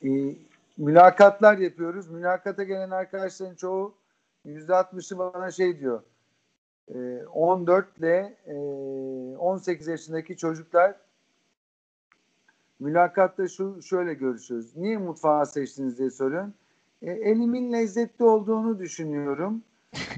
e, 0.05 0.09
mülakatlar 0.77 1.59
yapıyoruz. 1.59 2.11
Mülakata 2.11 2.65
gelen 2.65 2.91
arkadaşların 2.91 3.55
çoğu 3.55 3.95
yüzde 4.45 4.75
altmışı 4.75 5.19
bana 5.19 5.51
şey 5.51 5.81
diyor. 5.81 6.03
E, 6.95 7.27
14 7.27 7.99
ile 7.99 8.37
e, 8.47 8.57
18 9.37 9.87
yaşındaki 9.87 10.37
çocuklar 10.37 10.97
mülakatta 12.81 13.49
şu 13.49 13.83
şöyle 13.83 14.15
görüşüyoruz. 14.15 14.77
Niye 14.77 14.99
mutfağı 14.99 15.47
seçtiniz 15.47 15.99
diye 15.99 16.11
soruyorum. 16.11 16.55
E, 17.03 17.11
elimin 17.11 17.73
lezzetli 17.73 18.25
olduğunu 18.25 18.79
düşünüyorum. 18.79 19.63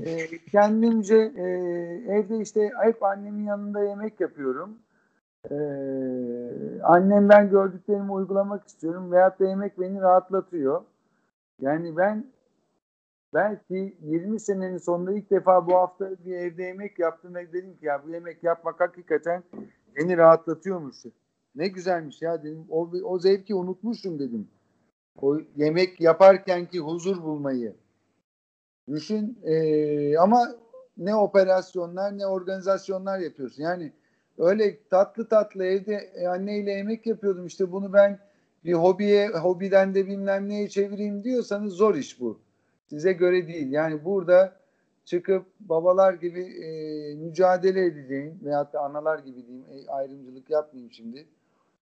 E, 0.01 0.39
kendimce 0.51 1.17
e, 1.37 1.43
evde 2.09 2.39
işte 2.39 2.71
hep 2.83 3.03
annemin 3.03 3.45
yanında 3.45 3.85
yemek 3.85 4.21
yapıyorum. 4.21 4.79
Ee, 5.51 6.83
annemden 6.83 7.51
gördüklerimi 7.51 8.12
uygulamak 8.12 8.69
istiyorum 8.69 9.12
veyahut 9.12 9.41
da 9.41 9.49
yemek 9.49 9.81
beni 9.81 10.01
rahatlatıyor. 10.01 10.83
Yani 11.61 11.97
ben 11.97 12.25
belki 13.35 13.97
20 14.03 14.41
senenin 14.41 14.79
sonunda 14.79 15.12
ilk 15.12 15.31
defa 15.31 15.67
bu 15.67 15.75
hafta 15.75 16.11
bir 16.25 16.37
evde 16.37 16.62
yemek 16.62 16.99
yaptım 16.99 17.35
ve 17.35 17.53
dedim 17.53 17.77
ki 17.77 17.87
ya 17.87 18.03
bu 18.07 18.11
yemek 18.11 18.45
yapmak 18.45 18.81
hakikaten 18.81 19.43
beni 19.97 20.17
rahatlatıyormuş. 20.17 20.97
Ne 21.55 21.69
güzelmiş 21.69 22.23
ya 22.23 22.43
dedim. 22.45 22.67
O, 22.71 22.91
o 23.05 23.19
zevki 23.19 23.55
unutmuşum 23.55 24.19
dedim. 24.19 24.49
O 25.23 25.39
yemek 25.57 26.01
yaparkenki 26.01 26.79
huzur 26.79 27.23
bulmayı. 27.23 27.75
Düşün 28.89 29.39
ee, 29.45 30.19
ama 30.19 30.49
ne 30.97 31.15
operasyonlar 31.15 32.19
ne 32.19 32.27
organizasyonlar 32.27 33.19
yapıyorsun. 33.19 33.62
Yani 33.62 33.93
öyle 34.39 34.79
tatlı 34.91 35.29
tatlı 35.29 35.65
evde 35.65 36.12
anneyle 36.29 36.73
yemek 36.73 37.07
yapıyordum 37.07 37.47
işte 37.47 37.73
bunu 37.73 37.93
ben 37.93 38.19
bir 38.65 38.73
hobiye 38.73 39.29
hobiden 39.29 39.95
de 39.95 40.07
bilmem 40.07 40.49
neye 40.49 40.69
çevireyim 40.69 41.25
diyorsanız 41.25 41.73
zor 41.73 41.95
iş 41.95 42.21
bu. 42.21 42.41
Size 42.90 43.12
göre 43.12 43.49
değil. 43.49 43.72
Yani 43.72 44.05
burada 44.05 44.57
çıkıp 45.05 45.46
babalar 45.61 46.14
gibi 46.14 46.40
e, 46.40 47.14
mücadele 47.14 47.85
edeceğin 47.85 48.38
veyahut 48.44 48.72
da 48.72 48.81
analar 48.81 49.18
gibi 49.18 49.46
diyeyim 49.46 49.64
e, 49.72 49.90
ayrımcılık 49.90 50.51
yapmayayım 50.51 50.92
şimdi. 50.92 51.27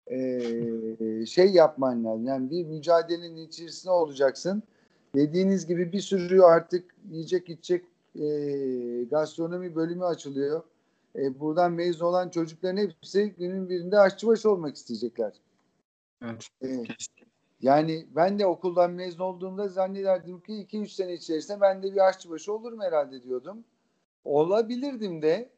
E, 0.07 1.27
şey 1.27 1.51
yapman 1.51 2.05
lazım. 2.05 2.27
Yani 2.27 2.51
bir 2.51 2.67
mücadelenin 2.67 3.47
içerisinde 3.47 3.93
olacaksın. 3.93 4.63
Dediğiniz 5.15 5.67
gibi 5.67 5.93
bir 5.93 6.01
sürü 6.01 6.41
artık 6.41 6.95
yiyecek 7.11 7.49
içecek 7.49 7.85
e, 8.21 8.27
gastronomi 9.11 9.75
bölümü 9.75 10.05
açılıyor 10.05 10.63
e, 11.17 11.41
buradan 11.41 11.73
mezun 11.73 12.07
olan 12.07 12.29
çocukların 12.29 12.77
hepsi 12.77 13.35
günün 13.39 13.69
birinde 13.69 13.99
aşçıbaşı 13.99 14.51
olmak 14.51 14.77
isteyecekler. 14.77 15.33
Evet. 16.25 16.49
E, 16.63 16.83
yani 17.65 18.07
ben 18.11 18.39
de 18.39 18.47
okuldan 18.47 18.91
mezun 18.91 19.25
olduğumda 19.25 19.69
zannederdim 19.69 20.41
ki 20.41 20.53
2-3 20.53 20.89
sene 20.89 21.15
içerisinde 21.15 21.61
ben 21.61 21.83
de 21.83 21.93
bir 21.93 22.09
aşçıbaşı 22.09 22.53
olurum 22.53 22.81
herhalde 22.81 23.23
diyordum. 23.23 23.65
Olabilirdim 24.25 25.23
de. 25.23 25.51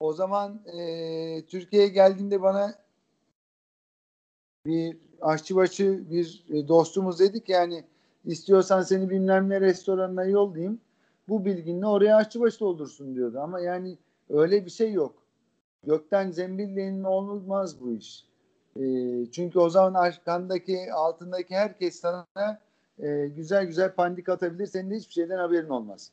O 0.00 0.12
zaman 0.12 0.62
e, 0.66 1.44
Türkiye'ye 1.46 1.88
geldiğimde 1.88 2.42
bana 2.42 2.74
bir 4.66 4.98
aşçıbaşı 5.20 6.10
bir 6.10 6.44
dostumuz 6.68 7.20
dedik 7.20 7.48
yani 7.48 7.84
istiyorsan 8.24 8.82
seni 8.82 9.10
bilmem 9.10 9.48
ne 9.48 9.60
restoranına 9.60 10.24
yollayayım. 10.24 10.80
Bu 11.28 11.44
bilginle 11.44 11.86
oraya 11.86 12.16
aşçıbaşı 12.16 12.66
olursun 12.66 13.14
diyordu. 13.14 13.40
Ama 13.40 13.60
yani 13.60 13.98
Öyle 14.30 14.64
bir 14.64 14.70
şey 14.70 14.92
yok. 14.92 15.14
Gökten 15.86 16.30
zembille 16.30 16.86
inme 16.86 17.08
olmaz 17.08 17.80
bu 17.80 17.92
iş. 17.92 18.29
E, 18.76 18.82
çünkü 19.32 19.58
o 19.58 19.70
zaman 19.70 19.94
arkandaki, 19.94 20.92
altındaki 20.92 21.54
herkes 21.54 22.00
sana 22.00 22.26
e, 22.98 23.26
güzel 23.36 23.64
güzel 23.64 23.94
pandik 23.94 24.28
atabilir. 24.28 24.66
Senin 24.66 24.90
de 24.90 24.96
hiçbir 24.96 25.12
şeyden 25.12 25.38
haberin 25.38 25.68
olmaz. 25.68 26.10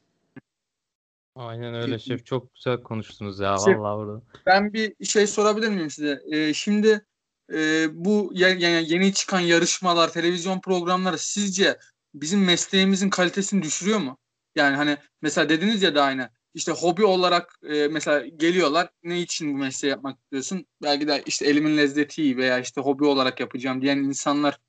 Aynen 1.36 1.74
öyle 1.74 2.00
şef. 2.00 2.26
Çok 2.26 2.54
güzel 2.56 2.84
konuştunuz 2.84 3.39
ya 3.39 3.58
Şef, 3.65 3.78
vallahi 3.78 3.98
burada. 3.98 4.22
Ben 4.46 4.74
bir 4.74 5.06
şey 5.06 5.28
sorabilir 5.28 5.70
miyim 5.70 5.89
size? 5.89 6.22
Ee, 6.32 6.54
şimdi 6.54 7.06
e, 7.54 7.88
bu 7.93 8.32
yani 8.34 8.86
yeni 8.88 9.13
çıkan 9.13 9.39
yarışmalar, 9.39 10.13
televizyon 10.13 10.60
programları 10.60 11.17
sizce 11.17 11.78
bizim 12.13 12.46
mesleğimizin 12.46 13.10
kalitesini 13.10 13.63
düşürüyor 13.63 14.00
mu? 14.00 14.17
Yani 14.56 14.76
hani 14.76 14.98
mesela 15.22 15.50
dediniz 15.50 15.84
ya 15.84 15.96
da 15.96 16.04
aynı 16.04 16.30
işte 16.58 16.72
hobi 16.72 17.06
olarak 17.06 17.60
e, 17.63 17.88
mesela 17.88 18.28
geliyorlar 18.28 18.89
ne 19.04 19.20
için 19.20 19.54
bu 19.54 19.58
mesleği 19.58 19.91
yapmak 19.91 20.17
istiyorsun? 20.20 20.65
Belki 20.84 21.08
de 21.08 21.24
işte 21.26 21.46
elimin 21.46 21.78
lezzeti 21.78 22.38
veya 22.38 22.60
işte 22.60 22.82
hobi 22.82 23.06
olarak 23.06 23.39
yapacağım 23.39 23.82
diyen 23.82 23.98
insanlar 23.98 24.60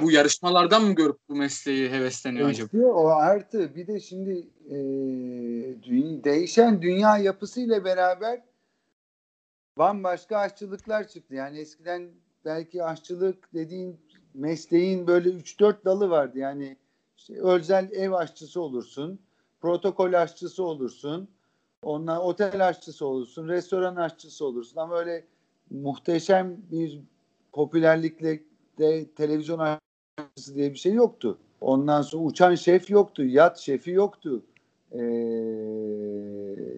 bu 0.00 0.10
yarışmalardan 0.10 0.84
mı 0.84 0.94
görüp 0.94 1.16
bu 1.28 1.36
mesleği 1.36 1.90
hevesleniyor 1.90 2.48
acaba? 2.48 2.86
O 2.86 3.06
artı 3.06 3.74
bir 3.74 3.86
de 3.86 4.00
şimdi 4.00 4.48
e, 4.66 4.76
dünya, 5.82 6.24
değişen 6.24 6.82
dünya 6.82 7.18
yapısıyla 7.18 7.84
beraber 7.84 8.42
bambaşka 9.78 10.38
aşçılıklar 10.38 11.08
çıktı. 11.08 11.34
Yani 11.34 11.58
eskiden 11.58 12.10
belki 12.44 12.84
aşçılık 12.84 13.54
dediğin 13.54 14.00
mesleğin 14.34 15.06
böyle 15.06 15.28
3-4 15.28 15.84
dalı 15.84 16.10
vardı. 16.10 16.38
Yani 16.38 16.76
işte 17.16 17.34
özel 17.42 17.92
ev 17.92 18.12
aşçısı 18.12 18.60
olursun, 18.60 19.20
protokol 19.60 20.12
aşçısı 20.12 20.64
olursun, 20.64 21.28
ondan 21.82 22.20
otel 22.20 22.68
aşçısı 22.68 23.06
olursun, 23.06 23.48
restoran 23.48 23.96
aşçısı 23.96 24.46
olursun 24.46 24.80
ama 24.80 24.98
öyle 24.98 25.24
muhteşem 25.70 26.56
bir 26.70 27.00
popülerlikle 27.52 28.40
de 28.78 29.06
televizyon 29.10 29.58
aşçısı 29.58 30.54
diye 30.54 30.72
bir 30.72 30.78
şey 30.78 30.92
yoktu. 30.92 31.38
Ondan 31.60 32.02
sonra 32.02 32.24
uçan 32.24 32.54
şef 32.54 32.90
yoktu, 32.90 33.24
yat 33.24 33.58
şefi 33.58 33.90
yoktu. 33.90 34.42
Ee, 34.92 34.98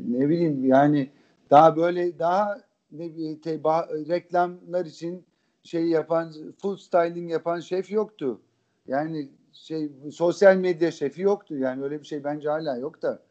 ne 0.09 0.29
bileyim 0.29 0.65
yani 0.65 1.11
daha 1.51 1.77
böyle 1.77 2.19
daha 2.19 2.61
ne 2.93 3.17
bir 3.17 3.43
te, 3.43 3.55
ba- 3.55 4.09
reklamlar 4.09 4.87
için 4.87 5.25
şey 5.63 5.87
yapan 5.87 6.33
full 6.63 6.77
styling 6.77 7.31
yapan 7.31 7.61
şef 7.61 7.91
yoktu. 7.91 8.41
Yani 8.87 9.29
şey 9.53 9.91
sosyal 10.13 10.57
medya 10.57 10.91
şefi 10.91 11.23
yoktu. 11.23 11.57
Yani 11.57 11.85
öyle 11.85 12.01
bir 12.01 12.07
şey 12.07 12.25
bence 12.25 12.49
hala 12.49 12.77
yok 12.77 13.03
da. 13.03 13.23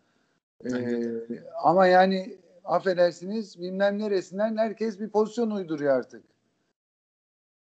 Ee, 0.66 1.44
ama 1.64 1.88
yani 1.88 2.38
affedersiniz 2.66 3.62
bilmem 3.62 4.00
neresinden 4.00 4.58
herkes 4.58 5.00
bir 5.00 5.10
pozisyon 5.10 5.52
uyduruyor 5.52 5.94
artık. 5.94 6.24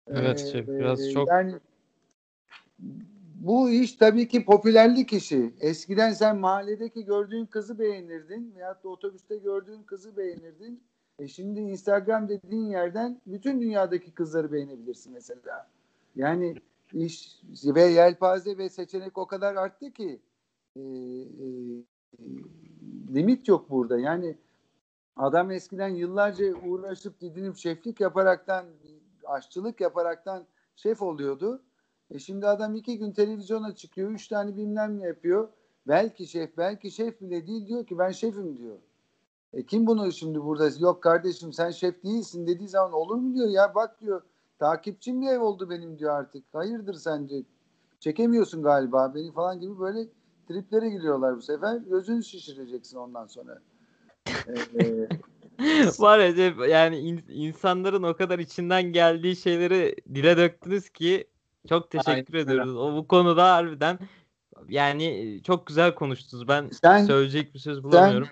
Evet 0.07 0.39
şef 0.53 0.69
biraz 0.69 1.07
Ee, 1.07 1.11
çok 1.11 1.29
Yani 1.29 1.55
bu 3.35 3.71
iş 3.71 3.93
tabii 3.93 4.29
ki 4.29 4.45
popülerlik 4.45 5.13
işi. 5.13 5.55
Eskiden 5.61 6.13
sen 6.13 6.37
mahalledeki 6.37 7.05
gördüğün 7.05 7.47
kızı 7.47 7.79
beğenirdin 7.79 8.55
veyahut 8.57 8.85
da 8.85 8.89
otobüste 8.89 9.37
gördüğün 9.37 9.83
kızı 9.83 10.17
beğenirdin. 10.17 10.83
E 11.19 11.29
şimdi 11.29 11.61
Instagram 11.61 12.29
dediğin 12.29 12.67
yerden 12.67 13.21
bütün 13.27 13.61
dünyadaki 13.61 14.11
kızları 14.11 14.53
beğenebilirsin 14.53 15.13
mesela. 15.13 15.71
Yani 16.17 16.55
iş 16.93 17.43
ve 17.65 17.83
yelpaze 17.83 18.59
ve 18.59 18.69
seçenek 18.69 19.19
o 19.19 19.27
kadar 19.27 19.55
arttı 19.55 19.91
ki 19.91 20.21
e, 20.77 20.81
e, 20.81 20.85
limit 23.15 23.49
yok 23.49 23.71
burada. 23.71 23.99
Yani 23.99 24.37
adam 25.17 25.51
eskiden 25.51 25.89
yıllarca 25.89 26.55
uğraşıp 26.55 27.21
didinip 27.21 27.57
şeflik 27.57 28.01
yaparaktan 28.01 28.65
aşçılık 29.25 29.81
yaparaktan 29.81 30.45
şef 30.77 31.03
oluyordu. 31.03 31.63
E 32.11 32.19
şimdi 32.19 32.47
adam 32.47 32.75
iki 32.75 32.99
gün 32.99 33.13
televizyona 33.13 33.75
çıkıyor, 33.75 34.11
üç 34.11 34.29
tane 34.29 34.57
bilmem 34.57 35.01
ne 35.01 35.07
yapıyor. 35.07 35.49
Belki 35.89 36.27
şef, 36.27 36.57
belki 36.57 36.91
şef 36.91 37.21
bile 37.21 37.47
değil 37.47 37.67
diyor 37.67 37.87
ki 37.87 37.99
ben 37.99 38.11
şefim 38.11 38.59
diyor. 38.59 38.77
E 39.53 39.63
kim 39.63 39.87
bunu 39.87 40.13
şimdi 40.13 40.45
burada 40.45 40.71
yok 40.79 41.03
kardeşim 41.03 41.53
sen 41.53 41.71
şef 41.71 42.05
değilsin 42.05 42.47
dediği 42.47 42.69
zaman 42.69 42.93
olur 42.93 43.17
mu 43.17 43.35
diyor 43.35 43.49
ya 43.49 43.75
bak 43.75 44.01
diyor 44.01 44.23
takipçim 44.59 45.23
diye 45.23 45.39
oldu 45.39 45.71
benim 45.71 45.99
diyor 45.99 46.15
artık. 46.15 46.45
Hayırdır 46.53 46.95
sence? 46.95 47.43
Çekemiyorsun 48.01 48.63
galiba 48.63 49.15
beni 49.15 49.33
falan 49.33 49.61
gibi 49.61 49.79
böyle 49.79 50.07
triplere 50.51 50.91
giriyorlar 50.91 51.37
bu 51.37 51.43
sefer. 51.43 51.77
Gözünü 51.77 52.25
şişireceksin 52.25 52.97
ondan 52.97 53.27
sonra. 53.27 53.59
Ee, 54.49 55.09
var 55.99 56.19
ya 56.19 56.35
şef, 56.37 56.69
yani 56.69 56.99
in- 56.99 57.25
insanların 57.29 58.03
o 58.03 58.17
kadar 58.17 58.39
içinden 58.39 58.83
geldiği 58.83 59.37
şeyleri 59.37 59.97
dile 60.15 60.37
döktünüz 60.37 60.91
ki 60.91 61.27
çok 61.69 61.91
teşekkür 61.91 62.35
Aynen 62.35 62.47
ediyoruz. 62.47 62.77
O 62.77 62.97
bu 62.97 63.09
konuda 63.09 63.55
harbiden 63.55 63.99
yani 64.69 65.41
çok 65.45 65.67
güzel 65.67 65.95
konuştunuz. 65.95 66.49
Ben 66.49 66.71
Sen- 66.83 67.05
söyleyecek 67.05 67.55
bir 67.55 67.59
söz 67.59 67.83
bulamıyorum. 67.83 68.29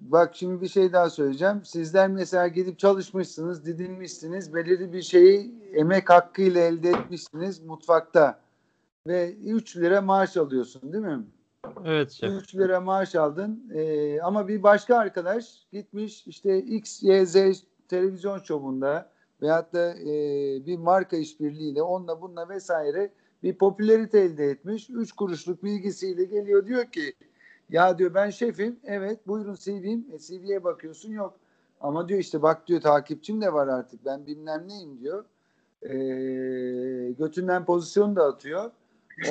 Bak 0.00 0.36
şimdi 0.36 0.60
bir 0.60 0.68
şey 0.68 0.92
daha 0.92 1.10
söyleyeceğim. 1.10 1.64
Sizler 1.64 2.08
mesela 2.08 2.48
gidip 2.48 2.78
çalışmışsınız, 2.78 3.66
didinmişsiniz, 3.66 4.54
belirli 4.54 4.92
bir 4.92 5.02
şeyi 5.02 5.54
emek 5.74 6.10
hakkıyla 6.10 6.60
elde 6.60 6.90
etmişsiniz 6.90 7.60
mutfakta 7.60 8.40
ve 9.06 9.34
3 9.34 9.76
lira 9.76 10.00
maaş 10.00 10.36
alıyorsun 10.36 10.92
değil 10.92 11.04
mi? 11.04 11.24
Evet 11.84 12.10
şef. 12.10 12.42
3 12.42 12.54
lira 12.54 12.80
maaş 12.80 13.14
aldın 13.14 13.70
Ee, 13.74 14.20
ama 14.20 14.48
bir 14.48 14.62
başka 14.62 14.96
arkadaş 14.96 15.66
gitmiş 15.72 16.26
işte 16.26 16.58
X, 16.58 17.02
Y, 17.02 17.26
Z 17.26 17.36
televizyon 17.88 18.38
şovunda 18.38 19.10
veyahut 19.42 19.72
da 19.72 19.94
e, 19.94 20.06
bir 20.66 20.78
marka 20.78 21.16
işbirliğiyle 21.16 21.82
onunla 21.82 22.22
bununla 22.22 22.48
vesaire 22.48 23.12
bir 23.42 23.54
popülerite 23.58 24.18
elde 24.18 24.44
etmiş. 24.44 24.90
3 24.90 25.12
kuruşluk 25.12 25.64
bilgisiyle 25.64 26.24
geliyor 26.24 26.66
diyor 26.66 26.84
ki 26.84 27.12
ya 27.70 27.98
diyor 27.98 28.14
ben 28.14 28.30
şefim 28.30 28.80
evet 28.84 29.26
buyurun 29.26 29.54
CV'm 29.54 30.04
e, 30.12 30.18
CV'ye 30.18 30.64
bakıyorsun 30.64 31.12
yok 31.12 31.38
ama 31.80 32.08
diyor 32.08 32.20
işte 32.20 32.42
bak 32.42 32.66
diyor 32.66 32.80
takipçim 32.80 33.40
de 33.40 33.52
var 33.52 33.68
artık 33.68 34.04
ben 34.04 34.26
bilmem 34.26 34.68
neyim 34.68 35.00
diyor. 35.00 35.24
Ee, 35.82 37.12
götünden 37.18 37.64
pozisyon 37.64 38.16
da 38.16 38.24
atıyor. 38.24 38.70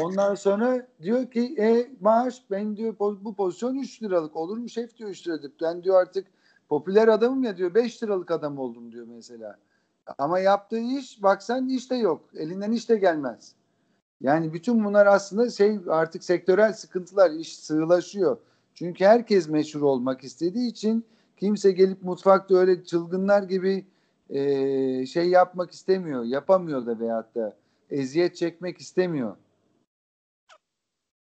Ondan 0.01 0.35
sonra 0.35 0.87
diyor 1.01 1.31
ki 1.31 1.55
e 1.59 1.91
maaş 2.01 2.41
ben 2.51 2.77
diyor 2.77 2.95
bu 2.99 3.35
pozisyon 3.35 3.75
3 3.75 4.03
liralık 4.03 4.35
olur 4.35 4.57
mu 4.57 4.69
şef 4.69 4.97
diyor 4.97 5.09
3 5.09 5.27
liralık. 5.27 5.61
Ben 5.61 5.83
diyor 5.83 6.01
artık 6.01 6.27
popüler 6.69 7.07
adamım 7.07 7.43
ya 7.43 7.57
diyor 7.57 7.73
5 7.73 8.03
liralık 8.03 8.31
adam 8.31 8.57
oldum 8.57 8.91
diyor 8.91 9.07
mesela. 9.15 9.57
Ama 10.17 10.39
yaptığı 10.39 10.79
iş 10.79 11.23
baksan 11.23 11.69
iş 11.69 11.91
de 11.91 11.95
yok. 11.95 12.29
Elinden 12.33 12.71
iş 12.71 12.89
de 12.89 12.97
gelmez. 12.97 13.55
Yani 14.21 14.53
bütün 14.53 14.85
bunlar 14.85 15.05
aslında 15.05 15.49
şey 15.49 15.79
artık 15.87 16.23
sektörel 16.23 16.73
sıkıntılar 16.73 17.31
iş 17.31 17.59
sığlaşıyor. 17.59 18.37
Çünkü 18.73 19.05
herkes 19.05 19.49
meşhur 19.49 19.81
olmak 19.81 20.23
istediği 20.23 20.69
için 20.69 21.05
kimse 21.37 21.71
gelip 21.71 22.03
mutfakta 22.03 22.55
öyle 22.55 22.83
çılgınlar 22.83 23.43
gibi 23.43 23.85
e, 24.29 25.05
şey 25.05 25.29
yapmak 25.29 25.71
istemiyor. 25.71 26.23
Yapamıyor 26.23 26.85
da 26.85 26.99
veyahut 26.99 27.35
da 27.35 27.55
eziyet 27.89 28.35
çekmek 28.35 28.77
istemiyor. 28.77 29.35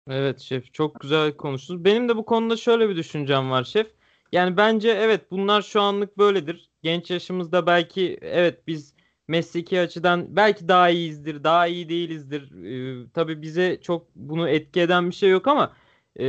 Evet 0.09 0.41
şef 0.41 0.75
çok 0.75 1.01
güzel 1.01 1.37
konuştunuz. 1.37 1.85
Benim 1.85 2.09
de 2.09 2.17
bu 2.17 2.25
konuda 2.25 2.57
şöyle 2.57 2.89
bir 2.89 2.97
düşüncem 2.97 3.51
var 3.51 3.65
şef. 3.65 3.87
Yani 4.33 4.57
bence 4.57 4.89
evet 4.91 5.31
bunlar 5.31 5.63
şu 5.63 5.81
anlık 5.81 6.19
böyledir. 6.19 6.71
Genç 6.83 7.11
yaşımızda 7.11 7.67
belki 7.67 8.19
evet 8.23 8.67
biz 8.67 8.95
mesleki 9.29 9.81
açıdan 9.81 10.37
belki 10.37 10.69
daha 10.69 10.91
iyiyizdir, 10.91 11.45
daha 11.45 11.67
iyi 11.67 11.89
değilizdir. 11.89 12.65
Ee, 12.65 13.07
tabii 13.15 13.43
bize 13.43 13.81
çok 13.83 14.07
bunu 14.15 14.49
etki 14.49 14.81
eden 14.81 15.11
bir 15.11 15.15
şey 15.15 15.31
yok 15.31 15.49
ama 15.49 15.73
e, 16.21 16.27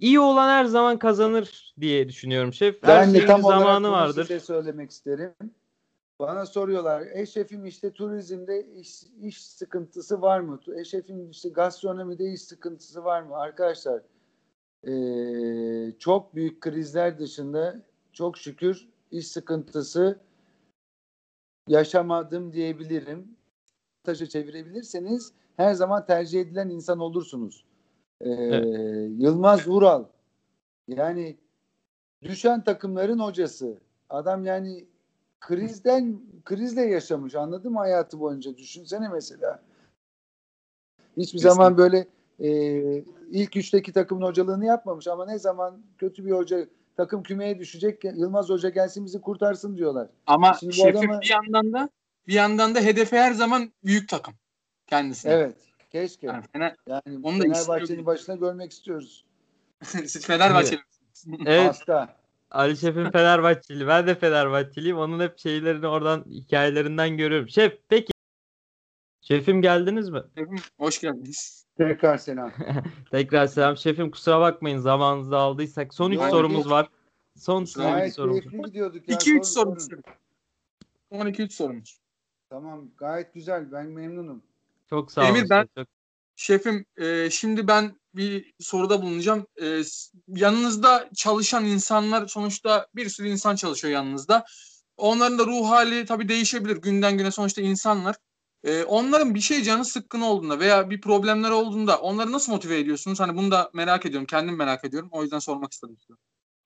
iyi 0.00 0.20
olan 0.20 0.48
her 0.48 0.64
zaman 0.64 0.98
kazanır 0.98 1.74
diye 1.80 2.08
düşünüyorum 2.08 2.52
şef. 2.52 2.82
Her 2.82 2.98
Ben 3.00 3.14
de 3.14 3.26
tam 3.26 3.44
olarak 3.44 3.58
zamanı 3.58 3.84
bunu 3.84 3.92
vardır. 3.92 4.22
size 4.22 4.40
söylemek 4.40 4.90
isterim. 4.90 5.34
Bana 6.20 6.46
soruyorlar, 6.46 7.06
e 7.12 7.26
şefim 7.26 7.66
işte 7.66 7.92
turizmde 7.92 8.66
iş, 8.74 9.02
iş 9.20 9.44
sıkıntısı 9.46 10.22
var 10.22 10.40
mı? 10.40 10.60
E 10.76 10.84
şefim 10.84 11.30
işte 11.30 11.48
gastronomide 11.48 12.32
iş 12.32 12.42
sıkıntısı 12.42 13.04
var 13.04 13.22
mı? 13.22 13.36
Arkadaşlar 13.36 14.02
eee, 14.86 15.92
çok 15.98 16.34
büyük 16.34 16.60
krizler 16.60 17.18
dışında 17.18 17.82
çok 18.12 18.38
şükür 18.38 18.88
iş 19.10 19.28
sıkıntısı 19.28 20.20
yaşamadım 21.68 22.52
diyebilirim. 22.52 23.36
Taşı 24.04 24.26
çevirebilirseniz 24.28 25.32
her 25.56 25.74
zaman 25.74 26.06
tercih 26.06 26.40
edilen 26.40 26.68
insan 26.70 26.98
olursunuz. 26.98 27.64
Eee, 28.24 28.64
Yılmaz 29.18 29.68
Vural 29.68 30.04
yani 30.88 31.38
düşen 32.22 32.64
takımların 32.64 33.18
hocası. 33.18 33.78
Adam 34.10 34.44
yani 34.44 34.86
krizden 35.48 36.20
krizle 36.44 36.82
yaşamış 36.82 37.34
anladın 37.34 37.72
mı 37.72 37.78
hayatı 37.78 38.20
boyunca 38.20 38.56
düşünsene 38.56 39.08
mesela. 39.08 39.62
Hiçbir 41.16 41.22
Kesinlikle. 41.22 41.48
zaman 41.48 41.78
böyle 41.78 42.06
e, 42.40 42.48
ilk 43.30 43.56
üçteki 43.56 43.92
takımın 43.92 44.26
hocalığını 44.26 44.64
yapmamış 44.66 45.06
ama 45.08 45.26
ne 45.26 45.38
zaman 45.38 45.82
kötü 45.98 46.26
bir 46.26 46.30
hoca 46.30 46.66
takım 46.96 47.22
kümeye 47.22 47.58
düşecek 47.58 48.04
Yılmaz 48.04 48.48
Hoca 48.48 48.68
gelsin 48.68 49.04
bizi 49.04 49.20
kurtarsın 49.20 49.76
diyorlar. 49.76 50.08
Ama 50.26 50.54
Şimdi 50.60 50.74
şefim 50.74 51.10
adamı- 51.10 51.20
bir 51.20 51.30
yandan 51.30 51.72
da 51.72 51.88
bir 52.26 52.32
yandan 52.32 52.74
da 52.74 52.80
hedefi 52.80 53.16
her 53.16 53.32
zaman 53.32 53.72
büyük 53.84 54.08
takım 54.08 54.34
kendisine. 54.86 55.32
Evet. 55.32 55.56
Keşke. 55.90 56.26
Yani 56.26 56.44
Fener, 56.52 56.76
Yani 56.88 57.02
Onu 57.22 57.38
da 57.38 57.42
Fenerbahçe'nin 57.42 58.06
başına 58.06 58.34
görmek 58.34 58.72
istiyoruz. 58.72 59.24
siz 59.84 60.26
Fenerbahçeli. 60.26 60.80
Evet 61.46 61.68
Hasta. 61.68 62.16
Ali 62.54 62.76
Şef'in 62.76 63.10
Fenerbahçeli. 63.10 63.86
Ben 63.86 64.06
de 64.06 64.14
Fenerbahçeliyim. 64.14 64.96
Onun 64.96 65.20
hep 65.20 65.38
şeylerini 65.38 65.86
oradan 65.86 66.24
hikayelerinden 66.30 67.16
görüyorum. 67.16 67.48
Şef 67.48 67.78
peki. 67.88 68.12
Şefim 69.20 69.62
geldiniz 69.62 70.08
mi? 70.08 70.22
Şefim, 70.38 70.56
hoş 70.78 71.00
geldiniz. 71.00 71.66
Tekrar 71.78 72.18
selam. 72.18 72.52
Tekrar 73.10 73.46
selam. 73.46 73.76
Şefim 73.76 74.10
kusura 74.10 74.40
bakmayın 74.40 74.78
zamanınızı 74.78 75.36
aldıysak. 75.36 75.94
Son 75.94 76.10
üç 76.10 76.16
Yok, 76.16 76.30
sorumuz 76.30 76.64
yok. 76.64 76.70
var. 76.70 76.88
Son 77.36 77.64
Gayet 77.76 78.14
sorumuz. 78.14 78.36
var. 78.36 78.50
keyifli 78.50 78.68
gidiyorduk 78.68 79.08
ya. 79.08 79.16
2-3 79.16 79.44
Sorun, 79.44 79.74
sorumuz. 79.78 79.88
Son 81.12 81.26
2-3 81.26 81.50
sorumuz. 81.54 81.98
Tamam 82.50 82.88
gayet 82.96 83.34
güzel. 83.34 83.72
Ben 83.72 83.86
memnunum. 83.86 84.42
Çok 84.90 85.12
sağ 85.12 85.20
olun. 85.20 85.28
Emir, 85.30 85.50
ben- 85.50 85.68
çok- 85.76 85.88
Şefim 86.36 86.84
e, 86.96 87.30
şimdi 87.30 87.68
ben 87.68 87.96
bir 88.16 88.54
soruda 88.60 89.02
bulunacağım. 89.02 89.46
E, 89.56 89.84
s- 89.84 90.18
yanınızda 90.28 91.08
çalışan 91.16 91.64
insanlar 91.64 92.26
sonuçta 92.26 92.86
bir 92.94 93.08
sürü 93.08 93.28
insan 93.28 93.56
çalışıyor 93.56 93.94
yanınızda. 93.94 94.44
Onların 94.96 95.38
da 95.38 95.46
ruh 95.46 95.68
hali 95.68 96.06
tabii 96.06 96.28
değişebilir 96.28 96.76
günden 96.76 97.18
güne 97.18 97.30
sonuçta 97.30 97.62
insanlar. 97.62 98.16
E, 98.64 98.84
onların 98.84 99.34
bir 99.34 99.40
şey 99.40 99.62
canı 99.62 99.84
sıkkın 99.84 100.20
olduğunda 100.20 100.58
veya 100.60 100.90
bir 100.90 101.00
problemler 101.00 101.50
olduğunda 101.50 101.98
onları 101.98 102.32
nasıl 102.32 102.52
motive 102.52 102.78
ediyorsunuz? 102.78 103.20
Hani 103.20 103.36
bunu 103.36 103.50
da 103.50 103.70
merak 103.74 104.06
ediyorum. 104.06 104.26
Kendim 104.26 104.56
merak 104.56 104.84
ediyorum. 104.84 105.08
O 105.12 105.22
yüzden 105.22 105.38
sormak 105.38 105.72
istedim. 105.72 105.96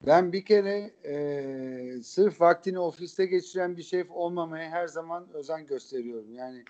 Ben 0.06 0.32
bir 0.32 0.44
kere 0.44 0.90
e, 1.04 2.02
sırf 2.02 2.40
vaktini 2.40 2.78
ofiste 2.78 3.26
geçiren 3.26 3.76
bir 3.76 3.82
şef 3.82 4.11
olmamaya 4.11 4.70
her 4.70 4.87
zaman 4.87 5.28
özen 5.32 5.66
gösteriyorum. 5.66 6.34
Yani 6.34 6.64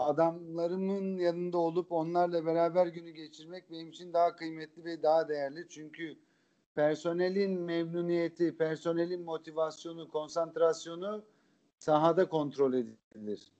adamlarımın 0.00 1.18
yanında 1.18 1.58
olup 1.58 1.92
onlarla 1.92 2.46
beraber 2.46 2.86
günü 2.86 3.10
geçirmek 3.10 3.70
benim 3.70 3.88
için 3.88 4.12
daha 4.12 4.36
kıymetli 4.36 4.84
ve 4.84 5.02
daha 5.02 5.28
değerli. 5.28 5.68
Çünkü 5.68 6.16
personelin 6.74 7.60
memnuniyeti, 7.60 8.56
personelin 8.56 9.22
motivasyonu, 9.22 10.08
konsantrasyonu 10.08 11.24
sahada 11.78 12.28
kontrol 12.28 12.74
edilir. 12.74 13.52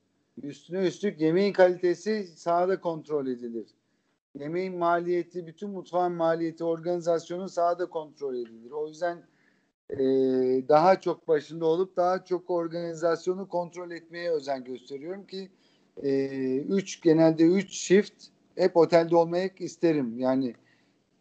Üstüne 0.42 0.86
üstlük 0.86 1.20
yemeğin 1.20 1.52
kalitesi 1.52 2.24
sahada 2.24 2.80
kontrol 2.80 3.26
edilir. 3.26 3.66
Yemeğin 4.34 4.78
maliyeti, 4.78 5.46
bütün 5.46 5.70
mutfağın 5.70 6.12
maliyeti, 6.12 6.64
organizasyonu 6.64 7.48
sahada 7.48 7.86
kontrol 7.86 8.34
edilir. 8.34 8.70
O 8.70 8.88
yüzden 8.88 9.22
e, 9.90 9.98
daha 10.68 11.00
çok 11.00 11.28
başında 11.28 11.66
olup 11.66 11.96
daha 11.96 12.24
çok 12.24 12.50
organizasyonu 12.50 13.48
kontrol 13.48 13.90
etmeye 13.90 14.30
özen 14.30 14.64
gösteriyorum 14.64 15.26
ki 15.26 15.50
e, 16.02 16.56
üç 16.56 17.00
genelde 17.00 17.44
üç 17.44 17.72
shift 17.72 18.14
hep 18.56 18.76
otelde 18.76 19.16
olmak 19.16 19.60
isterim. 19.60 20.18
Yani 20.18 20.54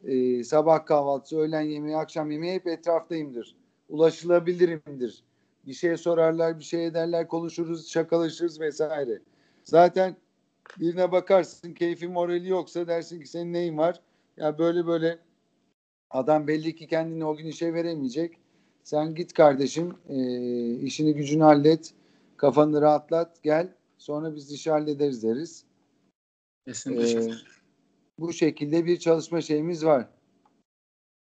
e, 0.03 0.43
sabah 0.43 0.85
kahvaltısı, 0.85 1.37
öğlen 1.37 1.61
yemeği, 1.61 1.97
akşam 1.97 2.31
yemeği 2.31 2.53
hep 2.53 2.67
etraftayımdır. 2.67 3.55
Ulaşılabilirimdir. 3.89 5.23
Bir 5.65 5.73
şey 5.73 5.97
sorarlar, 5.97 6.59
bir 6.59 6.63
şey 6.63 6.85
ederler, 6.85 7.27
konuşuruz, 7.27 7.89
şakalaşırız 7.89 8.59
vesaire. 8.59 9.19
Zaten 9.63 10.15
birine 10.79 11.11
bakarsın 11.11 11.73
keyfi 11.73 12.07
morali 12.07 12.49
yoksa 12.49 12.87
dersin 12.87 13.21
ki 13.21 13.27
senin 13.27 13.53
neyin 13.53 13.77
var? 13.77 14.01
Ya 14.37 14.57
böyle 14.57 14.87
böyle 14.87 15.19
adam 16.09 16.47
belli 16.47 16.75
ki 16.75 16.87
kendini 16.87 17.25
o 17.25 17.35
gün 17.35 17.45
işe 17.45 17.73
veremeyecek. 17.73 18.37
Sen 18.83 19.15
git 19.15 19.33
kardeşim 19.33 19.95
e, 20.09 20.17
işini 20.73 21.13
gücünü 21.13 21.43
hallet, 21.43 21.93
kafanı 22.37 22.81
rahatlat, 22.81 23.43
gel. 23.43 23.73
Sonra 23.99 24.35
biz 24.35 24.51
işi 24.51 24.71
hallederiz 24.71 25.23
deriz. 25.23 25.65
Kesinlikle. 26.67 27.25
Ee, 27.25 27.33
bu 28.19 28.33
şekilde 28.33 28.85
bir 28.85 28.99
çalışma 28.99 29.41
şeyimiz 29.41 29.85
var. 29.85 30.07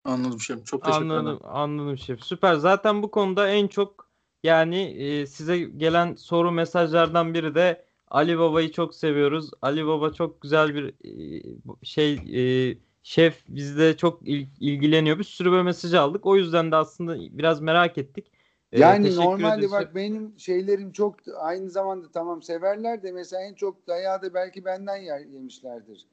Anladım 0.04 0.40
şef. 0.40 0.66
Çok 0.66 0.84
teşekkür 0.84 1.04
ederim. 1.06 1.16
Anladım, 1.26 1.46
anladım 1.48 1.98
şef. 1.98 2.22
Süper. 2.24 2.54
Zaten 2.54 3.02
bu 3.02 3.10
konuda 3.10 3.48
en 3.50 3.68
çok 3.68 4.08
yani 4.44 4.80
e, 4.80 5.26
size 5.26 5.58
gelen 5.58 6.14
soru 6.14 6.52
mesajlardan 6.52 7.34
biri 7.34 7.54
de 7.54 7.84
Ali 8.08 8.38
Baba'yı 8.38 8.72
çok 8.72 8.94
seviyoruz. 8.94 9.50
Ali 9.62 9.86
Baba 9.86 10.12
çok 10.12 10.40
güzel 10.40 10.74
bir 10.74 10.94
e, 11.04 11.42
şey 11.82 12.14
e, 12.14 12.74
şef 13.02 13.44
bizde 13.48 13.96
çok 13.96 14.28
il- 14.28 14.46
ilgileniyor. 14.60 15.18
Bir 15.18 15.24
sürü 15.24 15.50
böyle 15.50 15.62
mesaj 15.62 15.94
aldık. 15.94 16.26
O 16.26 16.36
yüzden 16.36 16.72
de 16.72 16.76
aslında 16.76 17.38
biraz 17.38 17.60
merak 17.60 17.98
ettik. 17.98 18.32
E, 18.72 18.80
Yani 18.80 19.16
normalde 19.16 19.54
ederiz. 19.54 19.72
bak 19.72 19.94
benim 19.94 20.34
şeylerim 20.38 20.92
çok 20.92 21.14
aynı 21.40 21.70
zamanda 21.70 22.06
tamam 22.12 22.42
severler 22.42 23.02
de 23.02 23.12
mesela 23.12 23.42
en 23.42 23.54
çok 23.54 23.86
dayağı 23.86 24.22
da 24.22 24.34
belki 24.34 24.64
benden 24.64 24.96
yer, 24.96 25.20
yemişlerdir. 25.20 26.06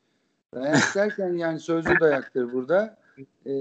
Dayak 0.56 0.76
derken 0.96 1.34
yani 1.34 1.60
sözlü 1.60 2.00
dayaktır 2.00 2.54
burada. 2.54 2.98
Ee, 3.46 3.54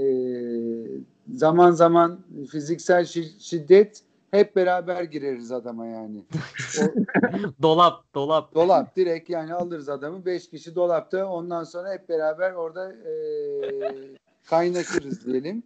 zaman 1.35 1.71
zaman 1.71 2.19
fiziksel 2.51 3.03
şi- 3.03 3.41
şiddet 3.41 4.03
hep 4.31 4.57
beraber 4.57 5.03
gireriz 5.03 5.53
adama 5.53 5.87
yani. 5.87 6.25
O, 6.81 6.83
Dolap, 7.63 8.15
dolap. 8.15 8.55
dolap 8.55 8.97
direkt 8.97 9.31
yani 9.31 9.55
alırız 9.55 9.89
adamı. 9.89 10.25
Beş 10.27 10.51
kişi 10.51 10.75
dolapta 10.75 11.27
ondan 11.27 11.65
sonra 11.65 11.93
hep 11.93 12.09
beraber 12.09 12.53
orada 12.53 12.93
e, 12.93 13.13
kaynaşırız 14.45 15.27
diyelim. 15.27 15.63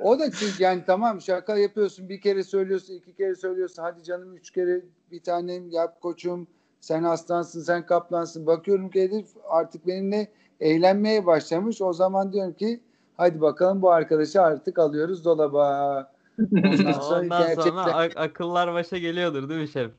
O 0.00 0.18
da 0.18 0.30
çünkü 0.30 0.62
yani 0.62 0.82
tamam 0.86 1.20
şaka 1.20 1.56
yapıyorsun 1.56 2.08
bir 2.08 2.20
kere 2.20 2.42
söylüyorsun 2.42 2.94
iki 2.94 3.14
kere 3.14 3.34
söylüyorsun 3.34 3.82
hadi 3.82 4.02
canım 4.02 4.36
üç 4.36 4.50
kere 4.50 4.82
bir 5.10 5.22
tanem 5.22 5.70
yap 5.70 6.00
koçum 6.00 6.46
sen 6.80 7.02
aslansın 7.02 7.60
sen 7.62 7.86
kaplansın 7.86 8.46
bakıyorum 8.46 8.90
ki 8.90 9.02
herif 9.02 9.26
artık 9.48 9.86
benimle 9.86 10.28
eğlenmeye 10.60 11.26
başlamış 11.26 11.82
o 11.82 11.92
zaman 11.92 12.32
diyorum 12.32 12.52
ki 12.52 12.80
hadi 13.16 13.40
bakalım 13.40 13.82
bu 13.82 13.90
arkadaşı 13.90 14.42
artık 14.42 14.78
alıyoruz 14.78 15.24
dolaba. 15.24 16.12
Ondan 16.52 16.72
sonra 16.76 16.80
Ondan 16.80 17.00
sonra 17.00 17.44
gerçekten 17.44 17.72
ak- 17.74 18.16
akıllar 18.16 18.74
başa 18.74 18.98
geliyordur 18.98 19.48
değil 19.48 19.60
mi 19.60 19.68
şef? 19.68 19.90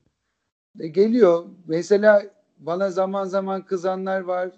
E, 0.79 0.87
geliyor. 0.87 1.45
Mesela 1.67 2.23
bana 2.57 2.91
zaman 2.91 3.25
zaman 3.25 3.65
kızanlar 3.65 4.21
var. 4.21 4.51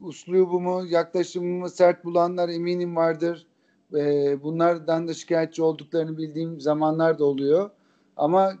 Uslubumu, 0.00 0.86
yaklaşımımı 0.86 1.70
sert 1.70 2.04
bulanlar 2.04 2.48
eminim 2.48 2.96
vardır. 2.96 3.46
E, 3.94 4.42
bunlardan 4.42 5.08
da 5.08 5.14
şikayetçi 5.14 5.62
olduklarını 5.62 6.18
bildiğim 6.18 6.60
zamanlar 6.60 7.18
da 7.18 7.24
oluyor. 7.24 7.70
Ama 8.16 8.52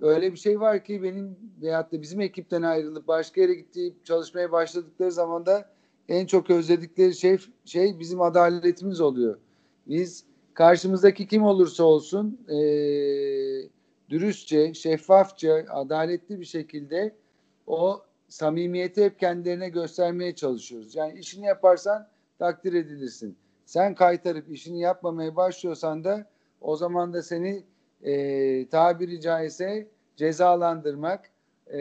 öyle 0.00 0.32
bir 0.32 0.36
şey 0.36 0.60
var 0.60 0.84
ki 0.84 1.02
benim 1.02 1.36
veyahut 1.62 1.92
da 1.92 2.02
bizim 2.02 2.20
ekipten 2.20 2.62
ayrılıp 2.62 3.08
başka 3.08 3.40
yere 3.40 3.54
gittiği 3.54 3.94
çalışmaya 4.04 4.52
başladıkları 4.52 5.12
zaman 5.12 5.46
da 5.46 5.70
en 6.08 6.26
çok 6.26 6.50
özledikleri 6.50 7.14
şey 7.14 7.38
şey 7.64 7.98
bizim 7.98 8.20
adaletimiz 8.22 9.00
oluyor. 9.00 9.38
Biz 9.86 10.24
karşımızdaki 10.54 11.26
kim 11.26 11.42
olursa 11.42 11.84
olsun 11.84 12.40
eee 12.48 13.68
dürüstçe, 14.10 14.74
şeffafça, 14.74 15.64
adaletli 15.68 16.40
bir 16.40 16.44
şekilde 16.44 17.14
o 17.66 18.02
samimiyeti 18.28 19.04
hep 19.04 19.18
kendilerine 19.18 19.68
göstermeye 19.68 20.34
çalışıyoruz. 20.34 20.94
Yani 20.94 21.18
işini 21.18 21.46
yaparsan 21.46 22.08
takdir 22.38 22.72
edilirsin. 22.72 23.36
Sen 23.70 23.94
kaytarıp 23.94 24.50
işini 24.50 24.80
yapmamaya 24.80 25.36
başlıyorsan 25.36 26.04
da 26.04 26.26
o 26.60 26.76
zaman 26.76 27.12
da 27.12 27.22
seni 27.22 27.62
e, 28.02 28.68
tabiri 28.68 29.20
caizse 29.20 29.88
cezalandırmak, 30.16 31.30
e, 31.66 31.80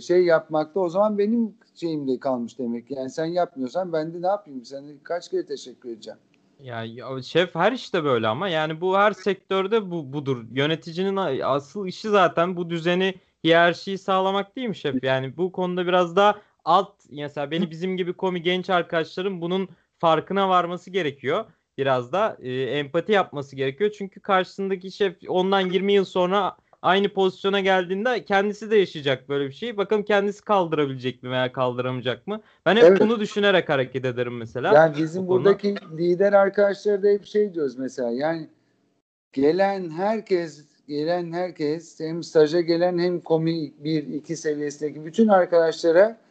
şey 0.00 0.24
yapmakta 0.24 0.80
o 0.80 0.88
zaman 0.88 1.18
benim 1.18 1.54
şeyimde 1.74 2.18
kalmış 2.18 2.58
demek. 2.58 2.90
Yani 2.90 3.10
sen 3.10 3.24
yapmıyorsan 3.24 3.92
ben 3.92 4.14
de 4.14 4.22
ne 4.22 4.26
yapayım? 4.26 4.64
Sana 4.64 4.86
kaç 5.02 5.30
kere 5.30 5.46
teşekkür 5.46 5.88
edeceğim. 5.88 6.18
Ya, 6.60 6.84
ya 6.84 7.22
şef 7.22 7.54
her 7.54 7.72
işte 7.72 8.04
böyle 8.04 8.28
ama 8.28 8.48
yani 8.48 8.80
bu 8.80 8.96
her 8.98 9.12
sektörde 9.12 9.90
bu 9.90 10.12
budur. 10.12 10.44
Yöneticinin 10.54 11.16
asıl 11.42 11.86
işi 11.86 12.08
zaten 12.08 12.56
bu 12.56 12.70
düzeni, 12.70 13.14
hiyerarşiyi 13.44 13.98
sağlamak 13.98 14.56
değil 14.56 14.68
mi 14.68 14.76
şef? 14.76 15.04
Yani 15.04 15.36
bu 15.36 15.52
konuda 15.52 15.86
biraz 15.86 16.16
daha 16.16 16.40
alt 16.64 16.92
mesela 17.10 17.50
beni 17.50 17.70
bizim 17.70 17.96
gibi 17.96 18.12
komi 18.12 18.42
genç 18.42 18.70
arkadaşlarım 18.70 19.40
bunun 19.40 19.68
farkına 20.04 20.48
varması 20.48 20.90
gerekiyor. 20.90 21.44
Biraz 21.78 22.12
da 22.12 22.36
e, 22.40 22.52
empati 22.52 23.12
yapması 23.12 23.56
gerekiyor. 23.56 23.90
Çünkü 23.98 24.20
karşısındaki 24.20 24.90
şef 24.90 25.16
ondan 25.28 25.60
20 25.60 25.92
yıl 25.92 26.04
sonra 26.04 26.56
aynı 26.82 27.08
pozisyona 27.08 27.60
geldiğinde 27.60 28.24
kendisi 28.24 28.70
de 28.70 28.76
yaşayacak 28.76 29.28
böyle 29.28 29.48
bir 29.48 29.52
şey. 29.52 29.76
Bakalım 29.76 30.02
kendisi 30.02 30.44
kaldırabilecek 30.44 31.22
mi 31.22 31.30
veya 31.30 31.52
kaldıramayacak 31.52 32.26
mı? 32.26 32.40
Ben 32.66 32.76
hep 32.76 32.82
Evet. 32.84 33.00
bunu 33.00 33.20
düşünerek 33.20 33.68
hareket 33.68 34.04
ederim 34.04 34.36
mesela. 34.36 34.74
Yani 34.74 34.96
bizim 34.98 35.28
buradaki 35.28 35.74
lider 35.98 36.32
arkadaşlar 36.32 37.02
da 37.02 37.08
hep 37.08 37.26
şey 37.26 37.54
diyoruz 37.54 37.78
mesela 37.78 38.10
yani 38.10 38.48
gelen 39.32 39.90
herkes 39.90 40.64
gelen 40.88 41.32
herkes 41.32 42.00
hem 42.00 42.22
staja 42.22 42.60
gelen 42.60 42.98
hem 42.98 43.20
komi 43.20 43.72
1-2 43.84 44.36
seviyesindeki 44.36 45.04
bütün 45.04 45.28
arkadaşlara 45.28 46.23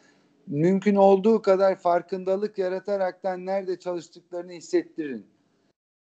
mümkün 0.48 0.96
olduğu 0.96 1.42
kadar 1.42 1.76
farkındalık 1.76 2.58
yarataraktan 2.58 3.46
nerede 3.46 3.80
çalıştıklarını 3.80 4.52
hissettirin. 4.52 5.26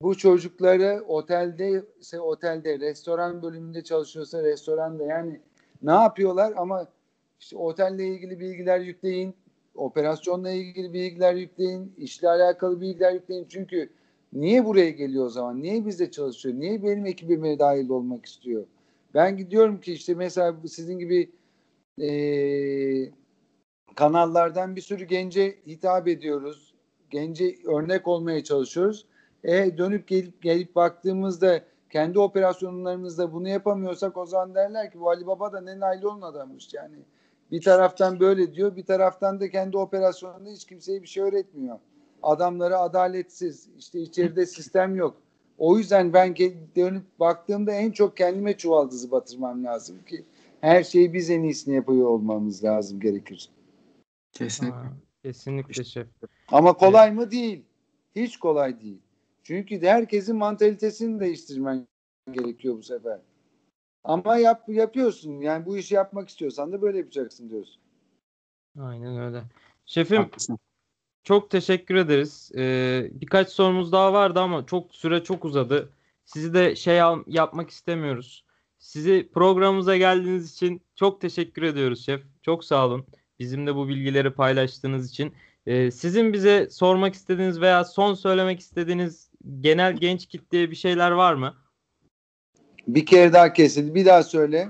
Bu 0.03 0.17
çocukları 0.17 1.05
otelde 1.09 1.85
ise 2.01 2.21
otelde, 2.21 2.81
restoran 2.81 3.43
bölümünde 3.43 3.85
çalışıyorsa 3.85 4.43
restoranda 4.43 5.05
yani 5.05 5.41
ne 5.83 5.93
yapıyorlar 5.93 6.53
ama 6.57 6.89
işte 7.41 7.57
otelle 7.57 8.07
ilgili 8.07 8.41
bilgiler 8.41 8.81
yükleyin, 8.81 9.35
operasyonla 9.75 10.51
ilgili 10.51 10.93
bilgiler 10.93 11.35
yükleyin, 11.35 11.95
işle 11.99 12.29
alakalı 12.29 12.81
bilgiler 12.81 13.13
yükleyin. 13.13 13.47
Çünkü 13.49 13.91
niye 14.33 14.65
buraya 14.65 14.91
geliyor 14.91 15.27
o 15.27 15.29
zaman? 15.29 15.63
Niye 15.63 15.87
bizde 15.87 16.11
çalışıyor? 16.11 16.55
Niye 16.55 16.83
benim 16.83 17.07
ekibime 17.07 17.59
dahil 17.59 17.89
olmak 17.89 18.27
istiyor? 18.27 18.67
Ben 19.15 19.37
gidiyorum 19.37 19.81
ki 19.81 19.93
işte 19.93 20.15
mesela 20.15 20.57
sizin 20.67 20.99
gibi 20.99 21.31
eee 21.99 23.13
kanallardan 23.95 24.77
bir 24.77 24.81
sürü 24.81 25.05
gence 25.05 25.59
hitap 25.67 26.09
ediyoruz. 26.09 26.75
Gence 27.11 27.55
örnek 27.67 28.09
olmaya 28.09 28.45
çalışıyoruz. 28.45 29.07
E 29.45 29.79
dönüp 29.79 30.09
gelip 30.09 30.43
gelip 30.43 30.77
baktığımızda 30.77 31.61
kendi 31.91 32.19
operasyonlarımızda 32.19 33.33
bunu 33.33 33.49
yapamıyorsak 33.49 34.17
o 34.17 34.27
zaman 34.27 34.55
derler 34.55 34.91
ki 34.93 35.01
bu 35.01 35.11
Ali 35.11 35.27
Baba 35.27 35.53
da 35.53 35.61
ne 35.61 35.81
naylon 35.81 36.23
adammış 36.23 36.75
yani. 36.75 36.97
Bir 37.51 37.63
taraftan 37.63 38.21
böyle 38.21 38.55
diyor, 38.55 38.77
bir 38.77 38.85
taraftan 38.85 39.41
da 39.41 39.51
kendi 39.51 39.77
operasyonunda 39.77 40.51
hiç 40.51 40.65
kimseye 40.65 41.03
bir 41.03 41.07
şey 41.07 41.23
öğretmiyor. 41.23 41.79
Adamları 42.23 42.79
adaletsiz, 42.79 43.69
işte 43.79 44.01
içeride 44.01 44.47
sistem 44.47 44.97
yok. 44.97 45.17
O 45.59 45.79
yüzden 45.79 46.13
ben 46.13 46.37
dönüp 46.77 47.21
baktığımda 47.21 47.73
en 47.73 47.91
çok 47.91 48.17
kendime 48.17 48.57
çuvaldızı 48.57 49.11
batırmam 49.11 49.65
lazım 49.65 49.97
ki 50.05 50.25
her 50.61 50.85
şeyi 50.85 51.13
biz 51.13 51.31
en 51.31 51.43
iyisini 51.43 51.75
yapıyor 51.75 52.07
olmamız 52.07 52.65
lazım 52.65 53.01
gerekir. 53.01 53.51
Kesinlikle. 54.35 54.77
Ha, 54.77 54.93
kesinlikle 55.23 55.85
şef. 55.85 56.07
Ama 56.49 56.73
kolay 56.73 57.13
mı? 57.13 57.31
Değil. 57.31 57.65
Hiç 58.17 58.37
kolay 58.37 58.81
değil. 58.81 58.99
Çünkü 59.43 59.81
de 59.83 59.91
herkesin 59.91 60.37
mantalitesini 60.37 61.21
değiştirmen 61.21 61.87
gerekiyor 62.33 62.77
bu 62.77 62.83
sefer. 62.83 63.21
Ama 64.05 64.37
yap, 64.37 64.65
yapıyorsun. 64.69 65.41
Yani 65.41 65.67
bu 65.67 65.77
işi 65.79 65.95
yapmak 65.95 66.29
istiyorsan 66.29 66.73
da 66.73 66.83
böyle 66.83 66.99
yapacaksın 66.99 67.51
diyorsun. 67.51 67.83
Aynen 68.81 69.19
öyle. 69.19 69.43
Şefim 69.87 70.23
Haklısın. 70.23 70.59
çok 71.23 71.51
teşekkür 71.51 71.95
ederiz. 71.95 72.53
Ee, 72.57 73.11
birkaç 73.13 73.49
sorumuz 73.49 73.93
daha 73.93 74.13
vardı 74.13 74.41
ama 74.41 74.67
çok 74.67 74.95
süre 74.95 75.25
çok 75.25 75.45
uzadı. 75.45 75.93
Sizi 76.25 76.55
de 76.55 76.77
şey 76.77 77.03
al- 77.03 77.25
yapmak 77.27 77.71
istemiyoruz. 77.71 78.45
Sizi 78.79 79.31
programımıza 79.35 79.97
geldiğiniz 79.97 80.53
için 80.53 80.83
çok 80.97 81.21
teşekkür 81.21 81.63
ediyoruz 81.63 82.05
şef. 82.07 82.23
Çok 82.43 82.65
sağ 82.65 82.87
olun. 82.87 83.07
Bizimle 83.39 83.75
bu 83.75 83.89
bilgileri 83.89 84.31
paylaştığınız 84.31 85.11
için. 85.11 85.35
Ee, 85.67 85.91
sizin 85.91 86.33
bize 86.33 86.71
sormak 86.71 87.15
istediğiniz 87.15 87.61
veya 87.61 87.85
son 87.85 88.15
söylemek 88.15 88.61
istediğiniz 88.61 89.31
genel 89.61 89.97
genç 89.97 90.27
kitleye 90.27 90.71
bir 90.71 90.77
şeyler 90.77 91.11
var 91.11 91.35
mı? 91.35 91.55
Bir 92.89 93.07
kere 93.07 93.33
daha 93.33 93.53
kesildi. 93.53 93.95
Bir 93.95 94.07
daha 94.07 94.23
söyle. 94.23 94.69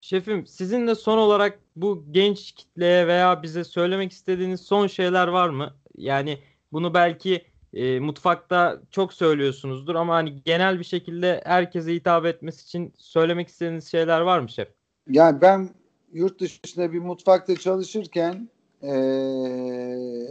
Şefim 0.00 0.46
sizin 0.46 0.86
de 0.86 0.94
son 0.94 1.18
olarak 1.18 1.58
bu 1.76 2.04
genç 2.10 2.52
kitleye 2.52 3.06
veya 3.06 3.42
bize 3.42 3.64
söylemek 3.64 4.12
istediğiniz 4.12 4.60
son 4.60 4.86
şeyler 4.86 5.28
var 5.28 5.48
mı? 5.48 5.74
Yani 5.96 6.38
bunu 6.72 6.94
belki 6.94 7.44
e, 7.72 8.00
mutfakta 8.00 8.80
çok 8.90 9.12
söylüyorsunuzdur 9.12 9.94
ama 9.94 10.14
hani 10.14 10.42
genel 10.44 10.78
bir 10.78 10.84
şekilde 10.84 11.42
herkese 11.44 11.94
hitap 11.94 12.26
etmesi 12.26 12.62
için 12.62 12.94
söylemek 12.96 13.48
istediğiniz 13.48 13.90
şeyler 13.90 14.20
var 14.20 14.38
mı 14.38 14.50
şef? 14.50 14.68
Yani 15.08 15.40
ben 15.40 15.68
yurt 16.14 16.40
dışında 16.40 16.92
bir 16.94 16.98
mutfakta 17.00 17.56
çalışırken 17.56 18.48
eee, 18.82 20.28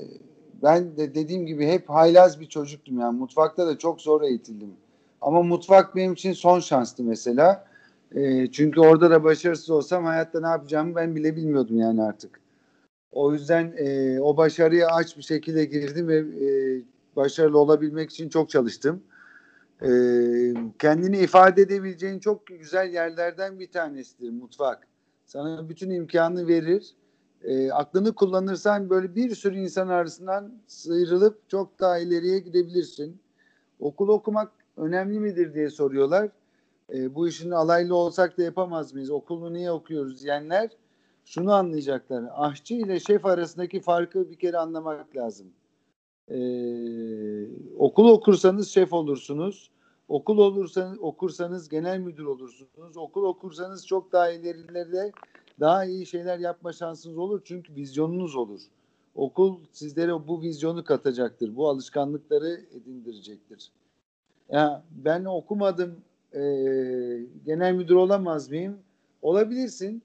ben 0.63 0.97
de 0.97 1.15
dediğim 1.15 1.45
gibi 1.47 1.67
hep 1.67 1.89
haylaz 1.89 2.39
bir 2.41 2.45
çocuktum 2.47 2.99
yani 2.99 3.19
mutfakta 3.19 3.67
da 3.67 3.77
çok 3.77 4.01
zor 4.01 4.21
eğitildim. 4.21 4.71
Ama 5.21 5.43
mutfak 5.43 5.95
benim 5.95 6.13
için 6.13 6.33
son 6.33 6.59
şanstı 6.59 7.03
mesela. 7.03 7.65
Eee, 8.15 8.49
çünkü 8.51 8.79
orada 8.81 9.11
da 9.11 9.23
başarısız 9.23 9.69
olsam 9.69 10.05
hayatta 10.05 10.41
ne 10.41 10.47
yapacağımı 10.47 10.95
ben 10.95 11.15
bile 11.15 11.35
bilmiyordum 11.35 11.77
yani 11.79 12.03
artık. 12.03 12.39
O 13.13 13.33
yüzden 13.33 13.73
eee, 13.79 14.19
o 14.21 14.37
başarıya 14.37 14.87
aç 14.89 15.17
bir 15.17 15.23
şekilde 15.23 15.65
girdim 15.65 16.07
ve 16.07 16.19
eee, 16.19 16.83
başarılı 17.15 17.59
olabilmek 17.59 18.11
için 18.11 18.29
çok 18.29 18.49
çalıştım. 18.49 19.03
Eee, 19.83 20.53
kendini 20.79 21.17
ifade 21.19 21.61
edebileceğin 21.61 22.19
çok 22.19 22.47
güzel 22.47 22.93
yerlerden 22.93 23.59
bir 23.59 23.71
tanesidir 23.71 24.29
mutfak. 24.31 24.87
Sana 25.33 25.69
bütün 25.69 25.89
imkanı 25.89 26.47
verir. 26.47 26.93
Eee, 27.43 27.71
aklını 27.71 28.15
kullanırsan 28.15 28.89
böyle 28.89 29.15
bir 29.15 29.35
sürü 29.35 29.57
insan 29.57 29.87
arasından 29.87 30.53
sıyrılıp 30.67 31.49
çok 31.49 31.79
daha 31.79 31.97
ileriye 31.99 32.39
gidebilirsin. 32.39 33.21
Okul 33.79 34.07
okumak 34.07 34.51
önemli 34.77 35.19
midir 35.19 35.53
diye 35.53 35.69
soruyorlar. 35.69 36.29
Eee, 36.93 37.15
bu 37.15 37.27
işin 37.27 37.51
alaylı 37.51 37.95
olsak 37.95 38.37
da 38.37 38.43
yapamaz 38.43 38.93
mıyız? 38.93 39.09
Okulu 39.11 39.53
niye 39.53 39.71
okuyoruz 39.71 40.23
diyenler 40.23 40.69
şunu 41.25 41.53
anlayacaklar. 41.53 42.23
Aşçı 42.35 42.73
ile 42.73 42.99
şef 42.99 43.25
arasındaki 43.25 43.81
farkı 43.81 44.29
bir 44.29 44.35
kere 44.35 44.57
anlamak 44.57 45.15
lazım. 45.15 45.47
Ee, 46.29 47.47
okul 47.77 48.09
okursanız 48.09 48.69
şef 48.69 48.93
olursunuz. 48.93 49.71
Okul 50.13 50.37
olursanız 50.37 50.99
okursanız 50.99 51.69
genel 51.69 51.99
müdür 51.99 52.25
olursunuz. 52.25 52.97
Okul 52.97 53.23
okursanız 53.23 53.87
çok 53.87 54.11
daha 54.11 54.29
ilerilerde 54.29 55.11
daha 55.59 55.85
iyi 55.85 56.05
şeyler 56.05 56.39
yapma 56.39 56.73
şansınız 56.73 57.17
olur 57.17 57.41
çünkü 57.45 57.75
vizyonunuz 57.75 58.35
olur. 58.35 58.61
Okul 59.15 59.59
sizlere 59.71 60.27
bu 60.27 60.41
vizyonu 60.41 60.83
katacaktır. 60.83 61.55
Bu 61.55 61.69
alışkanlıkları 61.69 62.61
edindirecektir. 62.71 63.71
Ya 64.49 64.83
ben 64.91 65.25
okumadım 65.25 65.95
ee, 66.33 66.39
genel 67.45 67.73
müdür 67.73 67.95
olamaz 67.95 68.49
mıyım? 68.49 68.77
Olabilirsin. 69.21 70.03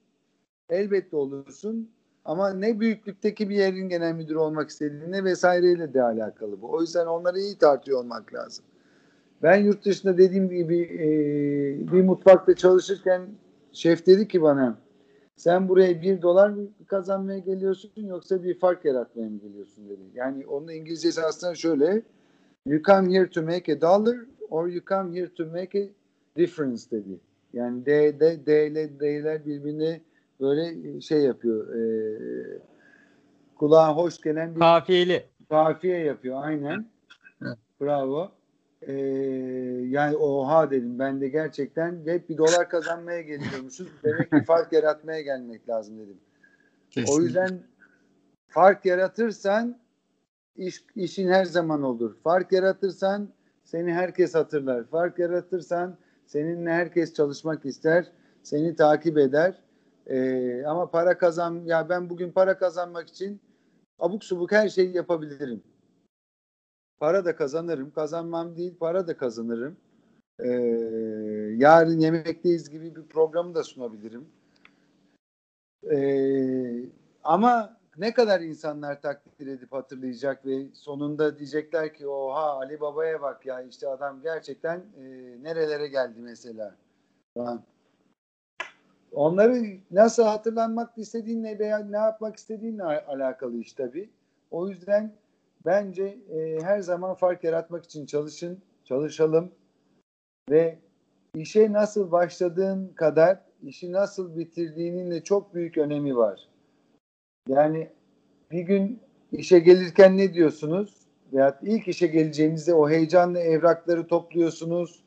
Elbette 0.69 1.15
olursun. 1.15 1.89
Ama 2.25 2.53
ne 2.53 2.79
büyüklükteki 2.79 3.49
bir 3.49 3.55
yerin 3.55 3.89
genel 3.89 4.13
müdürü 4.13 4.37
olmak 4.37 4.69
istediğine 4.69 5.23
vesaireyle 5.23 5.93
de 5.93 6.03
alakalı 6.03 6.61
bu. 6.61 6.71
O 6.71 6.81
yüzden 6.81 7.05
onları 7.05 7.39
iyi 7.39 7.57
tartıyor 7.57 7.99
olmak 7.99 8.33
lazım. 8.33 8.65
Ben 9.43 9.57
yurt 9.57 9.85
dışında 9.85 10.17
dediğim 10.17 10.49
gibi 10.49 10.79
e, 10.81 11.07
bir 11.91 12.01
mutfakta 12.03 12.55
çalışırken 12.55 13.21
şef 13.71 14.05
dedi 14.05 14.27
ki 14.27 14.41
bana 14.41 14.77
sen 15.35 15.69
buraya 15.69 16.01
bir 16.01 16.21
dolar 16.21 16.49
mı 16.49 16.67
kazanmaya 16.87 17.39
geliyorsun 17.39 17.91
yoksa 17.97 18.43
bir 18.43 18.59
fark 18.59 18.85
yaratmaya 18.85 19.29
mı 19.29 19.39
geliyorsun 19.39 19.89
dedi. 19.89 20.01
Yani 20.13 20.47
onun 20.47 20.67
İngilizcesi 20.67 21.21
aslında 21.21 21.55
şöyle 21.55 22.01
you 22.65 22.81
come 22.83 23.13
here 23.17 23.29
to 23.29 23.41
make 23.41 23.73
a 23.73 23.81
dollar 23.81 24.17
or 24.49 24.67
you 24.67 24.81
come 24.89 25.19
here 25.19 25.33
to 25.33 25.45
make 25.45 25.79
a 25.83 25.87
difference 26.39 26.91
dedi. 26.91 27.19
Yani 27.53 27.85
D, 27.85 28.19
D, 28.19 28.45
D 28.45 28.67
ile 28.67 28.99
D'ler 28.99 29.45
birbirine 29.45 30.01
böyle 30.41 31.01
şey 31.01 31.19
yapıyor. 31.21 31.75
E, 31.75 31.81
kulağa 33.55 33.95
hoş 33.95 34.21
gelen 34.21 34.55
bir 34.55 34.59
Kafiyeli. 34.59 35.23
kafiye 35.49 35.97
yapıyor 35.97 36.43
aynen. 36.43 36.85
Bravo. 37.81 38.31
E, 38.81 38.93
yani 39.89 40.17
oha 40.17 40.71
dedim. 40.71 40.99
Ben 40.99 41.21
de 41.21 41.27
gerçekten 41.29 42.01
hep 42.05 42.29
bir 42.29 42.37
dolar 42.37 42.69
kazanmaya 42.69 43.21
geliyormuşuz. 43.21 43.87
Demek 44.03 44.31
ki 44.31 44.43
fark 44.43 44.73
yaratmaya 44.73 45.21
gelmek 45.21 45.69
lazım 45.69 45.97
dedim. 45.97 46.17
O 46.17 46.91
Kesinlikle. 46.91 47.23
yüzden 47.23 47.59
fark 48.47 48.85
yaratırsan 48.85 49.77
iş, 50.55 50.83
işin 50.95 51.29
her 51.29 51.45
zaman 51.45 51.83
olur. 51.83 52.15
Fark 52.23 52.51
yaratırsan 52.51 53.29
seni 53.63 53.93
herkes 53.93 54.35
hatırlar. 54.35 54.83
Fark 54.83 55.19
yaratırsan 55.19 55.97
seninle 56.25 56.71
herkes 56.71 57.13
çalışmak 57.13 57.65
ister. 57.65 58.11
Seni 58.43 58.75
takip 58.75 59.17
eder. 59.17 59.61
Ee, 60.07 60.63
ama 60.65 60.91
para 60.91 61.17
kazan 61.17 61.61
ya 61.65 61.89
ben 61.89 62.09
bugün 62.09 62.31
para 62.31 62.57
kazanmak 62.57 63.09
için 63.09 63.41
abuk 63.99 64.23
subuk 64.23 64.51
her 64.51 64.69
şeyi 64.69 64.95
yapabilirim. 64.95 65.63
Para 66.99 67.25
da 67.25 67.35
kazanırım. 67.35 67.91
Kazanmam 67.91 68.55
değil 68.57 68.73
para 68.79 69.07
da 69.07 69.17
kazanırım. 69.17 69.77
Ee, 70.39 70.49
yarın 71.57 71.99
yemekteyiz 71.99 72.69
gibi 72.69 72.95
bir 72.95 73.03
programı 73.03 73.55
da 73.55 73.63
sunabilirim. 73.63 74.27
Ee, 75.91 76.85
ama 77.23 77.77
ne 77.97 78.13
kadar 78.13 78.41
insanlar 78.41 79.01
takdir 79.01 79.47
edip 79.47 79.73
hatırlayacak 79.73 80.45
ve 80.45 80.65
sonunda 80.73 81.37
diyecekler 81.37 81.93
ki 81.93 82.07
oha 82.07 82.49
Ali 82.59 82.81
Baba'ya 82.81 83.21
bak 83.21 83.45
ya 83.45 83.61
işte 83.61 83.87
adam 83.87 84.21
gerçekten 84.21 84.77
e, 84.77 85.03
nerelere 85.43 85.87
geldi 85.87 86.19
mesela. 86.21 86.75
Onları 89.11 89.65
nasıl 89.91 90.23
hatırlanmak 90.23 90.97
istediğinle 90.97 91.59
veya 91.59 91.77
ne 91.79 91.97
yapmak 91.97 92.35
istediğinle 92.35 92.83
al- 92.83 93.03
alakalı 93.07 93.57
iş 93.57 93.73
tabii. 93.73 94.09
O 94.51 94.69
yüzden 94.69 95.11
bence 95.65 96.17
e, 96.29 96.59
her 96.61 96.79
zaman 96.79 97.15
fark 97.15 97.43
yaratmak 97.43 97.83
için 97.83 98.05
çalışın, 98.05 98.61
çalışalım 98.85 99.51
ve 100.49 100.79
işe 101.35 101.73
nasıl 101.73 102.11
başladığın 102.11 102.87
kadar 102.87 103.39
işi 103.63 103.91
nasıl 103.91 104.37
bitirdiğinin 104.37 105.11
de 105.11 105.23
çok 105.23 105.53
büyük 105.53 105.77
önemi 105.77 106.17
var. 106.17 106.47
Yani 107.47 107.89
bir 108.51 108.61
gün 108.61 108.99
işe 109.31 109.59
gelirken 109.59 110.17
ne 110.17 110.33
diyorsunuz? 110.33 110.99
Veya 111.33 111.59
ilk 111.61 111.87
işe 111.87 112.07
geleceğinizde 112.07 112.73
o 112.73 112.89
heyecanla 112.89 113.39
evrakları 113.39 114.07
topluyorsunuz. 114.07 115.03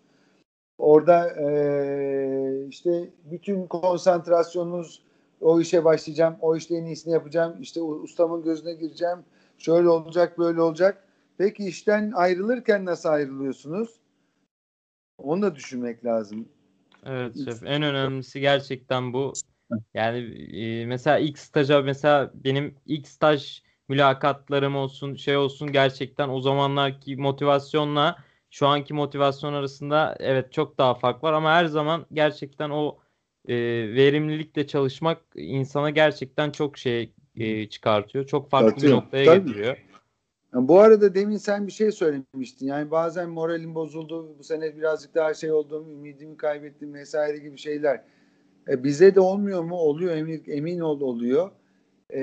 Orada 0.79 1.31
eee, 1.37 2.67
işte 2.69 3.11
bütün 3.25 3.67
konsantrasyonunuz 3.67 5.03
o 5.41 5.61
işe 5.61 5.85
başlayacağım, 5.85 6.37
o 6.41 6.57
işte 6.57 6.77
en 6.77 6.85
iyisini 6.85 7.13
yapacağım, 7.13 7.57
işte 7.61 7.83
ustamın 7.83 8.43
gözüne 8.43 8.75
gireceğim, 8.75 9.19
şöyle 9.63 9.89
olacak, 9.89 10.39
böyle 10.39 10.61
olacak. 10.61 11.09
Peki 11.39 11.65
işten 11.65 12.13
ayrılırken 12.15 12.85
nasıl 12.85 13.09
ayrılıyorsunuz? 13.09 13.91
Onu 15.19 15.43
da 15.43 15.55
düşünmek 15.55 16.05
lazım. 16.05 16.49
Evet 17.07 17.45
şef. 17.45 17.63
En 17.63 17.83
önemlisi 17.83 18.41
gerçekten 18.41 19.13
bu. 19.13 19.33
Yani 19.95 20.19
e, 20.57 20.87
mesela 20.87 21.19
ilk 21.19 21.39
staja 21.39 21.83
mesela 21.83 22.31
benim 22.35 22.75
ilk 22.87 23.09
staj 23.09 23.63
mülakatlarım 23.89 24.77
olsun 24.77 25.15
şey 25.15 25.37
olsun 25.37 25.73
gerçekten 25.73 26.29
o 26.29 26.41
zamanlarki 26.41 27.17
motivasyonla 27.17 28.17
şu 28.51 28.67
anki 28.67 28.95
motivasyon 28.95 29.53
arasında 29.53 30.17
evet 30.21 30.53
çok 30.53 30.79
daha 30.79 30.95
fark 30.95 31.25
var 31.25 31.33
ama 31.33 31.53
her 31.53 31.65
zaman 31.65 32.07
gerçekten 32.13 32.71
o 32.71 32.99
e, 33.49 33.55
verimlilikle 33.95 34.67
çalışmak 34.67 35.23
insana 35.35 35.91
gerçekten 35.91 36.51
çok 36.51 36.79
şey 36.79 37.13
e, 37.37 37.69
çıkartıyor. 37.69 38.27
Çok 38.27 38.51
farklı 38.51 38.69
bir 38.69 38.75
Katıyor. 38.75 38.97
noktaya 38.97 39.25
Tabii. 39.25 39.47
getiriyor. 39.47 39.77
Ya 40.55 40.69
bu 40.69 40.81
arada 40.81 41.15
demin 41.15 41.37
sen 41.37 41.67
bir 41.67 41.73
şey 41.73 41.93
söylemiştin. 41.93 42.67
Yani 42.67 42.91
bazen 42.91 43.31
moralim 43.31 43.75
bozuldu. 43.75 44.39
Bu 44.39 44.45
sene 44.45 44.77
birazcık 44.77 45.15
daha 45.15 45.35
şey 45.35 45.53
oldum, 45.53 45.91
ümidimi 45.91 46.37
kaybettim 46.37 46.95
vesaire 46.95 47.39
gibi 47.39 47.59
şeyler. 47.59 48.03
E, 48.69 48.85
bize 48.85 49.15
de 49.15 49.21
olmuyor 49.21 49.63
mu? 49.63 49.75
Oluyor 49.77 50.17
emin, 50.17 50.45
emin 50.47 50.81
ol 50.81 51.01
oluyor. 51.01 51.51
E, 52.15 52.21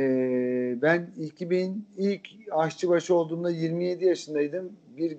ben 0.81 1.13
2000 1.17 1.87
ilk 1.97 2.29
aşçıbaşı 2.51 3.15
olduğumda 3.15 3.51
27 3.51 4.05
yaşındaydım. 4.05 4.73
Bir 4.97 5.17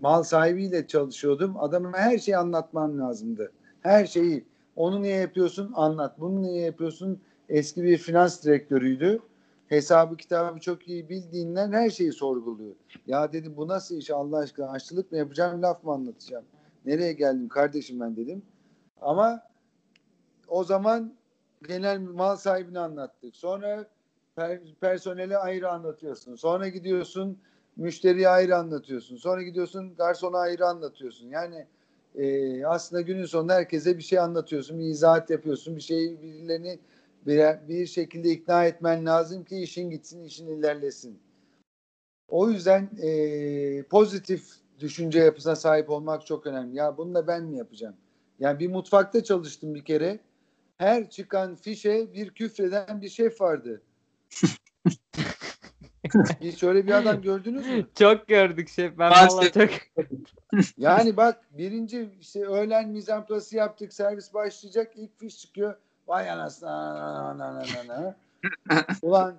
mal 0.00 0.22
sahibiyle 0.22 0.86
çalışıyordum. 0.86 1.56
Adama 1.60 1.98
her 1.98 2.18
şeyi 2.18 2.36
anlatmam 2.36 2.98
lazımdı. 2.98 3.52
Her 3.80 4.06
şeyi. 4.06 4.44
Onu 4.76 5.02
niye 5.02 5.16
yapıyorsun? 5.16 5.72
Anlat. 5.74 6.20
Bunu 6.20 6.42
niye 6.42 6.62
yapıyorsun? 6.62 7.20
Eski 7.48 7.82
bir 7.82 7.98
finans 7.98 8.44
direktörüydü. 8.44 9.20
Hesabı 9.68 10.16
kitabı 10.16 10.60
çok 10.60 10.88
iyi 10.88 11.08
bildiğinden 11.08 11.72
her 11.72 11.90
şeyi 11.90 12.12
sorguluyor. 12.12 12.74
Ya 13.06 13.32
dedim 13.32 13.54
bu 13.56 13.68
nasıl 13.68 13.94
iş 13.94 14.10
Allah 14.10 14.38
aşkına? 14.38 14.70
Aşçılık 14.70 15.12
mı 15.12 15.18
yapacağım, 15.18 15.62
laf 15.62 15.84
mı 15.84 15.92
anlatacağım? 15.92 16.44
Nereye 16.84 17.12
geldim 17.12 17.48
kardeşim 17.48 18.00
ben 18.00 18.16
dedim. 18.16 18.42
Ama 19.00 19.42
o 20.48 20.64
zaman 20.64 21.14
genel 21.68 22.00
mal 22.00 22.36
sahibini 22.36 22.78
anlattık. 22.78 23.36
Sonra 23.36 23.86
per, 24.36 24.60
personele 24.80 25.38
ayrı 25.38 25.70
anlatıyorsun. 25.70 26.34
Sonra 26.34 26.68
gidiyorsun 26.68 27.38
müşteriye 27.76 28.28
ayrı 28.28 28.56
anlatıyorsun. 28.56 29.16
Sonra 29.16 29.42
gidiyorsun 29.42 29.94
garsona 29.94 30.38
ayrı 30.38 30.66
anlatıyorsun. 30.66 31.28
Yani 31.28 31.66
e, 32.14 32.66
aslında 32.66 33.02
günün 33.02 33.24
sonunda 33.24 33.54
herkese 33.54 33.98
bir 33.98 34.02
şey 34.02 34.18
anlatıyorsun, 34.18 34.78
bir 34.78 34.84
izahat 34.84 35.30
yapıyorsun, 35.30 35.76
bir 35.76 35.80
şey 35.80 36.22
birilerini 36.22 36.78
bir, 37.26 37.68
bir 37.68 37.86
şekilde 37.86 38.30
ikna 38.30 38.64
etmen 38.64 39.06
lazım 39.06 39.44
ki 39.44 39.62
işin 39.62 39.90
gitsin, 39.90 40.24
işin 40.24 40.46
ilerlesin. 40.46 41.20
O 42.28 42.50
yüzden 42.50 42.90
e, 43.02 43.82
pozitif 43.82 44.44
düşünce 44.80 45.18
yapısına 45.18 45.56
sahip 45.56 45.90
olmak 45.90 46.26
çok 46.26 46.46
önemli. 46.46 46.76
Ya 46.76 46.96
bunu 46.96 47.14
da 47.14 47.26
ben 47.26 47.44
mi 47.44 47.58
yapacağım? 47.58 47.96
Yani 48.38 48.58
bir 48.58 48.68
mutfakta 48.68 49.24
çalıştım 49.24 49.74
bir 49.74 49.84
kere. 49.84 50.18
Her 50.78 51.10
çıkan 51.10 51.56
fişe 51.56 52.12
bir 52.12 52.30
küfreden 52.30 53.02
bir 53.02 53.08
şef 53.08 53.40
vardı. 53.40 53.82
Hiç 56.40 56.60
şöyle 56.60 56.86
bir 56.86 56.92
adam 56.92 57.22
gördünüz 57.22 57.66
mü? 57.66 57.86
Çok 57.98 58.28
gördük 58.28 58.68
şef. 58.68 58.98
Ben 58.98 59.10
vallahi 59.10 59.52
çok 59.52 59.70
Yani 60.78 61.16
bak 61.16 61.40
birinci 61.50 62.08
işte 62.20 62.44
öğlen 62.46 62.88
mizanplası 62.88 63.56
yaptık 63.56 63.92
servis 63.92 64.34
başlayacak 64.34 64.92
ilk 64.96 65.18
fiş 65.18 65.40
çıkıyor. 65.40 65.74
Vay 66.08 66.30
anasını 66.30 66.70
ana, 66.70 67.18
ana, 67.18 67.44
ana, 67.44 67.62
ana. 67.94 68.16
Ulan 69.02 69.38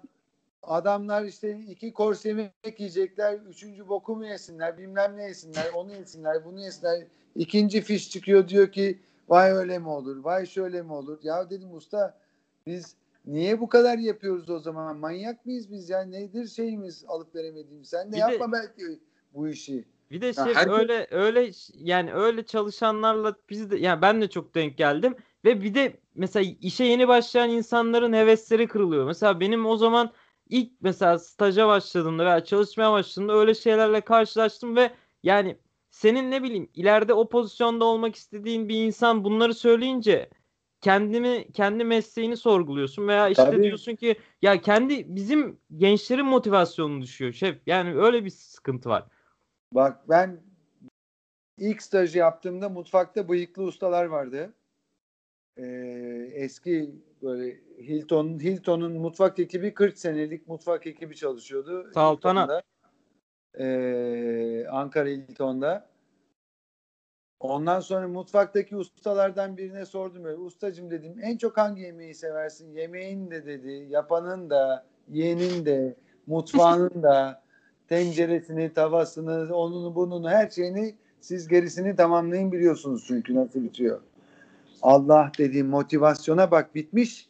adamlar 0.64 1.24
işte 1.24 1.60
iki 1.70 1.94
korse 1.94 2.30
yemek 2.30 2.80
yiyecekler. 2.80 3.34
Üçüncü 3.50 3.88
boku 3.88 4.16
mu 4.16 4.26
yesinler 4.26 4.78
bilmem 4.78 5.18
ne 5.18 5.24
yesinler 5.24 5.70
onu 5.74 5.94
yesinler 5.94 6.46
bunu 6.46 6.60
yesinler. 6.60 7.04
İkinci 7.36 7.82
fiş 7.82 8.10
çıkıyor 8.10 8.48
diyor 8.48 8.72
ki 8.72 9.00
vay 9.30 9.52
öyle 9.52 9.80
mi 9.80 9.88
olur 9.88 10.24
vay 10.24 10.46
şöyle 10.46 10.82
mi 10.82 10.94
olur. 10.94 11.20
Ya 11.24 11.50
dedim 11.50 11.76
usta 11.76 12.18
biz 12.68 12.96
niye 13.26 13.60
bu 13.60 13.70
kadar 13.70 13.98
yapıyoruz 13.98 14.50
o 14.50 14.60
zaman 14.60 14.98
manyak 14.98 15.46
mıyız 15.46 15.72
biz 15.72 15.90
ya 15.90 16.02
nedir 16.02 16.48
şeyimiz 16.48 17.04
alıp 17.08 17.36
veremediğimiz 17.36 17.90
sen 17.90 18.12
de 18.12 18.16
Bir 18.16 18.22
de- 18.22 18.32
yapma 18.32 18.52
belki 18.52 19.00
bu 19.34 19.48
işi. 19.50 19.86
Bir 20.12 20.22
de 20.22 20.26
Ya 20.26 20.34
şef 20.34 20.56
herkes- 20.56 20.74
öyle 20.74 21.08
öyle 21.12 21.52
yani 21.76 22.14
öyle 22.14 22.46
çalışanlarla 22.46 23.36
biz 23.50 23.72
de 23.72 23.78
yani 23.78 24.02
ben 24.02 24.22
de 24.22 24.30
çok 24.30 24.56
denk 24.56 24.78
geldim 24.78 25.16
ve 25.46 25.62
bir 25.62 25.74
de 25.76 25.98
mesela 26.16 26.56
işe 26.62 26.84
yeni 26.84 27.08
başlayan 27.08 27.50
insanların 27.50 28.14
hevesleri 28.14 28.68
kırılıyor. 28.68 29.06
Mesela 29.06 29.40
benim 29.40 29.66
o 29.66 29.78
zaman 29.78 30.12
ilk 30.50 30.72
mesela 30.82 31.20
staja 31.20 31.68
başladığımda 31.68 32.26
veya 32.26 32.44
çalışmaya 32.44 32.92
başladığımda 32.92 33.34
öyle 33.34 33.54
şeylerle 33.54 34.02
karşılaştım 34.02 34.76
ve 34.76 34.92
yani 35.24 35.58
senin 35.90 36.32
ne 36.32 36.44
bileyim 36.44 36.70
ileride 36.74 37.14
o 37.14 37.30
pozisyonda 37.30 37.86
olmak 37.86 38.16
istediğin 38.16 38.70
bir 38.70 38.86
insan 38.86 39.24
bunları 39.24 39.54
söyleyince 39.54 40.30
kendimi 40.82 41.52
kendi 41.52 41.84
mesleğini 41.84 42.38
sorguluyorsun 42.38 43.08
veya 43.08 43.30
işte 43.30 43.44
Tabii. 43.44 43.64
diyorsun 43.64 43.96
ki 43.96 44.16
ya 44.42 44.62
kendi 44.62 45.16
bizim 45.16 45.60
gençlerin 45.78 46.26
motivasyonu 46.26 47.02
düşüyor 47.02 47.34
şef. 47.34 47.58
Yani 47.66 47.96
öyle 47.96 48.26
bir 48.26 48.30
sıkıntı 48.30 48.90
var. 48.90 49.06
Bak 49.74 50.10
ben 50.10 50.42
ilk 51.58 51.82
stajı 51.82 52.18
yaptığımda 52.18 52.70
mutfakta 52.70 53.30
bıyıklı 53.30 53.64
ustalar 53.64 54.06
vardı. 54.06 54.54
Ee, 55.58 56.32
eski 56.34 56.96
böyle 57.22 57.62
Hilton 57.80 58.40
Hilton'un 58.40 58.92
mutfak 58.92 59.40
ekibi 59.40 59.74
40 59.74 59.98
senelik 59.98 60.48
mutfak 60.48 60.88
ekibi 60.88 61.16
çalışıyordu. 61.16 61.92
Saltanat. 61.94 62.64
Ee, 63.60 64.66
Ankara 64.72 65.10
Hilton'da. 65.10 65.91
Ondan 67.42 67.80
sonra 67.80 68.08
mutfaktaki 68.08 68.78
ustalardan 68.78 69.58
birine 69.58 69.86
sordum 69.86 70.24
böyle 70.24 70.38
ustacım 70.38 70.92
dedim 70.92 71.16
en 71.22 71.38
çok 71.38 71.58
hangi 71.58 71.82
yemeği 71.82 72.16
seversin? 72.16 72.74
Yemeğin 72.74 73.32
de 73.32 73.46
dedi, 73.46 73.88
yapanın 73.90 74.50
da, 74.50 74.86
yiyenin 75.10 75.66
de, 75.66 75.96
mutfağının 76.28 77.04
da, 77.04 77.42
tenceresini, 77.88 78.74
tavasını, 78.74 79.56
onunu 79.56 79.96
bununu 79.96 80.30
her 80.30 80.50
şeyini 80.50 80.96
siz 81.22 81.48
gerisini 81.48 81.96
tamamlayın 81.96 82.52
biliyorsunuz 82.52 83.04
çünkü 83.08 83.36
nasıl 83.36 83.64
bitiyor. 83.64 84.02
Allah 84.82 85.32
dediğim 85.38 85.68
motivasyona 85.68 86.52
bak 86.52 86.76
bitmiş. 86.76 87.30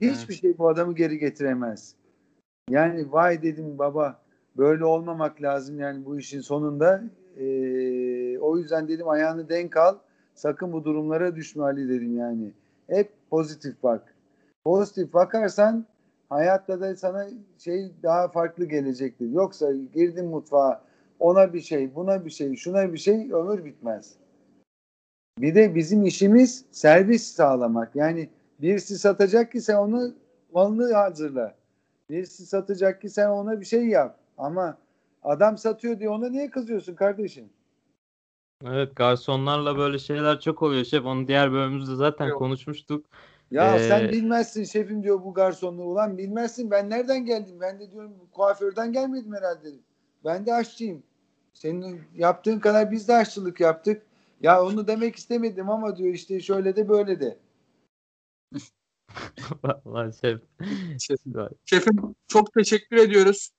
Hiçbir 0.00 0.34
şey 0.34 0.58
bu 0.58 0.68
adamı 0.68 0.94
geri 0.94 1.18
getiremez. 1.18 1.94
Yani 2.70 3.12
vay 3.12 3.42
dedim 3.42 3.78
baba 3.78 4.22
böyle 4.56 4.84
olmamak 4.84 5.42
lazım 5.42 5.80
yani 5.80 6.04
bu 6.04 6.18
işin 6.18 6.40
sonunda. 6.40 7.04
Ee, 7.36 8.13
o 8.44 8.58
yüzden 8.58 8.88
dedim 8.88 9.08
ayağını 9.08 9.48
denk 9.48 9.76
al. 9.76 9.98
Sakın 10.34 10.72
bu 10.72 10.84
durumlara 10.84 11.36
düşme 11.36 11.64
Ali 11.64 11.88
dedim 11.88 12.18
yani. 12.18 12.52
Hep 12.86 13.12
pozitif 13.30 13.82
bak. 13.82 14.14
Pozitif 14.64 15.14
bakarsan 15.14 15.84
hayatta 16.28 16.80
da 16.80 16.96
sana 16.96 17.26
şey 17.58 17.92
daha 18.02 18.28
farklı 18.28 18.64
gelecektir. 18.64 19.30
Yoksa 19.30 19.72
girdin 19.72 20.26
mutfağa 20.26 20.82
ona 21.20 21.52
bir 21.52 21.60
şey, 21.60 21.94
buna 21.94 22.24
bir 22.24 22.30
şey, 22.30 22.56
şuna 22.56 22.92
bir 22.92 22.98
şey 22.98 23.32
ömür 23.32 23.64
bitmez. 23.64 24.14
Bir 25.38 25.54
de 25.54 25.74
bizim 25.74 26.04
işimiz 26.04 26.64
servis 26.70 27.26
sağlamak. 27.26 27.96
Yani 27.96 28.28
birisi 28.60 28.98
satacak 28.98 29.52
ki 29.52 29.60
sen 29.60 29.76
onu 29.76 30.14
malını 30.52 30.92
hazırla. 30.92 31.54
Birisi 32.10 32.46
satacak 32.46 33.00
ki 33.00 33.10
sen 33.10 33.28
ona 33.28 33.60
bir 33.60 33.64
şey 33.64 33.86
yap. 33.86 34.18
Ama 34.38 34.78
adam 35.22 35.58
satıyor 35.58 35.98
diye 35.98 36.08
ona 36.08 36.28
niye 36.28 36.50
kızıyorsun 36.50 36.94
kardeşim? 36.94 37.44
Evet 38.64 38.96
garsonlarla 38.96 39.78
böyle 39.78 39.98
şeyler 39.98 40.40
çok 40.40 40.62
oluyor 40.62 40.84
şef. 40.84 41.04
Onu 41.04 41.28
diğer 41.28 41.52
bölümümüzde 41.52 41.94
zaten 41.94 42.26
Yok. 42.26 42.38
konuşmuştuk. 42.38 43.06
Ya 43.50 43.76
Ee, 43.76 43.88
sen 43.88 44.08
bilmezsin 44.08 44.64
şefim 44.64 45.02
diyor 45.02 45.24
bu 45.24 45.34
garsonluğu. 45.34 45.84
Ulan 45.84 46.18
bilmezsin 46.18 46.70
ben 46.70 46.90
nereden 46.90 47.24
geldim? 47.24 47.60
Ben 47.60 47.80
de 47.80 47.90
diyorum 47.90 48.12
kuaförden 48.32 48.92
gelmedim 48.92 49.34
herhalde. 49.34 49.68
Ben 50.24 50.46
de 50.46 50.54
aşçıyım. 50.54 51.02
Senin 51.52 52.02
yaptığın 52.14 52.58
kadar 52.58 52.90
biz 52.90 53.08
de 53.08 53.14
aşçılık 53.14 53.60
yaptık. 53.60 54.02
Ya 54.40 54.64
onu 54.64 54.86
demek 54.86 55.16
istemedim 55.16 55.70
ama 55.70 55.96
diyor 55.96 56.14
işte 56.14 56.40
şöyle 56.40 56.76
de 56.76 56.88
böyle 56.88 57.20
de. 57.20 57.38
Vallahi 59.64 60.20
şef. 60.20 60.40
Şef. 61.00 61.18
Şefim 61.64 62.14
çok 62.28 62.54
teşekkür 62.54 62.96
ediyoruz. 62.96 63.50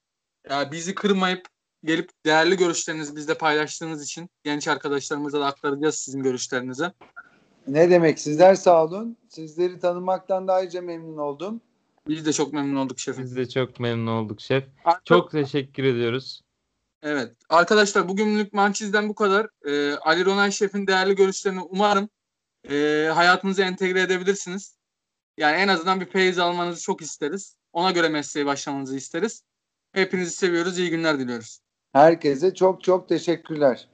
Ya 0.50 0.72
bizi 0.72 0.96
kırmayıp 0.96 1.46
gelip 1.86 2.10
değerli 2.26 2.58
görüşlerinizi 2.58 3.16
bizle 3.16 3.34
paylaştığınız 3.38 4.04
için 4.04 4.30
genç 4.44 4.68
arkadaşlarımıza 4.68 5.40
da 5.40 5.46
aktaracağız 5.46 5.96
sizin 5.96 6.24
görüşlerinizi. 6.24 6.92
Ne 7.68 7.90
demek 7.90 8.20
sizler 8.20 8.56
sağ 8.56 8.84
olun. 8.84 9.18
Sizleri 9.30 9.80
tanımaktan 9.80 10.48
da 10.48 10.54
ayrıca 10.54 10.82
memnun 10.82 11.18
oldum. 11.18 11.62
Biz 12.08 12.26
de 12.26 12.34
çok 12.34 12.54
memnun 12.54 12.76
olduk 12.76 13.00
şefim. 13.00 13.24
Biz 13.24 13.36
de 13.36 13.50
çok 13.50 13.80
memnun 13.80 14.08
olduk 14.08 14.42
şef. 14.42 14.64
Çok 14.86 15.06
Çok 15.06 15.32
teşekkür 15.32 15.84
ediyoruz. 15.84 16.42
evet. 17.04 17.32
Arkadaşlar 17.50 18.10
bugünlük 18.10 18.54
Mançiz'den 18.54 19.10
bu 19.10 19.16
kadar. 19.16 19.48
Ee, 19.66 19.94
Ali 19.94 20.26
Ronay 20.26 20.52
Şef'in 20.52 20.88
değerli 20.88 21.16
görüşlerini 21.16 21.62
umarım 21.62 22.10
e, 22.70 23.10
hayatınıza 23.14 23.64
entegre 23.64 24.02
edebilirsiniz. 24.02 24.78
Yani 25.38 25.56
en 25.56 25.68
azından 25.68 26.02
bir 26.02 26.06
feyiz 26.06 26.40
almanızı 26.40 26.82
çok 26.82 27.02
isteriz. 27.02 27.58
Ona 27.74 27.92
göre 27.92 28.10
mesleğe 28.10 28.46
başlamanızı 28.46 28.96
isteriz. 28.98 29.44
Hepinizi 29.94 30.32
seviyoruz. 30.32 30.80
İyi 30.80 30.90
günler 30.90 31.20
diliyoruz. 31.20 31.60
Herkese 31.96 32.54
çok 32.54 32.84
çok 32.84 33.10
teşekkürler. 33.10 33.88